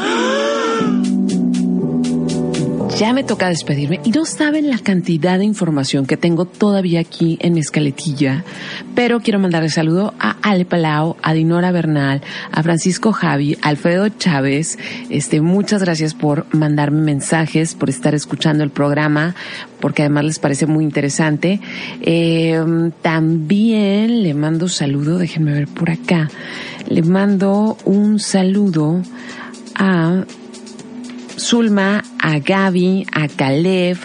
Ya 3.02 3.12
me 3.12 3.24
toca 3.24 3.48
despedirme 3.48 3.98
y 4.04 4.12
no 4.12 4.24
saben 4.24 4.70
la 4.70 4.78
cantidad 4.78 5.36
de 5.36 5.44
información 5.44 6.06
que 6.06 6.16
tengo 6.16 6.44
todavía 6.44 7.00
aquí 7.00 7.36
en 7.40 7.54
mi 7.54 7.58
escaletilla, 7.58 8.44
pero 8.94 9.18
quiero 9.18 9.40
mandarle 9.40 9.70
saludo 9.70 10.14
a 10.20 10.36
Ale 10.40 10.64
Palau, 10.64 11.16
a 11.20 11.34
Dinora 11.34 11.72
Bernal, 11.72 12.22
a 12.52 12.62
Francisco 12.62 13.10
Javi, 13.10 13.58
a 13.60 13.70
Alfredo 13.70 14.08
Chávez. 14.08 14.78
Este, 15.10 15.40
muchas 15.40 15.82
gracias 15.82 16.14
por 16.14 16.46
mandarme 16.54 17.00
mensajes, 17.00 17.74
por 17.74 17.90
estar 17.90 18.14
escuchando 18.14 18.62
el 18.62 18.70
programa, 18.70 19.34
porque 19.80 20.02
además 20.02 20.24
les 20.26 20.38
parece 20.38 20.66
muy 20.66 20.84
interesante. 20.84 21.60
Eh, 22.02 22.62
también 23.02 24.22
le 24.22 24.32
mando 24.32 24.68
saludo, 24.68 25.18
déjenme 25.18 25.50
ver 25.50 25.66
por 25.66 25.90
acá. 25.90 26.30
Le 26.86 27.02
mando 27.02 27.76
un 27.84 28.20
saludo 28.20 29.02
a 29.74 30.24
Zulma, 31.38 32.02
a 32.18 32.38
Gaby, 32.38 33.06
a 33.12 33.28
Caleb, 33.28 33.98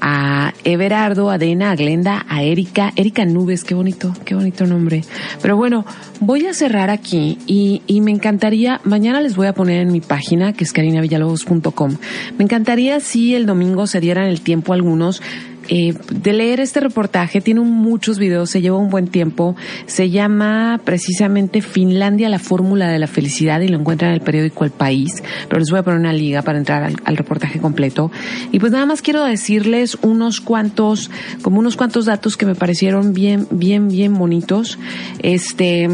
a 0.00 0.52
Everardo, 0.64 1.30
a 1.30 1.38
Dena, 1.38 1.70
a 1.70 1.76
Glenda, 1.76 2.24
a 2.28 2.42
Erika, 2.42 2.92
Erika 2.96 3.24
Nubes, 3.24 3.64
qué 3.64 3.74
bonito, 3.74 4.14
qué 4.24 4.34
bonito 4.34 4.66
nombre. 4.66 5.02
Pero 5.42 5.56
bueno, 5.56 5.84
voy 6.20 6.46
a 6.46 6.54
cerrar 6.54 6.90
aquí 6.90 7.38
y, 7.46 7.82
y 7.86 8.00
me 8.00 8.10
encantaría, 8.10 8.80
mañana 8.84 9.20
les 9.20 9.36
voy 9.36 9.46
a 9.46 9.54
poner 9.54 9.80
en 9.80 9.92
mi 9.92 10.00
página, 10.00 10.52
que 10.52 10.64
es 10.64 10.72
carinavillalobos.com, 10.72 11.96
me 12.36 12.44
encantaría 12.44 13.00
si 13.00 13.34
el 13.34 13.46
domingo 13.46 13.86
se 13.86 14.00
dieran 14.00 14.26
el 14.26 14.40
tiempo 14.40 14.72
algunos 14.72 15.22
eh, 15.68 15.94
de 16.10 16.32
leer 16.32 16.60
este 16.60 16.80
reportaje. 16.80 17.40
Tiene 17.40 17.60
muchos 17.60 18.18
videos, 18.18 18.50
se 18.50 18.60
lleva 18.60 18.76
un 18.78 18.90
buen 18.90 19.08
tiempo. 19.08 19.56
Se 19.86 20.10
llama 20.10 20.80
precisamente 20.84 21.62
Finlandia, 21.62 22.28
la 22.28 22.38
fórmula 22.38 22.88
de 22.88 22.98
la 22.98 23.06
felicidad 23.06 23.60
y 23.60 23.68
lo 23.68 23.78
encuentran 23.78 24.10
en 24.10 24.14
el 24.16 24.22
periódico 24.22 24.64
El 24.64 24.70
País. 24.70 25.22
Pero 25.48 25.58
les 25.58 25.70
voy 25.70 25.80
a 25.80 25.82
poner 25.82 26.00
una 26.00 26.12
liga 26.12 26.42
para 26.42 26.58
entrar 26.58 26.82
al, 26.82 26.96
al 27.04 27.16
reportaje 27.16 27.58
completo. 27.58 28.10
Y 28.52 28.58
pues 28.58 28.72
nada 28.72 28.86
más 28.86 29.02
quiero 29.02 29.24
decirles 29.24 29.98
unos 30.02 30.40
cuantos, 30.40 31.10
como 31.42 31.58
unos 31.58 31.76
cuantos 31.76 32.06
datos 32.06 32.36
que 32.36 32.46
me 32.46 32.54
parecieron 32.54 33.12
bien, 33.12 33.46
bien, 33.50 33.88
bien 33.88 34.14
bonitos. 34.14 34.78
Este, 35.20 35.88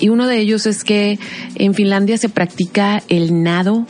y 0.00 0.08
uno 0.08 0.26
de 0.26 0.38
ellos 0.38 0.66
es 0.66 0.84
que 0.84 1.18
en 1.54 1.74
Finlandia 1.74 2.18
se 2.18 2.28
practica 2.28 3.02
el 3.08 3.42
nado 3.42 3.86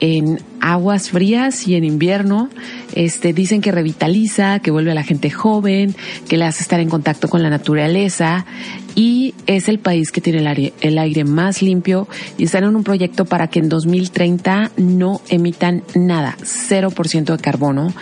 en 0.00 0.40
aguas 0.60 1.10
frías 1.10 1.68
y 1.68 1.76
en 1.76 1.84
invierno. 1.84 2.48
Este, 2.94 3.32
dicen 3.32 3.60
que 3.60 3.72
revitaliza, 3.72 4.60
que 4.60 4.70
vuelve 4.70 4.90
a 4.90 4.94
la 4.94 5.02
gente 5.02 5.30
joven, 5.30 5.94
que 6.28 6.36
le 6.36 6.44
hace 6.44 6.62
estar 6.62 6.80
en 6.80 6.88
contacto 6.88 7.28
con 7.28 7.42
la 7.42 7.50
naturaleza 7.50 8.46
y 8.94 9.34
es 9.46 9.68
el 9.68 9.78
país 9.78 10.10
que 10.10 10.20
tiene 10.20 10.40
el 10.40 10.46
aire, 10.46 10.72
el 10.80 10.98
aire 10.98 11.24
más 11.24 11.62
limpio 11.62 12.08
y 12.38 12.44
están 12.44 12.64
en 12.64 12.76
un 12.76 12.84
proyecto 12.84 13.24
para 13.24 13.48
que 13.48 13.58
en 13.58 13.68
2030 13.68 14.72
no 14.76 15.20
emitan 15.28 15.82
nada, 15.94 16.36
0% 16.40 17.36
de 17.36 17.42
carbono, 17.42 17.92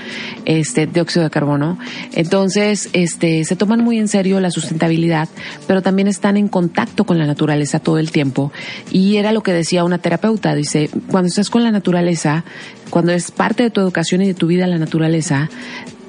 este 0.44 0.86
dióxido 0.86 1.24
de 1.24 1.30
carbono. 1.30 1.78
Entonces, 2.12 2.90
este 2.92 3.44
se 3.44 3.56
toman 3.56 3.82
muy 3.84 3.98
en 3.98 4.08
serio 4.08 4.40
la 4.40 4.50
sustentabilidad, 4.50 5.28
pero 5.66 5.82
también 5.82 6.08
están 6.08 6.36
en 6.36 6.48
contacto 6.48 7.04
con 7.04 7.18
la 7.18 7.26
naturaleza 7.26 7.78
todo 7.78 7.98
el 7.98 8.10
tiempo 8.10 8.52
y 8.90 9.16
era 9.16 9.32
lo 9.32 9.42
que 9.42 9.52
decía 9.52 9.84
una 9.84 9.98
terapeuta, 9.98 10.54
dice, 10.54 10.90
cuando 11.10 11.28
estás 11.28 11.50
con 11.50 11.62
la 11.62 11.70
naturaleza, 11.70 12.44
cuando 12.90 13.12
es 13.12 13.30
parte 13.30 13.62
de 13.62 13.70
tu 13.70 13.80
educación 13.80 14.22
y 14.22 14.26
de 14.26 14.34
tu 14.34 14.46
vida 14.46 14.66
la 14.66 14.78
naturaleza, 14.78 15.48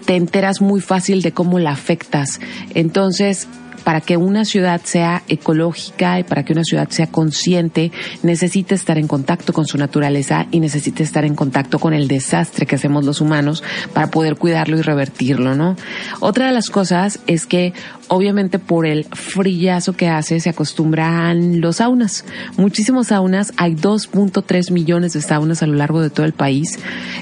te 0.05 0.15
enteras 0.15 0.61
muy 0.61 0.81
fácil 0.81 1.21
de 1.21 1.31
cómo 1.31 1.59
la 1.59 1.71
afectas. 1.71 2.39
Entonces, 2.73 3.47
para 3.83 4.01
que 4.01 4.17
una 4.17 4.45
ciudad 4.45 4.81
sea 4.83 5.23
ecológica 5.27 6.19
y 6.19 6.23
para 6.23 6.43
que 6.43 6.53
una 6.53 6.63
ciudad 6.63 6.89
sea 6.89 7.07
consciente, 7.07 7.91
necesita 8.23 8.75
estar 8.75 8.97
en 8.97 9.07
contacto 9.07 9.53
con 9.53 9.65
su 9.65 9.77
naturaleza 9.77 10.47
y 10.51 10.59
necesita 10.59 11.03
estar 11.03 11.25
en 11.25 11.35
contacto 11.35 11.79
con 11.79 11.93
el 11.93 12.07
desastre 12.07 12.65
que 12.65 12.75
hacemos 12.75 13.05
los 13.05 13.21
humanos 13.21 13.63
para 13.93 14.11
poder 14.11 14.35
cuidarlo 14.35 14.77
y 14.77 14.81
revertirlo, 14.81 15.55
¿no? 15.55 15.75
Otra 16.19 16.47
de 16.47 16.53
las 16.53 16.69
cosas 16.69 17.19
es 17.27 17.45
que 17.45 17.73
obviamente 18.07 18.59
por 18.59 18.85
el 18.85 19.05
frillazo 19.05 19.93
que 19.93 20.09
hace 20.09 20.39
se 20.39 20.49
acostumbran 20.49 21.61
los 21.61 21.77
saunas. 21.77 22.25
Muchísimos 22.57 23.07
saunas, 23.07 23.53
hay 23.57 23.75
2.3 23.75 24.71
millones 24.71 25.13
de 25.13 25.21
saunas 25.21 25.63
a 25.63 25.67
lo 25.67 25.75
largo 25.75 26.01
de 26.01 26.09
todo 26.09 26.25
el 26.25 26.33
país, 26.33 26.77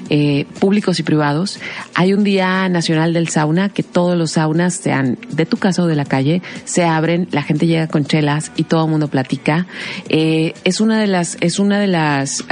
eh, 0.10 0.45
públicos 0.60 0.99
y 0.99 1.03
privados. 1.03 1.60
Hay 1.93 2.14
un 2.14 2.24
día 2.24 2.68
nacional 2.70 3.14
del 3.14 3.30
sauna 3.30 3.70
que 3.70 3.84
todos 3.84 4.18
los 4.18 4.32
saunas, 4.32 4.74
sean 4.74 5.18
de 5.30 5.45
tu 5.45 5.57
casa 5.57 5.84
o 5.84 5.88
de 5.88 5.95
la 5.95 6.05
calle, 6.05 6.41
se 6.66 6.84
abren, 6.84 7.28
la 7.32 7.43
gente 7.43 7.68
llega 7.68 7.88
con 7.88 8.06
chelas 8.06 8.52
y 8.56 8.64
todo 8.64 8.86
el 8.86 8.91
mundo 8.91 9.08
platica. 9.08 9.68
Eh, 10.08 10.54
es 10.64 10.82
una 10.82 11.00
de 11.00 11.08
las, 11.08 11.38
es 11.41 11.60
una 11.60 11.80
de 11.80 11.88
las, 11.88 12.45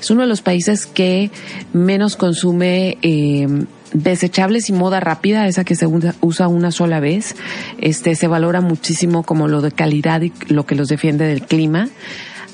es 0.00 0.10
uno 0.10 0.22
de 0.22 0.28
los 0.28 0.42
países 0.42 0.86
que 0.86 1.30
menos 1.72 2.16
consume 2.16 2.98
eh, 3.02 3.46
desechables 3.92 4.68
y 4.68 4.72
moda 4.72 5.00
rápida, 5.00 5.46
esa 5.46 5.64
que 5.64 5.76
se 5.76 5.86
usa 5.86 6.48
una 6.48 6.70
sola 6.70 7.00
vez. 7.00 7.36
Este 7.78 8.14
se 8.14 8.28
valora 8.28 8.60
muchísimo 8.60 9.22
como 9.22 9.48
lo 9.48 9.62
de 9.62 9.72
calidad 9.72 10.20
y 10.22 10.32
lo 10.48 10.66
que 10.66 10.74
los 10.74 10.88
defiende 10.88 11.26
del 11.26 11.42
clima. 11.42 11.88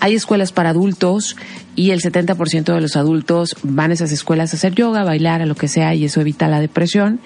Hay 0.00 0.14
escuelas 0.14 0.52
para 0.52 0.70
adultos 0.70 1.36
y 1.80 1.92
el 1.92 2.02
70% 2.02 2.74
de 2.74 2.80
los 2.82 2.94
adultos 2.94 3.56
van 3.62 3.90
a 3.90 3.94
esas 3.94 4.12
escuelas 4.12 4.52
a 4.52 4.58
hacer 4.58 4.74
yoga, 4.74 5.00
a 5.00 5.04
bailar, 5.04 5.40
a 5.40 5.46
lo 5.46 5.54
que 5.54 5.66
sea 5.66 5.94
y 5.94 6.04
eso 6.04 6.20
evita 6.20 6.46
la 6.46 6.60
depresión 6.60 7.20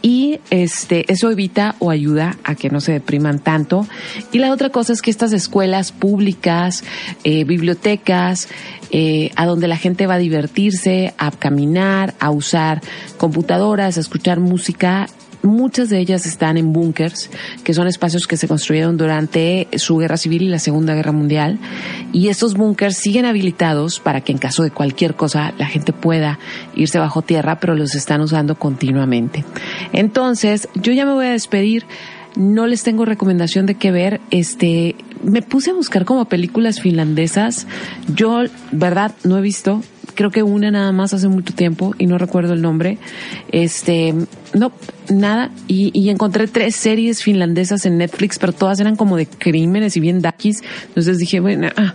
y 0.00 0.38
este 0.50 1.12
eso 1.12 1.28
evita 1.28 1.74
o 1.80 1.90
ayuda 1.90 2.36
a 2.44 2.54
que 2.54 2.70
no 2.70 2.80
se 2.80 2.92
depriman 2.92 3.40
tanto. 3.40 3.84
Y 4.30 4.38
la 4.38 4.52
otra 4.52 4.70
cosa 4.70 4.92
es 4.92 5.02
que 5.02 5.10
estas 5.10 5.32
escuelas 5.32 5.90
públicas, 5.90 6.84
eh, 7.24 7.42
bibliotecas, 7.42 8.48
eh, 8.92 9.32
a 9.34 9.44
donde 9.44 9.66
la 9.66 9.76
gente 9.76 10.06
va 10.06 10.14
a 10.14 10.18
divertirse, 10.18 11.12
a 11.18 11.32
caminar, 11.32 12.14
a 12.20 12.30
usar 12.30 12.82
computadoras, 13.16 13.96
a 13.96 14.00
escuchar 14.00 14.38
música, 14.38 15.08
Muchas 15.46 15.90
de 15.90 16.00
ellas 16.00 16.26
están 16.26 16.56
en 16.56 16.72
búnkers, 16.72 17.30
que 17.62 17.72
son 17.72 17.86
espacios 17.86 18.26
que 18.26 18.36
se 18.36 18.48
construyeron 18.48 18.96
durante 18.96 19.68
su 19.76 19.96
guerra 19.96 20.16
civil 20.16 20.42
y 20.42 20.48
la 20.48 20.58
Segunda 20.58 20.94
Guerra 20.94 21.12
Mundial. 21.12 21.60
Y 22.12 22.28
estos 22.28 22.54
búnkers 22.54 22.96
siguen 22.96 23.26
habilitados 23.26 24.00
para 24.00 24.22
que 24.22 24.32
en 24.32 24.38
caso 24.38 24.64
de 24.64 24.72
cualquier 24.72 25.14
cosa 25.14 25.54
la 25.56 25.66
gente 25.66 25.92
pueda 25.92 26.40
irse 26.74 26.98
bajo 26.98 27.22
tierra, 27.22 27.60
pero 27.60 27.76
los 27.76 27.94
están 27.94 28.22
usando 28.22 28.56
continuamente. 28.56 29.44
Entonces, 29.92 30.68
yo 30.74 30.92
ya 30.92 31.06
me 31.06 31.12
voy 31.12 31.26
a 31.26 31.30
despedir. 31.30 31.84
No 32.34 32.66
les 32.66 32.82
tengo 32.82 33.04
recomendación 33.04 33.66
de 33.66 33.76
qué 33.76 33.92
ver. 33.92 34.20
Este, 34.32 34.96
me 35.22 35.42
puse 35.42 35.70
a 35.70 35.74
buscar 35.74 36.04
como 36.04 36.24
películas 36.24 36.80
finlandesas. 36.80 37.68
Yo, 38.12 38.42
verdad, 38.72 39.12
no 39.22 39.38
he 39.38 39.42
visto 39.42 39.80
creo 40.16 40.30
que 40.30 40.42
una 40.42 40.72
nada 40.72 40.90
más 40.90 41.14
hace 41.14 41.28
mucho 41.28 41.54
tiempo 41.54 41.94
y 41.98 42.06
no 42.06 42.18
recuerdo 42.18 42.54
el 42.54 42.62
nombre. 42.62 42.98
Este, 43.52 44.14
no, 44.56 44.72
nada. 45.10 45.50
Y, 45.68 45.90
y 45.92 46.08
encontré 46.08 46.46
tres 46.46 46.76
series 46.76 47.22
finlandesas 47.22 47.84
en 47.84 47.98
Netflix, 47.98 48.38
pero 48.38 48.52
todas 48.52 48.80
eran 48.80 48.96
como 48.96 49.16
de 49.16 49.26
crímenes 49.26 49.96
y 49.96 50.00
bien 50.00 50.22
daquis. 50.22 50.62
Entonces 50.88 51.18
dije, 51.18 51.40
bueno, 51.40 51.68
ah, 51.76 51.94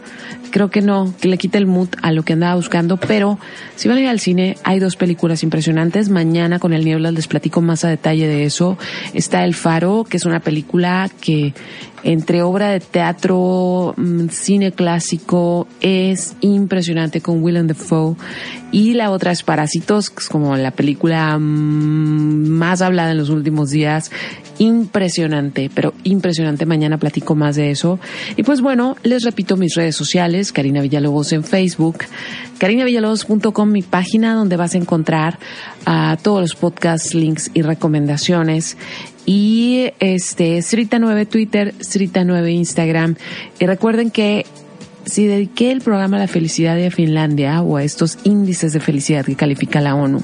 creo 0.52 0.70
que 0.70 0.82
no, 0.82 1.12
que 1.20 1.28
le 1.28 1.40
quita 1.40 1.58
el 1.58 1.66
mood 1.66 1.90
a 2.04 2.12
lo 2.12 2.24
que 2.24 2.34
andaba 2.34 2.56
buscando. 2.56 2.98
Pero 2.98 3.40
si 3.76 3.88
van 3.88 3.98
a 3.98 4.02
ir 4.02 4.08
al 4.08 4.20
cine, 4.20 4.58
hay 4.64 4.80
dos 4.80 4.96
películas 4.96 5.42
impresionantes. 5.42 6.10
Mañana 6.10 6.60
con 6.60 6.74
el 6.74 6.86
Nieblas 6.86 7.14
les 7.14 7.28
platico 7.28 7.62
más 7.62 7.84
a 7.84 7.90
detalle 7.90 8.28
de 8.28 8.44
eso. 8.44 8.78
Está 9.16 9.44
El 9.44 9.56
Faro, 9.56 10.06
que 10.08 10.18
es 10.18 10.26
una 10.26 10.40
película 10.40 11.10
que 11.20 11.56
entre 12.04 12.42
obra 12.42 12.70
de 12.70 12.80
teatro, 12.80 13.94
mm, 13.98 14.30
cine 14.30 14.72
clásico, 14.72 15.68
es 15.82 16.36
impresionante 16.42 17.22
con 17.22 17.44
Willem 17.44 17.68
Dafoe. 17.68 18.16
Y 18.72 18.94
la 18.94 19.12
otra 19.12 19.32
es 19.32 19.44
Parásitos, 19.44 20.10
como 20.10 20.56
la 20.56 20.72
película 20.72 21.38
mm, 21.38 22.48
más 22.48 22.82
hablada 22.82 23.12
en 23.12 23.18
los 23.18 23.30
últimos 23.30 23.70
días. 23.70 24.12
Impresionante, 24.60 25.70
pero 25.74 25.94
impresionante. 26.04 26.66
Mañana 26.66 26.98
platico 26.98 27.36
más 27.36 27.56
de 27.56 27.72
eso. 27.72 28.00
Y 28.38 28.44
pues 28.44 28.62
bueno, 28.62 28.96
les 29.04 29.24
repito 29.24 29.58
mis 29.58 29.76
redes 29.76 29.96
sociales, 29.96 30.52
Karina 30.54 30.82
Villalobos 30.82 31.34
en 31.34 31.44
Facebook, 31.44 32.06
carinavillalobos.com, 32.60 33.72
mi 33.72 33.82
página 33.82 34.36
donde 34.36 34.56
vas 34.56 34.76
a 34.76 34.78
encontrar 34.78 35.40
a 35.86 36.18
todos 36.22 36.42
los 36.42 36.56
podcasts, 36.56 37.14
links 37.14 37.52
y 37.54 37.64
recomendaciones. 37.64 38.78
Y 39.26 39.92
este, 40.00 40.62
Srita 40.62 41.00
9 41.00 41.26
Twitter, 41.26 41.74
Srita 41.80 42.24
9 42.24 42.52
Instagram. 42.52 43.16
Y 43.60 43.66
recuerden 43.66 44.12
que 44.12 44.46
si 45.06 45.28
dediqué 45.28 45.72
el 45.72 45.82
programa 45.82 46.18
a 46.18 46.22
la 46.22 46.28
felicidad 46.28 46.76
de 46.76 46.92
Finlandia 46.92 47.62
o 47.62 47.78
a 47.78 47.84
estos 47.84 48.20
índices 48.24 48.74
de 48.74 48.80
felicidad 48.80 49.26
que 49.26 49.36
califica 49.36 49.82
la 49.82 49.96
ONU, 49.96 50.22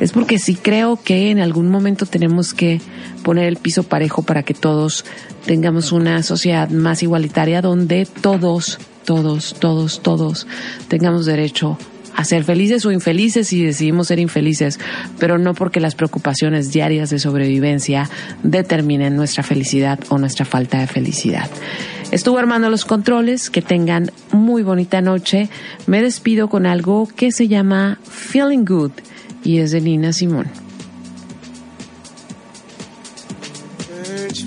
es 0.00 0.12
porque 0.12 0.38
sí 0.38 0.54
creo 0.54 0.98
que 1.02 1.30
en 1.30 1.40
algún 1.40 1.68
momento 1.68 2.06
tenemos 2.06 2.54
que 2.54 2.80
poner 3.22 3.44
el 3.44 3.56
piso 3.56 3.82
parejo 3.82 4.22
para 4.22 4.42
que 4.42 4.54
todos 4.54 5.04
tengamos 5.44 5.92
una 5.92 6.22
sociedad 6.22 6.70
más 6.70 7.02
igualitaria 7.02 7.60
donde 7.60 8.06
todos, 8.06 8.78
todos, 9.04 9.54
todos, 9.60 10.00
todos 10.02 10.46
tengamos 10.88 11.26
derecho 11.26 11.76
a 12.16 12.24
ser 12.24 12.44
felices 12.44 12.84
o 12.86 12.92
infelices 12.92 13.48
si 13.48 13.62
decidimos 13.62 14.08
ser 14.08 14.18
infelices, 14.18 14.80
pero 15.18 15.38
no 15.38 15.54
porque 15.54 15.80
las 15.80 15.94
preocupaciones 15.94 16.72
diarias 16.72 17.10
de 17.10 17.18
sobrevivencia 17.18 18.08
determinen 18.42 19.16
nuestra 19.16 19.42
felicidad 19.42 20.00
o 20.08 20.18
nuestra 20.18 20.44
falta 20.44 20.80
de 20.80 20.86
felicidad. 20.86 21.48
Estuvo 22.10 22.38
armando 22.38 22.70
los 22.70 22.84
controles, 22.84 23.50
que 23.50 23.62
tengan 23.62 24.10
muy 24.32 24.62
bonita 24.62 25.00
noche. 25.00 25.48
Me 25.86 26.02
despido 26.02 26.48
con 26.48 26.66
algo 26.66 27.08
que 27.14 27.30
se 27.32 27.48
llama 27.48 27.98
Feeling 28.02 28.64
Good 28.64 28.92
y 29.44 29.58
es 29.58 29.70
de 29.70 29.80
Nina 29.80 30.12
Simón. 30.12 30.46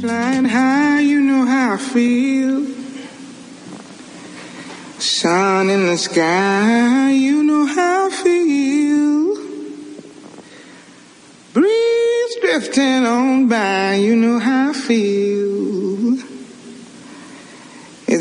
Flying 0.03 0.43
high, 0.43 0.99
you 0.99 1.21
know 1.21 1.45
how 1.45 1.75
I 1.75 1.77
feel. 1.77 2.65
Sun 4.99 5.69
in 5.69 5.87
the 5.87 5.97
sky, 5.97 7.11
you 7.11 7.41
know 7.41 7.65
how 7.65 8.07
I 8.07 8.11
feel. 8.11 9.37
Breeze 11.53 12.37
drifting 12.41 13.05
on 13.05 13.47
by, 13.47 13.95
you 13.95 14.17
know 14.17 14.39
how 14.39 14.71
I 14.71 14.73
feel. 14.73 15.72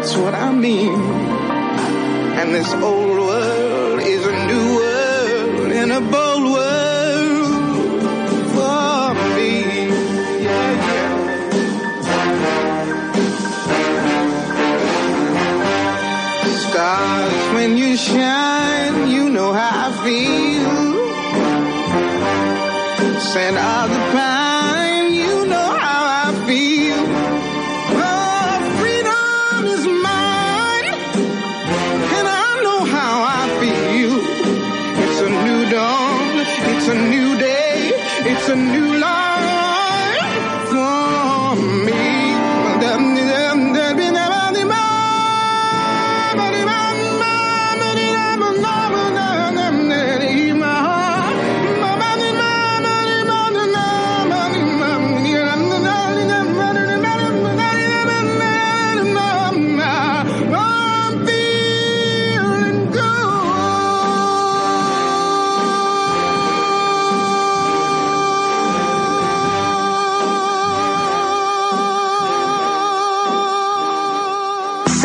that's 0.00 0.16
what 0.16 0.32
I 0.32 0.52
mean. 0.52 0.94
And 2.38 2.54
this 2.54 2.72
old 2.72 3.18
world 3.18 4.00
is 4.00 4.24
a 4.24 4.46
new 4.46 4.76
world 4.76 5.72
and 5.72 5.90
a 5.90 6.00
bold 6.00 6.44
world 6.54 8.02
for 8.54 9.14
me. 9.34 9.52
Yeah, 10.46 10.70
yeah. 10.86 11.08
Stars, 16.68 17.54
when 17.54 17.70
you 17.76 17.96
shine, 17.96 19.10
you 19.10 19.30
know 19.30 19.52
how 19.52 19.86
I 19.86 19.90
feel. 20.04 20.78
Scent 23.18 23.56
of 23.56 23.90
the 23.94 24.00
pine, 24.12 24.27